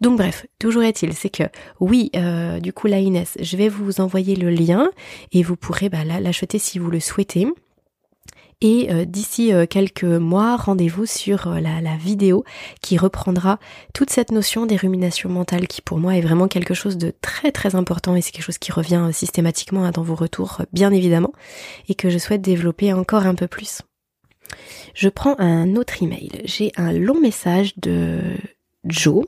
Donc 0.00 0.18
bref, 0.18 0.46
toujours 0.58 0.82
est-il, 0.82 1.14
c'est 1.14 1.30
que 1.30 1.44
oui, 1.80 2.10
euh, 2.16 2.60
du 2.60 2.72
coup 2.72 2.86
la 2.86 2.98
Inès, 2.98 3.36
je 3.40 3.56
vais 3.56 3.68
vous 3.68 4.00
envoyer 4.00 4.36
le 4.36 4.50
lien 4.50 4.90
et 5.32 5.42
vous 5.42 5.56
pourrez 5.56 5.88
bah, 5.88 6.04
l'acheter 6.04 6.58
si 6.58 6.78
vous 6.78 6.90
le 6.90 7.00
souhaitez. 7.00 7.46
Et 8.60 8.90
euh, 8.90 9.04
d'ici 9.04 9.52
euh, 9.52 9.66
quelques 9.66 10.02
mois, 10.02 10.56
rendez-vous 10.56 11.06
sur 11.06 11.46
euh, 11.46 11.60
la, 11.60 11.96
vidéo 11.96 12.44
qui 12.80 12.96
reprendra 12.96 13.60
toute 13.94 14.10
cette 14.10 14.32
notion 14.32 14.66
des 14.66 14.76
ruminations 14.76 15.28
mentales 15.28 15.68
qui 15.68 15.80
pour 15.80 15.98
moi 15.98 16.16
est 16.16 16.20
vraiment 16.20 16.48
quelque 16.48 16.74
chose 16.74 16.96
de 16.96 17.12
très 17.20 17.52
très 17.52 17.76
important 17.76 18.16
et 18.16 18.20
c'est 18.20 18.32
quelque 18.32 18.44
chose 18.44 18.58
qui 18.58 18.72
revient 18.72 19.10
systématiquement 19.12 19.84
hein, 19.84 19.90
dans 19.92 20.02
vos 20.02 20.14
retours 20.14 20.62
bien 20.72 20.92
évidemment 20.92 21.32
et 21.88 21.94
que 21.94 22.10
je 22.10 22.18
souhaite 22.18 22.40
développer 22.40 22.92
encore 22.92 23.26
un 23.26 23.34
peu 23.34 23.46
plus. 23.46 23.82
Je 24.94 25.08
prends 25.08 25.36
un 25.38 25.76
autre 25.76 26.02
email. 26.02 26.42
J'ai 26.44 26.72
un 26.76 26.92
long 26.92 27.20
message 27.20 27.74
de 27.76 28.20
Joe 28.84 29.24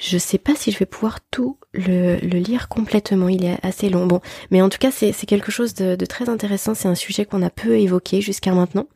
je 0.00 0.16
sais 0.16 0.38
pas 0.38 0.54
si 0.54 0.72
je 0.72 0.78
vais 0.78 0.86
pouvoir 0.86 1.20
tout 1.30 1.58
le, 1.72 2.16
lire 2.16 2.68
complètement, 2.68 3.28
il 3.28 3.44
est 3.44 3.58
assez 3.62 3.90
long. 3.90 4.06
Bon, 4.06 4.20
mais 4.50 4.62
en 4.62 4.70
tout 4.70 4.78
cas, 4.78 4.90
c'est 4.90 5.12
quelque 5.26 5.52
chose 5.52 5.74
de, 5.74 5.94
très 6.06 6.28
intéressant. 6.28 6.74
C'est 6.74 6.88
un 6.88 6.94
sujet 6.94 7.26
qu'on 7.26 7.42
a 7.42 7.50
peu 7.50 7.78
évoqué 7.78 8.22
jusqu'à 8.22 8.52
maintenant. 8.52 8.86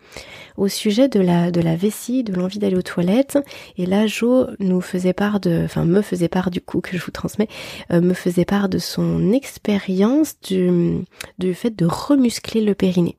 Au 0.56 0.66
sujet 0.68 1.08
de 1.08 1.20
la, 1.20 1.50
de 1.50 1.60
vessie, 1.76 2.24
de 2.24 2.32
l'envie 2.32 2.58
d'aller 2.58 2.76
aux 2.76 2.82
toilettes. 2.82 3.38
Et 3.76 3.84
là, 3.86 4.06
Jo 4.06 4.46
nous 4.60 4.80
faisait 4.80 5.12
part 5.12 5.40
de, 5.40 5.62
enfin, 5.64 5.84
me 5.84 6.00
faisait 6.00 6.28
part 6.28 6.50
du 6.50 6.60
coup 6.60 6.80
que 6.82 6.96
je 6.96 7.04
vous 7.04 7.12
transmets, 7.12 7.48
euh, 7.92 8.00
me 8.00 8.14
faisait 8.14 8.46
part 8.46 8.68
de 8.68 8.78
son 8.78 9.32
expérience 9.32 10.40
du, 10.40 11.04
du 11.38 11.54
fait 11.54 11.76
de 11.76 11.84
remuscler 11.84 12.62
le 12.62 12.74
périnée. 12.74 13.18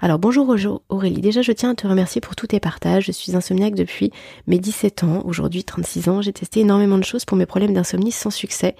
Alors 0.00 0.18
bonjour 0.18 0.54
Aurélie, 0.88 1.20
déjà 1.20 1.42
je 1.42 1.52
tiens 1.52 1.70
à 1.70 1.74
te 1.74 1.86
remercier 1.86 2.20
pour 2.20 2.36
tous 2.36 2.48
tes 2.48 2.60
partages. 2.60 3.06
Je 3.06 3.12
suis 3.12 3.36
insomniaque 3.36 3.74
depuis 3.74 4.10
mes 4.46 4.58
17 4.58 5.04
ans, 5.04 5.22
aujourd'hui 5.24 5.64
36 5.64 6.08
ans. 6.08 6.22
J'ai 6.22 6.32
testé 6.32 6.60
énormément 6.60 6.98
de 6.98 7.04
choses 7.04 7.24
pour 7.24 7.36
mes 7.36 7.46
problèmes 7.46 7.74
d'insomnie 7.74 8.12
sans 8.12 8.30
succès, 8.30 8.74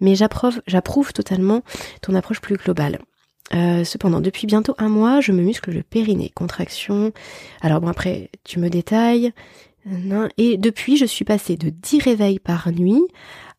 mais 0.00 0.14
j'approuve, 0.14 1.12
totalement 1.12 1.62
ton 2.02 2.14
approche 2.14 2.40
plus 2.40 2.56
globale. 2.56 2.98
Euh, 3.54 3.82
cependant, 3.82 4.20
depuis 4.20 4.46
bientôt 4.46 4.74
un 4.78 4.90
mois, 4.90 5.20
je 5.20 5.32
me 5.32 5.42
muscle 5.42 5.70
le 5.72 5.82
périnée, 5.82 6.30
contraction. 6.34 7.12
Alors 7.62 7.80
bon 7.80 7.88
après, 7.88 8.30
tu 8.44 8.58
me 8.58 8.68
détailles. 8.68 9.32
Et 10.36 10.58
depuis, 10.58 10.98
je 10.98 11.06
suis 11.06 11.24
passée 11.24 11.56
de 11.56 11.70
10 11.70 12.02
réveils 12.02 12.38
par 12.38 12.70
nuit 12.72 13.02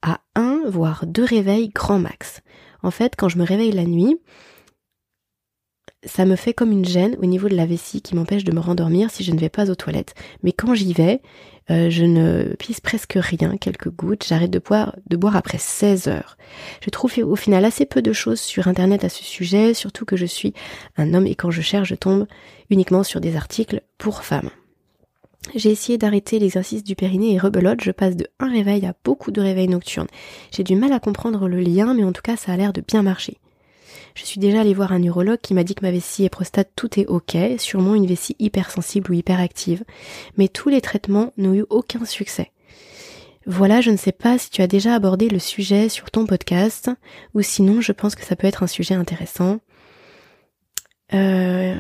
à 0.04 0.20
1 0.36 0.62
voire 0.68 1.06
2 1.08 1.24
réveils 1.24 1.70
grand 1.70 1.98
max. 1.98 2.42
En 2.84 2.92
fait, 2.92 3.16
quand 3.18 3.30
je 3.30 3.40
me 3.40 3.44
réveille 3.44 3.72
la 3.72 3.86
nuit, 3.86 4.20
ça 6.06 6.26
me 6.26 6.36
fait 6.36 6.54
comme 6.54 6.72
une 6.72 6.86
gêne 6.86 7.18
au 7.22 7.26
niveau 7.26 7.50
de 7.50 7.56
la 7.56 7.66
vessie 7.66 8.02
qui 8.02 8.16
m'empêche 8.16 8.44
de 8.44 8.54
me 8.54 8.60
rendormir 8.60 9.12
si 9.12 9.24
je 9.24 9.32
ne 9.32 9.40
vais 9.40 9.50
pas 9.50 9.70
aux 9.70 9.76
toilettes. 9.76 10.16
Mais 10.44 10.54
quand 10.54 10.74
j'y 10.74 10.94
vais, 10.94 11.22
euh, 11.72 11.90
je 11.90 12.06
ne 12.06 12.56
pisse 12.58 12.80
presque 12.80 13.18
rien, 13.20 13.58
quelques 13.58 13.90
gouttes. 13.90 14.26
J'arrête 14.28 14.52
de 14.52 14.60
boire, 14.60 14.96
de 15.08 15.18
boire 15.18 15.36
après 15.36 15.58
16 15.58 16.08
heures. 16.08 16.38
Je 16.82 16.90
trouve 16.90 17.14
au 17.24 17.36
final 17.36 17.66
assez 17.66 17.86
peu 17.86 18.02
de 18.02 18.14
choses 18.14 18.40
sur 18.40 18.68
internet 18.68 19.04
à 19.04 19.10
ce 19.10 19.24
sujet, 19.24 19.74
surtout 19.74 20.06
que 20.06 20.16
je 20.16 20.26
suis 20.26 20.54
un 20.98 21.14
homme 21.14 21.28
et 21.28 21.36
quand 21.36 21.52
je 21.52 21.62
cherche, 21.62 21.90
je 21.90 21.96
tombe 21.96 22.28
uniquement 22.70 23.04
sur 23.04 23.20
des 23.20 23.36
articles 23.36 23.82
pour 23.98 24.24
femmes. 24.24 24.50
J'ai 25.56 25.72
essayé 25.72 25.98
d'arrêter 25.98 26.40
l'exercice 26.40 26.84
du 26.84 26.96
périnée 26.96 27.34
et 27.34 27.40
rebelote, 27.40 27.82
je 27.82 27.92
passe 27.92 28.16
de 28.16 28.28
un 28.40 28.52
réveil 28.52 28.86
à 28.86 28.94
beaucoup 29.04 29.32
de 29.32 29.42
réveils 29.42 29.70
nocturnes. 29.70 30.08
J'ai 30.52 30.64
du 30.64 30.76
mal 30.76 30.92
à 30.92 31.00
comprendre 31.00 31.48
le 31.48 31.60
lien, 31.60 31.94
mais 31.94 32.04
en 32.04 32.12
tout 32.12 32.22
cas 32.22 32.36
ça 32.36 32.52
a 32.52 32.58
l'air 32.58 32.74
de 32.74 32.82
bien 32.82 33.04
marcher. 33.04 33.38
Je 34.16 34.26
suis 34.26 34.40
déjà 34.40 34.62
allée 34.62 34.74
voir 34.74 34.92
un 34.92 35.00
neurologue 35.00 35.40
qui 35.42 35.54
m'a 35.54 35.64
dit 35.64 35.76
que 35.76 35.86
ma 35.86 35.92
vessie 35.92 36.26
et 36.26 36.30
prostate 36.30 36.72
tout 36.76 37.00
est 37.00 37.06
ok, 37.06 37.38
sûrement 37.58 37.96
une 37.96 38.08
vessie 38.08 38.36
hypersensible 38.40 39.12
ou 39.12 39.14
hyperactive, 39.14 39.84
mais 40.38 40.48
tous 40.48 40.70
les 40.70 40.82
traitements 40.82 41.34
n'ont 41.38 41.54
eu 41.54 41.66
aucun 41.70 42.06
succès. 42.06 42.52
Voilà, 43.46 43.82
je 43.82 43.90
ne 43.90 43.98
sais 43.98 44.12
pas 44.12 44.38
si 44.38 44.50
tu 44.50 44.62
as 44.62 44.68
déjà 44.68 44.94
abordé 44.94 45.30
le 45.30 45.40
sujet 45.40 45.90
sur 45.90 46.12
ton 46.12 46.26
podcast, 46.26 46.92
ou 47.34 47.42
sinon 47.42 47.82
je 47.82 47.92
pense 47.92 48.16
que 48.16 48.24
ça 48.24 48.36
peut 48.36 48.48
être 48.48 48.64
un 48.64 48.68
sujet 48.68 48.94
intéressant. 48.94 49.60
Euh, 51.14 51.76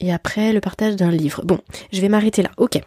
et 0.00 0.12
après, 0.12 0.52
le 0.52 0.60
partage 0.60 0.96
d'un 0.96 1.10
livre. 1.10 1.42
Bon, 1.44 1.58
je 1.92 2.00
vais 2.00 2.08
m'arrêter 2.08 2.42
là. 2.42 2.50
Ok. 2.56 2.80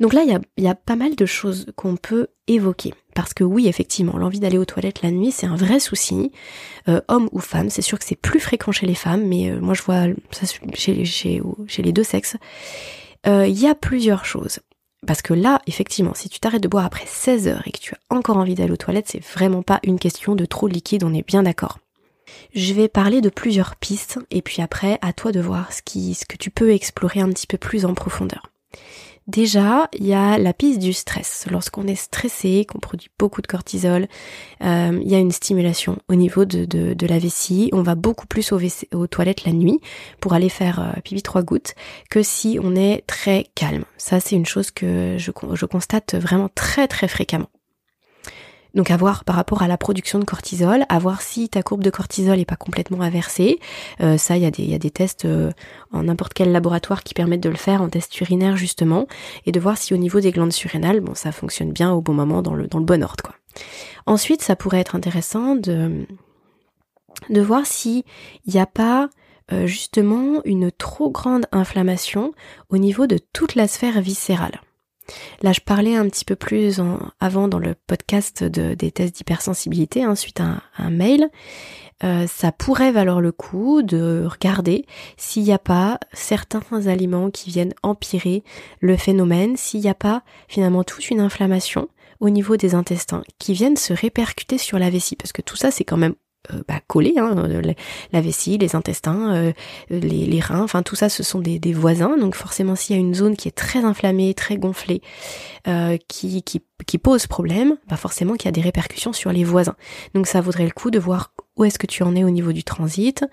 Donc 0.00 0.12
là, 0.12 0.22
il 0.22 0.64
y 0.64 0.68
a, 0.68 0.74
pas 0.74 0.96
mal 0.96 1.14
de 1.14 1.26
choses 1.26 1.66
qu'on 1.76 1.96
peut 1.96 2.28
évoquer. 2.46 2.94
Parce 3.14 3.32
que 3.32 3.44
oui, 3.44 3.68
effectivement, 3.68 4.18
l'envie 4.18 4.40
d'aller 4.40 4.58
aux 4.58 4.64
toilettes 4.64 5.02
la 5.02 5.10
nuit, 5.10 5.30
c'est 5.30 5.46
un 5.46 5.56
vrai 5.56 5.78
souci, 5.78 6.32
euh, 6.88 7.00
homme 7.08 7.28
ou 7.32 7.38
femme. 7.38 7.70
C'est 7.70 7.82
sûr 7.82 7.98
que 7.98 8.04
c'est 8.04 8.16
plus 8.16 8.40
fréquent 8.40 8.72
chez 8.72 8.86
les 8.86 8.94
femmes, 8.94 9.26
mais 9.26 9.50
euh, 9.50 9.60
moi 9.60 9.74
je 9.74 9.82
vois 9.82 10.06
ça 10.32 10.46
chez, 10.74 11.42
les 11.78 11.92
deux 11.92 12.02
sexes. 12.02 12.36
Euh, 13.26 13.46
il 13.46 13.58
y 13.58 13.66
a 13.66 13.74
plusieurs 13.74 14.24
choses. 14.24 14.58
Parce 15.06 15.22
que 15.22 15.34
là, 15.34 15.60
effectivement, 15.66 16.14
si 16.14 16.28
tu 16.28 16.40
t'arrêtes 16.40 16.62
de 16.62 16.68
boire 16.68 16.86
après 16.86 17.04
16 17.06 17.46
heures 17.48 17.62
et 17.66 17.72
que 17.72 17.78
tu 17.78 17.94
as 17.94 18.14
encore 18.14 18.38
envie 18.38 18.54
d'aller 18.54 18.72
aux 18.72 18.76
toilettes, 18.76 19.08
c'est 19.08 19.22
vraiment 19.22 19.62
pas 19.62 19.78
une 19.82 19.98
question 19.98 20.34
de 20.34 20.46
trop 20.46 20.66
liquide, 20.66 21.04
on 21.04 21.12
est 21.12 21.26
bien 21.26 21.42
d'accord. 21.42 21.78
Je 22.54 22.72
vais 22.72 22.88
parler 22.88 23.20
de 23.20 23.28
plusieurs 23.28 23.76
pistes 23.76 24.18
et 24.30 24.40
puis 24.40 24.62
après, 24.62 24.98
à 25.02 25.12
toi 25.12 25.30
de 25.30 25.40
voir 25.40 25.72
ce 25.72 25.82
que 25.82 26.36
tu 26.36 26.50
peux 26.50 26.72
explorer 26.72 27.20
un 27.20 27.28
petit 27.28 27.46
peu 27.46 27.58
plus 27.58 27.84
en 27.84 27.94
profondeur. 27.94 28.50
Déjà, 29.26 29.88
il 29.98 30.06
y 30.06 30.12
a 30.12 30.36
la 30.36 30.52
piste 30.52 30.80
du 30.80 30.92
stress. 30.92 31.46
Lorsqu'on 31.50 31.86
est 31.86 31.94
stressé, 31.94 32.66
qu'on 32.66 32.78
produit 32.78 33.08
beaucoup 33.18 33.40
de 33.40 33.46
cortisol, 33.46 34.06
euh, 34.62 35.00
il 35.02 35.10
y 35.10 35.14
a 35.14 35.18
une 35.18 35.32
stimulation 35.32 35.98
au 36.08 36.14
niveau 36.14 36.44
de, 36.44 37.06
la 37.06 37.18
vessie. 37.18 37.70
On 37.72 37.82
va 37.82 37.94
beaucoup 37.94 38.26
plus 38.26 38.52
aux, 38.52 38.60
aux, 38.92 39.06
toilettes 39.06 39.44
la 39.44 39.52
nuit 39.52 39.80
pour 40.20 40.34
aller 40.34 40.50
faire 40.50 40.80
euh, 40.80 41.00
pipi 41.02 41.22
trois 41.22 41.42
gouttes 41.42 41.74
que 42.10 42.22
si 42.22 42.58
on 42.62 42.76
est 42.76 43.02
très 43.06 43.46
calme. 43.54 43.84
Ça, 43.96 44.20
c'est 44.20 44.36
une 44.36 44.46
chose 44.46 44.70
que 44.70 45.16
je, 45.18 45.30
je 45.54 45.66
constate 45.66 46.14
vraiment 46.14 46.50
très 46.54 46.86
très 46.86 47.08
fréquemment. 47.08 47.48
Donc 48.74 48.90
à 48.90 48.96
voir 48.96 49.24
par 49.24 49.36
rapport 49.36 49.62
à 49.62 49.68
la 49.68 49.78
production 49.78 50.18
de 50.18 50.24
cortisol, 50.24 50.84
à 50.88 50.98
voir 50.98 51.22
si 51.22 51.48
ta 51.48 51.62
courbe 51.62 51.84
de 51.84 51.90
cortisol 51.90 52.38
est 52.38 52.44
pas 52.44 52.56
complètement 52.56 53.02
inversée. 53.02 53.60
Euh, 54.00 54.18
ça, 54.18 54.36
il 54.36 54.42
y, 54.42 54.74
a 54.74 54.78
des, 54.78 54.90
tests 54.90 55.24
euh, 55.24 55.52
en 55.92 56.04
n'importe 56.04 56.34
quel 56.34 56.50
laboratoire 56.50 57.04
qui 57.04 57.14
permettent 57.14 57.42
de 57.42 57.48
le 57.48 57.56
faire 57.56 57.82
en 57.82 57.88
test 57.88 58.18
urinaire 58.20 58.56
justement, 58.56 59.06
et 59.46 59.52
de 59.52 59.60
voir 59.60 59.78
si 59.78 59.94
au 59.94 59.96
niveau 59.96 60.20
des 60.20 60.32
glandes 60.32 60.52
surrénales, 60.52 61.00
bon, 61.00 61.14
ça 61.14 61.32
fonctionne 61.32 61.72
bien 61.72 61.92
au 61.92 62.00
bon 62.00 62.14
moment 62.14 62.42
dans 62.42 62.54
le, 62.54 62.66
bon 62.66 63.02
ordre. 63.02 63.32
Ensuite, 64.06 64.42
ça 64.42 64.56
pourrait 64.56 64.80
être 64.80 64.96
intéressant 64.96 65.54
de, 65.54 66.06
de 67.30 67.40
voir 67.40 67.66
s'il 67.66 68.02
n'y 68.46 68.58
a 68.58 68.66
pas 68.66 69.08
euh, 69.52 69.66
justement 69.66 70.40
une 70.44 70.72
trop 70.72 71.10
grande 71.10 71.46
inflammation 71.52 72.32
au 72.70 72.78
niveau 72.78 73.06
de 73.06 73.18
toute 73.32 73.54
la 73.54 73.68
sphère 73.68 74.00
viscérale. 74.00 74.60
Là, 75.42 75.52
je 75.52 75.60
parlais 75.60 75.96
un 75.96 76.08
petit 76.08 76.24
peu 76.24 76.36
plus 76.36 76.80
avant 77.20 77.48
dans 77.48 77.58
le 77.58 77.74
podcast 77.86 78.42
de, 78.42 78.74
des 78.74 78.90
tests 78.90 79.16
d'hypersensibilité, 79.16 80.02
hein, 80.02 80.14
suite 80.14 80.40
à 80.40 80.62
un, 80.78 80.90
mail. 80.90 81.28
Euh, 82.02 82.26
ça 82.26 82.52
pourrait 82.52 82.92
valoir 82.92 83.20
le 83.20 83.32
coup 83.32 83.82
de 83.82 84.26
regarder 84.26 84.84
s'il 85.16 85.44
n'y 85.44 85.52
a 85.52 85.58
pas 85.58 85.98
certains 86.12 86.86
aliments 86.86 87.30
qui 87.30 87.50
viennent 87.50 87.74
empirer 87.82 88.42
le 88.80 88.96
phénomène, 88.96 89.56
s'il 89.56 89.80
n'y 89.80 89.88
a 89.88 89.94
pas 89.94 90.22
finalement 90.48 90.84
toute 90.84 91.10
une 91.10 91.20
inflammation 91.20 91.88
au 92.20 92.30
niveau 92.30 92.56
des 92.56 92.74
intestins 92.74 93.22
qui 93.38 93.52
viennent 93.52 93.76
se 93.76 93.92
répercuter 93.92 94.58
sur 94.58 94.78
la 94.78 94.90
vessie, 94.90 95.16
parce 95.16 95.32
que 95.32 95.42
tout 95.42 95.56
ça 95.56 95.70
c'est 95.70 95.84
quand 95.84 95.96
même 95.96 96.14
euh, 96.52 96.62
bah, 96.68 96.80
hein, 97.18 97.62
la 98.12 98.20
vessie, 98.20 98.58
les 98.58 98.76
intestins, 98.76 99.34
euh, 99.34 99.52
les, 99.88 100.40
reins, 100.40 100.62
enfin 100.62 100.82
tout 100.82 100.94
ça 100.94 101.08
ce 101.08 101.22
sont 101.22 101.38
des, 101.38 101.72
voisins, 101.72 102.18
donc 102.18 102.34
forcément 102.34 102.76
s'il 102.76 102.94
y 102.94 102.98
a 102.98 103.00
une 103.00 103.14
zone 103.14 103.34
qui 103.36 103.48
est 103.48 103.56
très 103.56 103.84
inflammée, 103.84 104.34
très 104.34 104.58
gonflée, 104.58 105.00
euh, 105.66 105.96
qui, 106.08 106.42
pose 107.02 107.26
problème, 107.26 107.76
bah 107.88 107.96
forcément 107.96 108.34
qu'il 108.34 108.46
y 108.46 108.48
a 108.48 108.52
des 108.52 108.60
répercussions 108.60 109.12
sur 109.12 109.32
les 109.32 109.42
voisins. 109.42 109.76
Donc 110.14 110.26
ça 110.26 110.40
vaudrait 110.40 110.64
le 110.64 110.70
coup 110.70 110.90
de 110.90 110.98
voir 110.98 111.32
où 111.56 111.64
est-ce 111.64 111.78
que 111.78 111.86
tu 111.86 112.02
en 112.02 112.14
es 112.14 112.24
au 112.24 112.30
niveau 112.30 112.52
du 112.52 112.62
transit, 112.62 113.24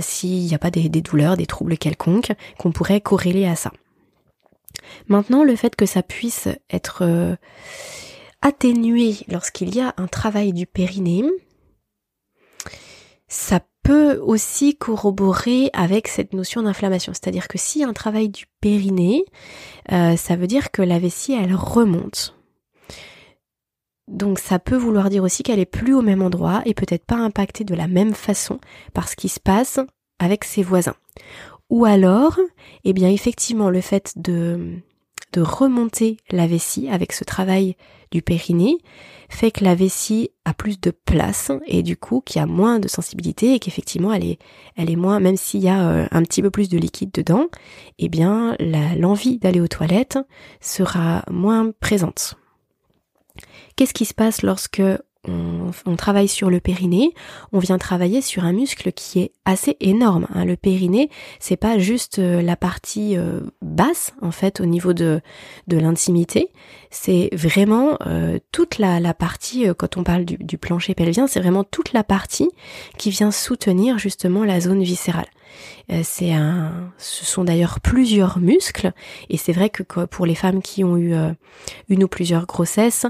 s'il 0.00 0.44
n'y 0.44 0.54
a 0.54 0.58
pas 0.58 0.70
des, 0.70 0.88
des 0.88 1.02
douleurs, 1.02 1.36
des 1.36 1.46
troubles 1.46 1.78
quelconques 1.78 2.32
qu'on 2.58 2.72
pourrait 2.72 3.00
corréler 3.00 3.46
à 3.46 3.54
ça. 3.54 3.70
Maintenant, 5.08 5.44
le 5.44 5.56
fait 5.56 5.76
que 5.76 5.86
ça 5.86 6.02
puisse 6.02 6.48
être 6.70 7.36
atténué 8.42 9.14
lorsqu'il 9.28 9.74
y 9.74 9.80
a 9.80 9.94
un 9.98 10.06
travail 10.06 10.52
du 10.52 10.66
périnée, 10.66 11.24
ça 13.30 13.60
peut 13.84 14.18
aussi 14.18 14.76
corroborer 14.76 15.70
avec 15.72 16.08
cette 16.08 16.34
notion 16.34 16.62
d'inflammation. 16.62 17.14
C'est-à-dire 17.14 17.48
que 17.48 17.58
si 17.58 17.84
un 17.84 17.92
travail 17.92 18.28
du 18.28 18.44
périnée, 18.60 19.24
euh, 19.92 20.16
ça 20.16 20.36
veut 20.36 20.48
dire 20.48 20.70
que 20.72 20.82
la 20.82 20.98
vessie, 20.98 21.32
elle 21.32 21.54
remonte. 21.54 22.36
Donc 24.08 24.40
ça 24.40 24.58
peut 24.58 24.76
vouloir 24.76 25.08
dire 25.08 25.22
aussi 25.22 25.44
qu'elle 25.44 25.60
est 25.60 25.64
plus 25.64 25.94
au 25.94 26.02
même 26.02 26.22
endroit 26.22 26.62
et 26.66 26.74
peut-être 26.74 27.06
pas 27.06 27.16
impactée 27.16 27.62
de 27.62 27.76
la 27.76 27.86
même 27.86 28.14
façon 28.14 28.58
par 28.92 29.08
ce 29.08 29.14
qui 29.14 29.28
se 29.28 29.38
passe 29.38 29.78
avec 30.18 30.44
ses 30.44 30.64
voisins. 30.64 30.96
Ou 31.70 31.84
alors, 31.84 32.36
eh 32.82 32.92
bien 32.92 33.08
effectivement, 33.08 33.70
le 33.70 33.80
fait 33.80 34.12
de, 34.16 34.74
de 35.32 35.40
remonter 35.40 36.16
la 36.32 36.48
vessie 36.48 36.88
avec 36.88 37.12
ce 37.12 37.22
travail 37.22 37.76
du 38.10 38.22
périnée 38.22 38.78
fait 39.28 39.50
que 39.50 39.64
la 39.64 39.74
vessie 39.74 40.30
a 40.44 40.52
plus 40.54 40.80
de 40.80 40.90
place 40.90 41.52
et 41.66 41.82
du 41.82 41.96
coup 41.96 42.20
qu'il 42.20 42.40
y 42.40 42.42
a 42.42 42.46
moins 42.46 42.80
de 42.80 42.88
sensibilité 42.88 43.54
et 43.54 43.58
qu'effectivement 43.60 44.12
elle 44.12 44.24
est, 44.24 44.38
elle 44.76 44.90
est 44.90 44.96
moins, 44.96 45.20
même 45.20 45.36
s'il 45.36 45.60
y 45.60 45.68
a 45.68 45.88
euh, 45.88 46.06
un 46.10 46.22
petit 46.22 46.42
peu 46.42 46.50
plus 46.50 46.68
de 46.68 46.78
liquide 46.78 47.12
dedans, 47.12 47.46
eh 47.98 48.08
bien 48.08 48.56
l'envie 48.58 49.38
d'aller 49.38 49.60
aux 49.60 49.68
toilettes 49.68 50.18
sera 50.60 51.24
moins 51.30 51.70
présente. 51.78 52.34
Qu'est-ce 53.76 53.94
qui 53.94 54.04
se 54.04 54.14
passe 54.14 54.42
lorsque 54.42 54.82
on, 55.28 55.96
travaille 55.96 56.28
sur 56.28 56.48
le 56.48 56.60
périnée, 56.60 57.12
on 57.52 57.58
vient 57.58 57.78
travailler 57.78 58.22
sur 58.22 58.44
un 58.44 58.52
muscle 58.52 58.92
qui 58.92 59.20
est 59.20 59.32
assez 59.44 59.76
énorme. 59.80 60.26
Hein. 60.34 60.44
Le 60.44 60.56
périnée, 60.56 61.10
c'est 61.38 61.56
pas 61.56 61.78
juste 61.78 62.18
euh, 62.18 62.40
la 62.40 62.56
partie 62.56 63.16
euh, 63.16 63.40
basse 63.60 64.14
en 64.22 64.30
fait 64.30 64.60
au 64.60 64.66
niveau 64.66 64.92
de 64.92 65.20
l'intimité, 65.68 66.50
c'est 66.90 67.28
vraiment 67.32 67.98
euh, 68.06 68.38
toute 68.50 68.78
la, 68.78 68.98
la 68.98 69.14
partie 69.14 69.66
quand 69.76 69.96
on 69.96 70.04
parle 70.04 70.24
du, 70.24 70.36
du 70.38 70.58
plancher 70.58 70.94
pelvien, 70.94 71.26
c'est 71.26 71.40
vraiment 71.40 71.64
toute 71.64 71.92
la 71.92 72.02
partie 72.02 72.50
qui 72.96 73.10
vient 73.10 73.30
soutenir 73.30 73.98
justement 73.98 74.44
la 74.44 74.60
zone 74.60 74.82
viscérale. 74.82 75.28
C'est 76.04 76.32
un, 76.32 76.92
ce 76.98 77.24
sont 77.24 77.42
d'ailleurs 77.42 77.80
plusieurs 77.80 78.38
muscles 78.38 78.92
et 79.28 79.36
c'est 79.36 79.52
vrai 79.52 79.70
que 79.70 79.82
pour 79.82 80.24
les 80.24 80.36
femmes 80.36 80.62
qui 80.62 80.84
ont 80.84 80.96
eu 80.96 81.12
une 81.88 82.04
ou 82.04 82.08
plusieurs 82.08 82.46
grossesses, 82.46 83.06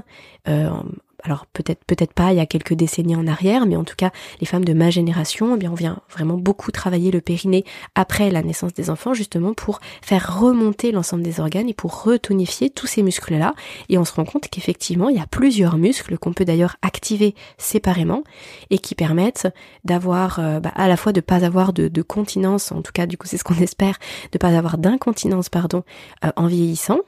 alors 1.23 1.45
peut-être 1.47 1.83
peut-être 1.85 2.13
pas 2.13 2.31
il 2.31 2.37
y 2.37 2.39
a 2.39 2.45
quelques 2.45 2.73
décennies 2.73 3.15
en 3.15 3.27
arrière, 3.27 3.65
mais 3.65 3.75
en 3.75 3.83
tout 3.83 3.95
cas 3.95 4.11
les 4.39 4.45
femmes 4.45 4.65
de 4.65 4.73
ma 4.73 4.89
génération, 4.89 5.55
eh 5.55 5.57
bien 5.57 5.71
on 5.71 5.75
vient 5.75 5.99
vraiment 6.09 6.37
beaucoup 6.37 6.71
travailler 6.71 7.11
le 7.11 7.21
périnée 7.21 7.65
après 7.95 8.31
la 8.31 8.43
naissance 8.43 8.73
des 8.73 8.89
enfants 8.89 9.13
justement 9.13 9.53
pour 9.53 9.79
faire 10.01 10.39
remonter 10.39 10.91
l'ensemble 10.91 11.23
des 11.23 11.39
organes 11.39 11.69
et 11.69 11.73
pour 11.73 12.03
retonifier 12.03 12.69
tous 12.69 12.87
ces 12.87 13.03
muscles 13.03 13.35
là. 13.35 13.53
Et 13.89 13.97
on 13.97 14.05
se 14.05 14.13
rend 14.13 14.25
compte 14.25 14.47
qu'effectivement 14.49 15.09
il 15.09 15.17
y 15.17 15.21
a 15.21 15.27
plusieurs 15.27 15.77
muscles 15.77 16.17
qu'on 16.17 16.33
peut 16.33 16.45
d'ailleurs 16.45 16.77
activer 16.81 17.35
séparément 17.57 18.23
et 18.69 18.79
qui 18.79 18.95
permettent 18.95 19.47
d'avoir 19.85 20.39
euh, 20.39 20.59
bah, 20.59 20.71
à 20.75 20.87
la 20.87 20.97
fois 20.97 21.11
de 21.11 21.21
pas 21.21 21.43
avoir 21.45 21.73
de, 21.73 22.01
continence, 22.01 22.71
en 22.71 22.81
tout 22.81 22.91
cas 22.91 23.05
du 23.05 23.17
coup 23.17 23.27
c'est 23.27 23.37
ce 23.37 23.43
qu'on 23.43 23.55
espère, 23.61 23.97
de 24.31 24.37
pas 24.37 24.49
avoir 24.57 24.77
d'incontinence 24.77 25.49
pardon 25.49 25.83
euh, 26.25 26.31
en 26.35 26.47
vieillissant 26.47 26.99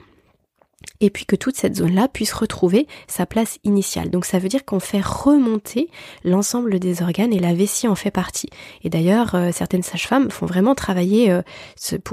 et 0.99 1.09
puis 1.09 1.25
que 1.25 1.35
toute 1.35 1.57
cette 1.57 1.75
zone-là 1.75 2.07
puisse 2.07 2.33
retrouver 2.33 2.87
sa 3.07 3.25
place 3.25 3.59
initiale. 3.63 4.09
Donc 4.09 4.25
ça 4.25 4.39
veut 4.39 4.47
dire 4.47 4.65
qu'on 4.65 4.79
fait 4.79 5.01
remonter 5.01 5.89
l'ensemble 6.23 6.79
des 6.79 7.01
organes 7.01 7.33
et 7.33 7.39
la 7.39 7.53
vessie 7.53 7.87
en 7.87 7.95
fait 7.95 8.11
partie. 8.11 8.49
Et 8.83 8.89
d'ailleurs, 8.89 9.35
euh, 9.35 9.51
certaines 9.51 9.83
sages-femmes 9.83 10.31
font 10.31 10.45
vraiment 10.45 10.75
travailler 10.75 11.31
euh, 11.31 11.41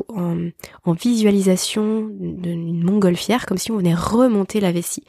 en, 0.08 0.92
visualisation 0.92 2.08
d'une 2.10 2.82
montgolfière 2.82 3.46
comme 3.46 3.58
si 3.58 3.70
on 3.70 3.76
venait 3.76 3.94
remonter 3.94 4.60
la 4.60 4.72
vessie. 4.72 5.04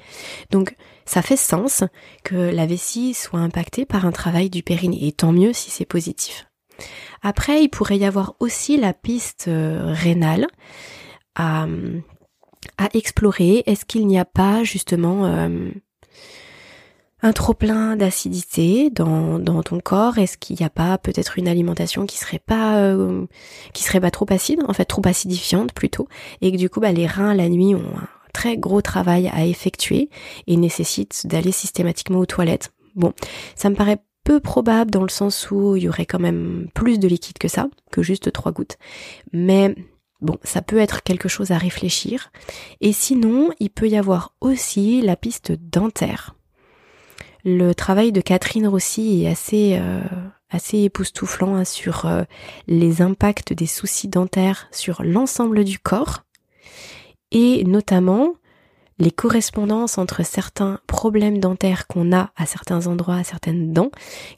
Donc 0.52 0.76
ça 1.06 1.22
fait 1.22 1.36
sens 1.36 1.84
que 2.24 2.36
la 2.36 2.66
vessie 2.66 3.14
soit 3.14 3.40
impactée 3.40 3.86
par 3.86 4.06
un 4.06 4.12
travail 4.12 4.50
du 4.50 4.64
périnée, 4.64 5.08
et 5.08 5.12
tant 5.12 5.32
mieux 5.32 5.54
si 5.54 5.72
c'est 5.72 5.86
positif. 5.86 6.46
Après, 7.22 7.64
il 7.64 7.70
pourrait 7.70 7.98
y 7.98 8.06
avoir 8.06 8.36
aussi 8.40 8.78
la 8.78 8.94
piste 8.94 9.46
euh, 9.48 9.94
rénale 9.94 10.48
à 11.36 11.66
à 12.78 12.90
explorer. 12.94 13.64
Est-ce 13.66 13.86
qu'il 13.86 14.08
n'y 14.08 14.20
a 14.20 14.26
pas 14.26 14.64
justement 14.64 15.26
euh, 15.26 15.70
un 17.22 17.34
trop 17.34 17.54
plein 17.54 17.96
d'acidité 17.96 18.90
dans, 18.90 19.40
ton 19.64 19.80
corps? 19.80 20.18
Est-ce 20.18 20.38
qu'il 20.38 20.58
n'y 20.60 20.66
a 20.66 20.70
pas 20.70 20.98
peut-être 20.98 21.38
une 21.38 21.48
alimentation 21.48 22.06
qui 22.06 22.18
serait 22.18 22.40
pas 22.40 22.78
euh, 22.78 23.26
qui 23.74 23.84
serait 23.84 24.02
pas 24.02 24.12
trop 24.12 24.26
acide, 24.30 24.62
en 24.68 24.74
fait 24.74 24.86
trop 24.86 25.02
acidifiante 25.06 25.74
plutôt, 25.74 26.08
et 26.42 26.52
que 26.52 26.58
du 26.58 26.70
coup 26.70 26.80
bah, 26.80 26.92
les 26.92 27.08
reins 27.08 27.34
la 27.34 27.50
nuit 27.50 27.76
ont 27.76 27.98
un 27.98 28.08
très 28.34 28.58
gros 28.58 28.82
travail 28.82 29.30
à 29.34 29.46
effectuer 29.46 30.10
et 30.48 30.58
nécessitent 30.58 31.28
d'aller 31.28 31.52
systématiquement 31.52 32.20
aux 32.20 32.26
toilettes. 32.26 32.72
Bon, 32.96 33.14
ça 33.56 33.70
me 33.70 33.76
paraît 33.76 34.00
peu 34.24 34.40
probable 34.40 34.92
dans 34.92 35.02
le 35.02 35.10
sens 35.10 35.50
où 35.52 35.76
il 35.76 35.84
y 35.84 35.90
aurait 35.90 36.06
quand 36.06 36.20
même 36.20 36.68
plus 36.74 37.00
de 37.00 37.08
liquide 37.08 37.38
que 37.38 37.48
ça, 37.48 37.70
que 37.92 38.04
juste 38.04 38.32
trois 38.32 38.52
gouttes. 38.52 38.78
Mais 39.34 39.76
Bon, 40.22 40.38
ça 40.44 40.62
peut 40.62 40.78
être 40.78 41.02
quelque 41.02 41.28
chose 41.28 41.52
à 41.52 41.58
réfléchir. 41.58 42.32
Et 42.80 42.94
sinon, 42.94 43.52
il 43.60 43.72
peut 43.72 43.90
y 43.90 43.98
avoir 43.98 44.36
aussi 44.40 45.02
la 45.02 45.16
piste 45.16 45.52
dentaire. 45.52 46.36
Le 47.44 47.74
travail 47.74 48.12
de 48.12 48.22
Catherine 48.22 48.68
Rossi 48.68 49.24
est 49.24 49.28
assez, 49.28 49.78
euh, 49.80 50.02
assez 50.52 50.78
époustouflant 50.80 51.56
hein, 51.56 51.66
sur 51.66 52.06
euh, 52.06 52.24
les 52.68 53.02
impacts 53.02 53.52
des 53.52 53.66
soucis 53.66 54.10
dentaires 54.10 54.68
sur 54.72 55.02
l'ensemble 55.04 55.64
du 55.64 55.80
corps 55.80 56.24
et 57.32 57.64
notamment 57.64 58.34
les 59.00 59.10
correspondances 59.10 59.98
entre 59.98 60.24
certains 60.24 60.80
problèmes 60.86 61.40
dentaires 61.40 61.88
qu'on 61.88 62.16
a 62.16 62.30
à 62.36 62.46
certains 62.46 62.86
endroits, 62.86 63.16
à 63.16 63.24
certaines 63.24 63.74
dents, 63.74 63.90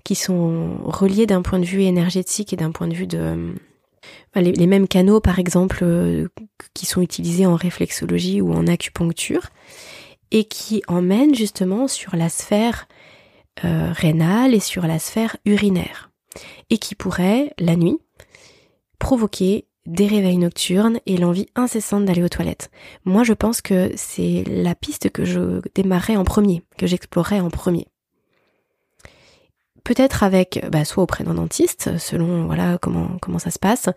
qui 0.05 0.15
sont 0.15 0.77
reliés 0.85 1.25
d'un 1.25 1.41
point 1.41 1.59
de 1.59 1.65
vue 1.65 1.83
énergétique 1.83 2.53
et 2.53 2.55
d'un 2.55 2.71
point 2.71 2.87
de 2.87 2.93
vue 2.93 3.07
de, 3.07 3.53
les, 4.35 4.67
mêmes 4.67 4.87
canaux, 4.87 5.19
par 5.19 5.39
exemple, 5.39 5.79
euh, 5.81 6.27
qui 6.73 6.85
sont 6.85 7.01
utilisés 7.01 7.45
en 7.45 7.55
réflexologie 7.55 8.41
ou 8.41 8.53
en 8.53 8.67
acupuncture, 8.67 9.49
et 10.31 10.45
qui 10.45 10.81
emmènent 10.87 11.35
justement 11.35 11.87
sur 11.87 12.15
la 12.15 12.29
sphère 12.29 12.87
euh, 13.63 13.91
rénale 13.91 14.53
et 14.53 14.59
sur 14.59 14.87
la 14.87 14.99
sphère 14.99 15.37
urinaire, 15.45 16.11
et 16.69 16.77
qui 16.77 16.95
pourraient, 16.95 17.53
la 17.59 17.75
nuit, 17.75 17.97
provoquer 18.99 19.67
des 19.85 20.07
réveils 20.07 20.37
nocturnes 20.37 20.99
et 21.05 21.17
l'envie 21.17 21.47
incessante 21.55 22.05
d'aller 22.05 22.23
aux 22.23 22.29
toilettes. 22.29 22.71
Moi, 23.03 23.23
je 23.23 23.33
pense 23.33 23.61
que 23.61 23.91
c'est 23.95 24.43
la 24.47 24.75
piste 24.75 25.09
que 25.09 25.25
je 25.25 25.61
démarrerai 25.75 26.15
en 26.15 26.23
premier, 26.23 26.63
que 26.77 26.87
j'explorerai 26.87 27.41
en 27.41 27.49
premier 27.49 27.87
peut-être 29.83 30.23
avec 30.23 30.65
bah, 30.71 30.85
soit 30.85 31.03
auprès 31.03 31.23
d'un 31.23 31.33
dentiste 31.33 31.97
selon 31.97 32.45
voilà 32.45 32.77
comment 32.81 33.17
comment 33.21 33.39
ça 33.39 33.51
se 33.51 33.59
passe, 33.59 33.89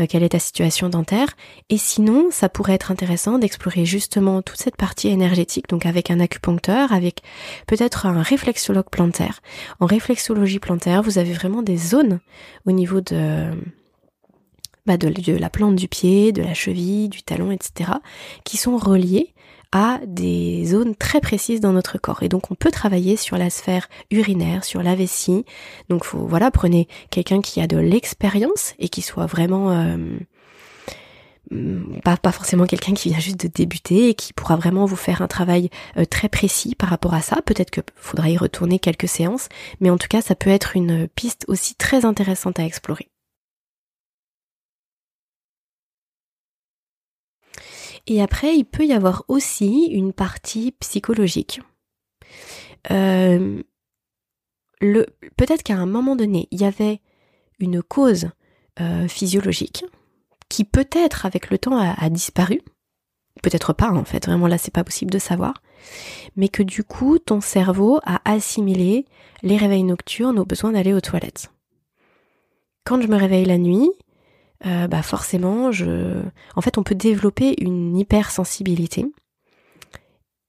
euh, 0.00 0.06
quelle 0.08 0.22
est 0.22 0.30
ta 0.30 0.38
situation 0.38 0.88
dentaire 0.88 1.28
et 1.68 1.78
sinon 1.78 2.28
ça 2.30 2.48
pourrait 2.48 2.74
être 2.74 2.90
intéressant 2.90 3.38
d'explorer 3.38 3.84
justement 3.84 4.42
toute 4.42 4.58
cette 4.58 4.76
partie 4.76 5.08
énergétique 5.08 5.68
donc 5.68 5.86
avec 5.86 6.10
un 6.10 6.20
acupuncteur, 6.20 6.92
avec 6.92 7.22
peut-être 7.66 8.06
un 8.06 8.22
réflexologue 8.22 8.88
plantaire. 8.90 9.40
En 9.80 9.86
réflexologie 9.86 10.58
plantaire, 10.58 11.02
vous 11.02 11.18
avez 11.18 11.32
vraiment 11.32 11.62
des 11.62 11.76
zones 11.76 12.20
au 12.66 12.72
niveau 12.72 13.00
de 13.00 13.50
bah 14.86 14.98
de, 14.98 15.08
de, 15.08 15.32
la 15.32 15.48
plante 15.48 15.76
du 15.76 15.88
pied, 15.88 16.32
de 16.32 16.42
la 16.42 16.52
cheville, 16.52 17.08
du 17.08 17.22
talon, 17.22 17.50
etc., 17.50 17.90
qui 18.44 18.58
sont 18.58 18.76
reliées 18.76 19.33
à 19.74 19.98
des 20.06 20.64
zones 20.66 20.94
très 20.94 21.20
précises 21.20 21.60
dans 21.60 21.72
notre 21.72 21.98
corps. 21.98 22.22
Et 22.22 22.28
donc 22.28 22.52
on 22.52 22.54
peut 22.54 22.70
travailler 22.70 23.16
sur 23.16 23.36
la 23.36 23.50
sphère 23.50 23.88
urinaire, 24.12 24.64
sur 24.64 24.82
la 24.84 24.94
vessie. 24.94 25.44
Donc 25.88 26.06
voilà, 26.12 26.52
prenez 26.52 26.86
quelqu'un 27.10 27.40
qui 27.40 27.60
a 27.60 27.66
de 27.66 27.76
l'expérience 27.76 28.74
et 28.78 28.88
qui 28.88 29.02
soit 29.02 29.26
vraiment 29.26 29.72
euh, 29.72 30.20
pas, 32.04 32.16
pas 32.16 32.30
forcément 32.30 32.66
quelqu'un 32.66 32.94
qui 32.94 33.08
vient 33.08 33.18
juste 33.18 33.40
de 33.40 33.48
débuter 33.48 34.10
et 34.10 34.14
qui 34.14 34.32
pourra 34.32 34.54
vraiment 34.54 34.86
vous 34.86 34.94
faire 34.94 35.22
un 35.22 35.26
travail 35.26 35.70
euh, 35.96 36.04
très 36.04 36.28
précis 36.28 36.76
par 36.76 36.88
rapport 36.88 37.12
à 37.12 37.20
ça. 37.20 37.42
Peut-être 37.44 37.72
que 37.72 37.80
faudra 37.96 38.30
y 38.30 38.36
retourner 38.36 38.78
quelques 38.78 39.08
séances, 39.08 39.48
mais 39.80 39.90
en 39.90 39.98
tout 39.98 40.08
cas 40.08 40.22
ça 40.22 40.36
peut 40.36 40.50
être 40.50 40.76
une 40.76 41.08
piste 41.08 41.44
aussi 41.48 41.74
très 41.74 42.04
intéressante 42.04 42.60
à 42.60 42.64
explorer. 42.64 43.08
Et 48.06 48.20
après, 48.22 48.56
il 48.56 48.64
peut 48.64 48.84
y 48.84 48.92
avoir 48.92 49.24
aussi 49.28 49.86
une 49.86 50.12
partie 50.12 50.72
psychologique. 50.72 51.60
Euh, 52.90 53.62
peut-être 55.36 55.62
qu'à 55.62 55.76
un 55.76 55.86
moment 55.86 56.16
donné, 56.16 56.48
il 56.50 56.60
y 56.60 56.64
avait 56.64 57.00
une 57.58 57.82
cause 57.82 58.28
euh, 58.80 59.08
physiologique 59.08 59.84
qui 60.48 60.64
peut-être 60.64 61.26
avec 61.26 61.50
le 61.50 61.58
temps 61.58 61.78
a, 61.78 62.10
disparu. 62.10 62.60
Peut-être 63.42 63.72
pas 63.72 63.90
en 63.90 64.04
fait, 64.04 64.26
vraiment 64.26 64.46
là 64.46 64.58
c'est 64.58 64.72
pas 64.72 64.84
possible 64.84 65.10
de 65.10 65.18
savoir. 65.18 65.54
Mais 66.36 66.48
que 66.48 66.62
du 66.62 66.84
coup 66.84 67.18
ton 67.18 67.40
cerveau 67.40 68.00
a 68.04 68.20
assimilé 68.30 69.06
les 69.42 69.56
réveils 69.56 69.82
nocturnes 69.82 70.38
au 70.38 70.44
besoin 70.44 70.72
d'aller 70.72 70.94
aux 70.94 71.00
toilettes. 71.00 71.50
Quand 72.84 73.00
je 73.00 73.08
me 73.08 73.16
réveille 73.16 73.46
la 73.46 73.58
nuit, 73.58 73.90
euh, 74.66 74.86
bah 74.88 75.02
forcément, 75.02 75.72
je, 75.72 76.22
en 76.56 76.60
fait, 76.60 76.78
on 76.78 76.82
peut 76.82 76.94
développer 76.94 77.54
une 77.62 77.96
hypersensibilité 77.96 79.06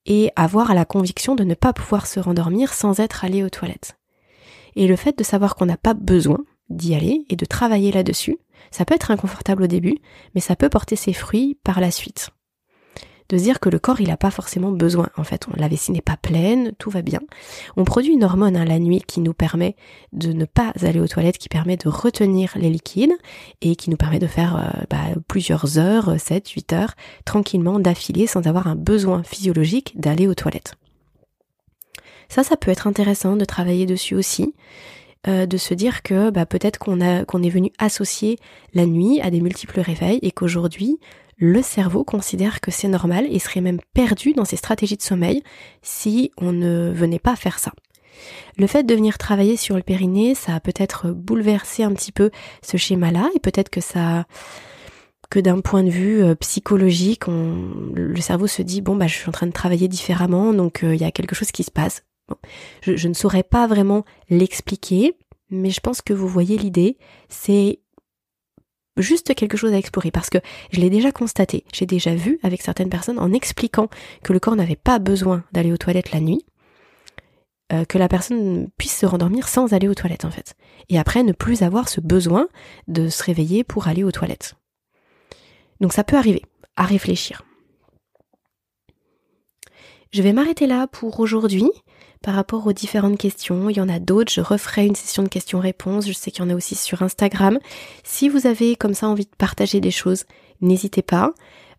et 0.06 0.32
avoir 0.36 0.74
la 0.74 0.86
conviction 0.86 1.36
de 1.36 1.44
ne 1.44 1.56
pas 1.56 1.74
pouvoir 1.74 2.08
se 2.08 2.20
rendormir 2.20 2.74
sans 2.74 3.00
être 3.00 3.26
allé 3.26 3.44
aux 3.44 3.50
toilettes. 3.50 3.98
Et 4.76 4.88
le 4.88 4.96
fait 4.96 5.18
de 5.18 5.24
savoir 5.24 5.56
qu'on 5.56 5.66
n'a 5.66 5.78
pas 5.78 5.94
besoin 5.94 6.40
d'y 6.70 6.96
aller 6.96 7.26
et 7.30 7.36
de 7.36 7.46
travailler 7.46 7.92
là-dessus, 7.92 8.38
ça 8.72 8.86
peut 8.86 8.96
être 8.96 9.12
inconfortable 9.12 9.64
au 9.64 9.68
début, 9.68 9.98
mais 10.34 10.42
ça 10.42 10.56
peut 10.56 10.70
porter 10.70 10.96
ses 10.96 11.14
fruits 11.14 11.58
par 11.64 11.80
la 11.80 11.92
suite 11.92 12.30
de 13.30 13.38
dire 13.38 13.60
que 13.60 13.70
le 13.70 13.80
corps 13.80 14.02
il 14.02 14.08
n'a 14.08 14.18
pas 14.18 14.32
forcément 14.32 14.72
besoin. 14.72 15.10
En 15.18 15.24
fait, 15.24 15.48
la 15.56 15.68
vessie 15.68 15.92
n'est 15.92 16.02
pas 16.02 16.18
pleine, 16.18 16.74
tout 16.78 16.90
va 16.90 17.02
bien. 17.02 17.20
On 17.78 17.84
produit 17.84 18.14
une 18.14 18.24
hormone 18.24 18.56
hein, 18.56 18.66
la 18.66 18.80
nuit 18.80 19.02
qui 19.06 19.20
nous 19.22 19.34
permet 19.34 19.76
de 20.14 20.34
ne 20.34 20.46
pas 20.46 20.74
aller 20.82 21.00
aux 21.00 21.08
toilettes, 21.08 21.38
qui 21.38 21.50
permet 21.50 21.78
de 21.78 21.90
retenir 21.90 22.54
les 22.56 22.70
liquides 22.70 23.16
et 23.62 23.76
qui 23.76 23.90
nous 23.90 23.98
permet 23.98 24.20
de 24.20 24.28
faire 24.28 24.56
euh, 24.58 24.84
bah, 24.90 25.20
plusieurs 25.28 25.78
heures, 25.78 26.20
7, 26.20 26.48
8 26.50 26.74
heures, 26.74 26.94
tranquillement 27.26 27.80
d'affilée 27.80 28.28
sans 28.28 28.48
avoir 28.48 28.68
un 28.68 28.76
besoin 28.76 29.24
physiologique 29.24 30.00
d'aller 30.00 30.28
aux 30.28 30.36
toilettes. 30.36 30.76
Ça, 32.30 32.44
ça 32.44 32.58
peut 32.58 32.72
être 32.72 32.88
intéressant 32.88 33.36
de 33.36 33.46
travailler 33.46 33.86
dessus 33.86 34.16
aussi. 34.16 34.54
Euh, 35.28 35.48
de 35.48 35.58
se 35.58 35.74
dire 35.74 36.04
que 36.04 36.30
bah, 36.30 36.46
peut-être 36.46 36.78
qu'on 36.78 37.00
est 37.02 37.50
venu 37.50 37.72
associer 37.80 38.38
la 38.76 38.86
nuit 38.86 39.20
à 39.22 39.32
des 39.32 39.42
multiples 39.42 39.80
réveils 39.80 40.20
et 40.22 40.30
qu'aujourd'hui 40.30 41.00
le 41.38 41.62
cerveau 41.62 42.04
considère 42.04 42.62
que 42.62 42.72
c'est 42.72 42.88
normal 42.88 43.28
et 43.30 43.40
serait 43.40 43.62
même 43.62 43.82
perdu 43.94 44.34
dans 44.34 44.46
ses 44.46 44.56
stratégies 44.56 44.98
de 44.98 45.02
sommeil 45.02 45.44
si 45.82 46.32
on 46.38 46.52
ne 46.52 46.92
venait 46.92 47.20
pas 47.20 47.36
faire 47.36 47.60
ça. 47.60 47.72
Le 48.58 48.68
fait 48.68 48.84
de 48.84 48.96
venir 48.96 49.18
travailler 49.18 49.58
sur 49.58 49.76
le 49.76 49.82
périnée, 49.82 50.36
ça 50.36 50.56
a 50.56 50.60
peut-être 50.60 51.12
bouleversé 51.12 51.84
un 51.84 51.94
petit 51.94 52.14
peu 52.14 52.32
ce 52.62 52.78
schéma-là 52.78 53.30
et 53.36 53.40
peut-être 53.40 53.70
que 53.70 53.82
ça 53.82 54.26
que 55.30 55.40
d'un 55.40 55.60
point 55.60 55.84
de 55.84 55.90
vue 55.90 56.24
euh, 56.24 56.36
psychologique, 56.36 57.24
le 57.28 58.22
cerveau 58.22 58.48
se 58.48 58.62
dit 58.62 58.82
bon 58.82 58.96
bah 58.96 59.08
je 59.08 59.16
suis 59.16 59.28
en 59.28 59.32
train 59.32 59.48
de 59.48 59.52
travailler 59.52 59.88
différemment, 59.88 60.54
donc 60.54 60.84
euh, 60.84 60.94
il 60.94 61.02
y 61.02 61.04
a 61.04 61.12
quelque 61.12 61.36
chose 61.36 61.52
qui 61.52 61.64
se 61.64 61.72
passe. 61.72 62.04
je, 62.82 62.96
je 62.96 63.08
ne 63.08 63.14
saurais 63.14 63.44
pas 63.44 63.68
vraiment 63.68 64.06
l'expliquer, 64.30 65.18
mais 65.50 65.72
je 65.72 65.80
pense 65.80 66.02
que 66.02 66.14
vous 66.14 66.28
voyez 66.28 66.58
l'idée. 66.58 66.98
C'est 67.28 67.80
juste 68.98 69.34
quelque 69.36 69.58
chose 69.58 69.74
à 69.74 69.78
explorer 69.78 70.12
parce 70.12 70.30
que 70.30 70.38
je 70.72 70.80
l'ai 70.80 70.90
déjà 70.90 71.12
constaté, 71.12 71.66
j'ai 71.74 71.86
déjà 71.86 72.16
vu 72.16 72.40
avec 72.44 72.62
certaines 72.62 72.90
personnes 72.90 73.20
en 73.20 73.34
expliquant 73.34 73.90
que 74.24 74.34
le 74.34 74.40
corps 74.40 74.56
n'avait 74.56 74.76
pas 74.76 75.00
besoin 75.00 75.44
d'aller 75.52 75.72
aux 75.72 75.78
toilettes 75.78 76.12
la 76.12 76.20
nuit, 76.20 76.46
euh, 77.74 77.86
que 77.86 77.98
la 77.98 78.08
personne 78.08 78.70
puisse 78.78 78.98
se 78.98 79.06
rendormir 79.06 79.48
sans 79.48 79.74
aller 79.74 79.88
aux 79.88 79.96
toilettes 79.96 80.26
en 80.26 80.32
fait. 80.32 80.56
Et 80.90 81.00
après 81.00 81.24
ne 81.24 81.34
plus 81.34 81.64
avoir 81.64 81.90
ce 81.90 82.00
besoin 82.00 82.48
de 82.88 83.10
se 83.10 83.24
réveiller 83.24 83.64
pour 83.64 83.88
aller 83.88 84.04
aux 84.04 84.12
toilettes. 84.12 84.56
Donc 85.82 85.94
ça 85.94 86.04
peut 86.04 86.18
arriver, 86.18 86.44
à 86.76 86.86
réfléchir. 86.86 87.44
Je 90.12 90.22
vais 90.22 90.32
m'arrêter 90.32 90.68
là 90.68 90.88
pour 90.88 91.20
aujourd'hui 91.20 91.70
par 92.22 92.36
rapport 92.36 92.66
aux 92.68 92.74
différentes 92.74 93.18
questions. 93.18 93.70
Il 93.70 93.78
y 93.78 93.82
en 93.82 93.90
a 93.90 94.00
d'autres, 94.00 94.32
je 94.32 94.42
referai 94.42 94.86
une 94.86 94.96
session 94.96 95.24
de 95.24 95.30
questions-réponses. 95.30 96.08
Je 96.08 96.14
sais 96.14 96.32
qu'il 96.32 96.44
y 96.44 96.48
en 96.48 96.50
a 96.50 96.56
aussi 96.56 96.76
sur 96.76 97.02
Instagram. 97.02 97.60
Si 98.04 98.30
vous 98.30 98.48
avez 98.48 98.76
comme 98.76 98.94
ça 98.94 99.08
envie 99.08 99.26
de 99.26 99.36
partager 99.38 99.80
des 99.80 99.92
choses, 99.92 100.26
n'hésitez 100.62 101.02
pas. 101.02 101.34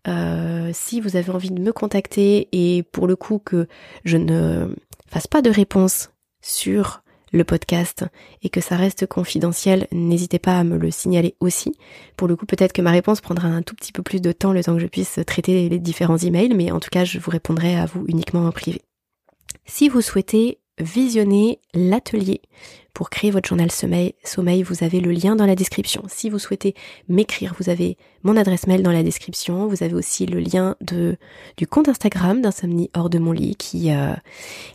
Euh, 0.07 0.71
si 0.73 1.01
vous 1.01 1.15
avez 1.15 1.31
envie 1.31 1.51
de 1.51 1.61
me 1.61 1.73
contacter 1.73 2.47
et 2.51 2.83
pour 2.83 3.07
le 3.07 3.15
coup 3.15 3.39
que 3.39 3.67
je 4.05 4.17
ne 4.17 4.73
fasse 5.07 5.27
pas 5.27 5.41
de 5.41 5.49
réponse 5.49 6.11
sur 6.41 7.01
le 7.33 7.43
podcast 7.43 8.05
et 8.41 8.49
que 8.49 8.61
ça 8.61 8.77
reste 8.77 9.05
confidentiel, 9.05 9.87
n'hésitez 9.91 10.39
pas 10.39 10.57
à 10.57 10.63
me 10.63 10.77
le 10.77 10.91
signaler 10.91 11.35
aussi. 11.39 11.75
Pour 12.15 12.27
le 12.27 12.35
coup, 12.35 12.45
peut-être 12.45 12.73
que 12.73 12.81
ma 12.81 12.91
réponse 12.91 13.21
prendra 13.21 13.47
un 13.47 13.61
tout 13.61 13.75
petit 13.75 13.91
peu 13.91 14.01
plus 14.01 14.21
de 14.21 14.31
temps 14.31 14.53
le 14.53 14.63
temps 14.63 14.75
que 14.75 14.81
je 14.81 14.87
puisse 14.87 15.19
traiter 15.25 15.67
les 15.67 15.79
différents 15.79 16.17
emails, 16.17 16.53
mais 16.55 16.71
en 16.71 16.79
tout 16.79 16.89
cas, 16.89 17.03
je 17.03 17.19
vous 17.19 17.31
répondrai 17.31 17.75
à 17.75 17.85
vous 17.85 18.05
uniquement 18.07 18.45
en 18.45 18.51
privé. 18.51 18.81
Si 19.69 19.89
vous 19.89 20.01
souhaitez 20.01 20.59
visionner 20.79 21.59
l'atelier 21.73 22.41
pour 22.93 23.09
créer 23.09 23.31
votre 23.31 23.47
journal 23.49 23.69
sommeil, 23.69 24.13
vous 24.63 24.83
avez 24.83 25.01
le 25.01 25.11
lien 25.11 25.35
dans 25.35 25.45
la 25.45 25.55
description. 25.55 26.03
Si 26.07 26.29
vous 26.29 26.39
souhaitez 26.39 26.73
m'écrire, 27.09 27.53
vous 27.59 27.69
avez 27.69 27.97
mon 28.23 28.37
adresse 28.37 28.65
mail 28.65 28.81
dans 28.81 28.91
la 28.91 29.03
description. 29.03 29.67
Vous 29.67 29.83
avez 29.83 29.93
aussi 29.93 30.25
le 30.25 30.39
lien 30.39 30.75
du 30.81 31.67
compte 31.67 31.89
Instagram 31.89 32.41
d'Insomnie 32.41 32.89
hors 32.95 33.09
de 33.09 33.19
mon 33.19 33.33
lit 33.33 33.55
qui, 33.55 33.91
euh, 33.91 34.13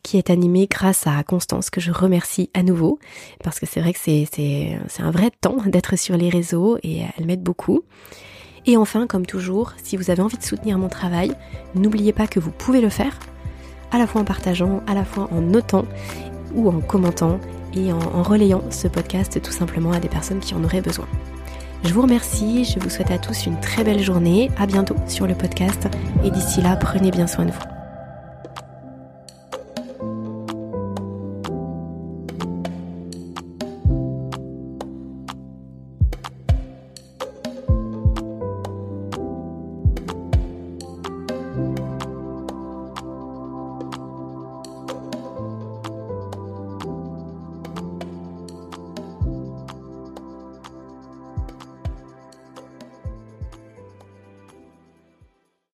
qui 0.02 0.18
est 0.18 0.30
animé 0.30 0.68
grâce 0.70 1.06
à 1.06 1.22
Constance 1.24 1.70
que 1.70 1.80
je 1.80 1.90
remercie 1.90 2.50
à 2.52 2.62
nouveau 2.62 2.98
parce 3.42 3.58
que 3.58 3.66
c'est 3.66 3.80
vrai 3.80 3.92
que 3.94 3.98
c'est 3.98 4.78
un 4.98 5.10
vrai 5.10 5.30
temps 5.40 5.56
d'être 5.66 5.96
sur 5.96 6.16
les 6.16 6.28
réseaux 6.28 6.78
et 6.82 7.02
elle 7.16 7.26
m'aide 7.26 7.42
beaucoup. 7.42 7.82
Et 8.66 8.76
enfin, 8.76 9.08
comme 9.08 9.26
toujours, 9.26 9.72
si 9.82 9.96
vous 9.96 10.10
avez 10.10 10.22
envie 10.22 10.38
de 10.38 10.44
soutenir 10.44 10.78
mon 10.78 10.88
travail, 10.88 11.32
n'oubliez 11.74 12.12
pas 12.12 12.28
que 12.28 12.38
vous 12.38 12.52
pouvez 12.52 12.80
le 12.80 12.90
faire 12.90 13.18
à 13.92 13.98
la 13.98 14.06
fois 14.06 14.22
en 14.22 14.24
partageant, 14.24 14.82
à 14.86 14.94
la 14.94 15.04
fois 15.04 15.28
en 15.30 15.40
notant 15.40 15.84
ou 16.54 16.68
en 16.68 16.80
commentant 16.80 17.38
et 17.74 17.92
en, 17.92 18.22
relayant 18.22 18.62
ce 18.70 18.88
podcast 18.88 19.40
tout 19.42 19.52
simplement 19.52 19.92
à 19.92 20.00
des 20.00 20.08
personnes 20.08 20.40
qui 20.40 20.54
en 20.54 20.64
auraient 20.64 20.82
besoin. 20.82 21.06
Je 21.84 21.92
vous 21.92 22.02
remercie, 22.02 22.64
je 22.64 22.78
vous 22.78 22.90
souhaite 22.90 23.10
à 23.10 23.18
tous 23.18 23.46
une 23.46 23.58
très 23.60 23.82
belle 23.82 24.02
journée, 24.02 24.50
à 24.58 24.66
bientôt 24.66 24.96
sur 25.08 25.26
le 25.26 25.34
podcast 25.34 25.88
et 26.24 26.30
d'ici 26.30 26.60
là, 26.62 26.76
prenez 26.76 27.10
bien 27.10 27.26
soin 27.26 27.44
de 27.44 27.50
vous. 27.50 27.81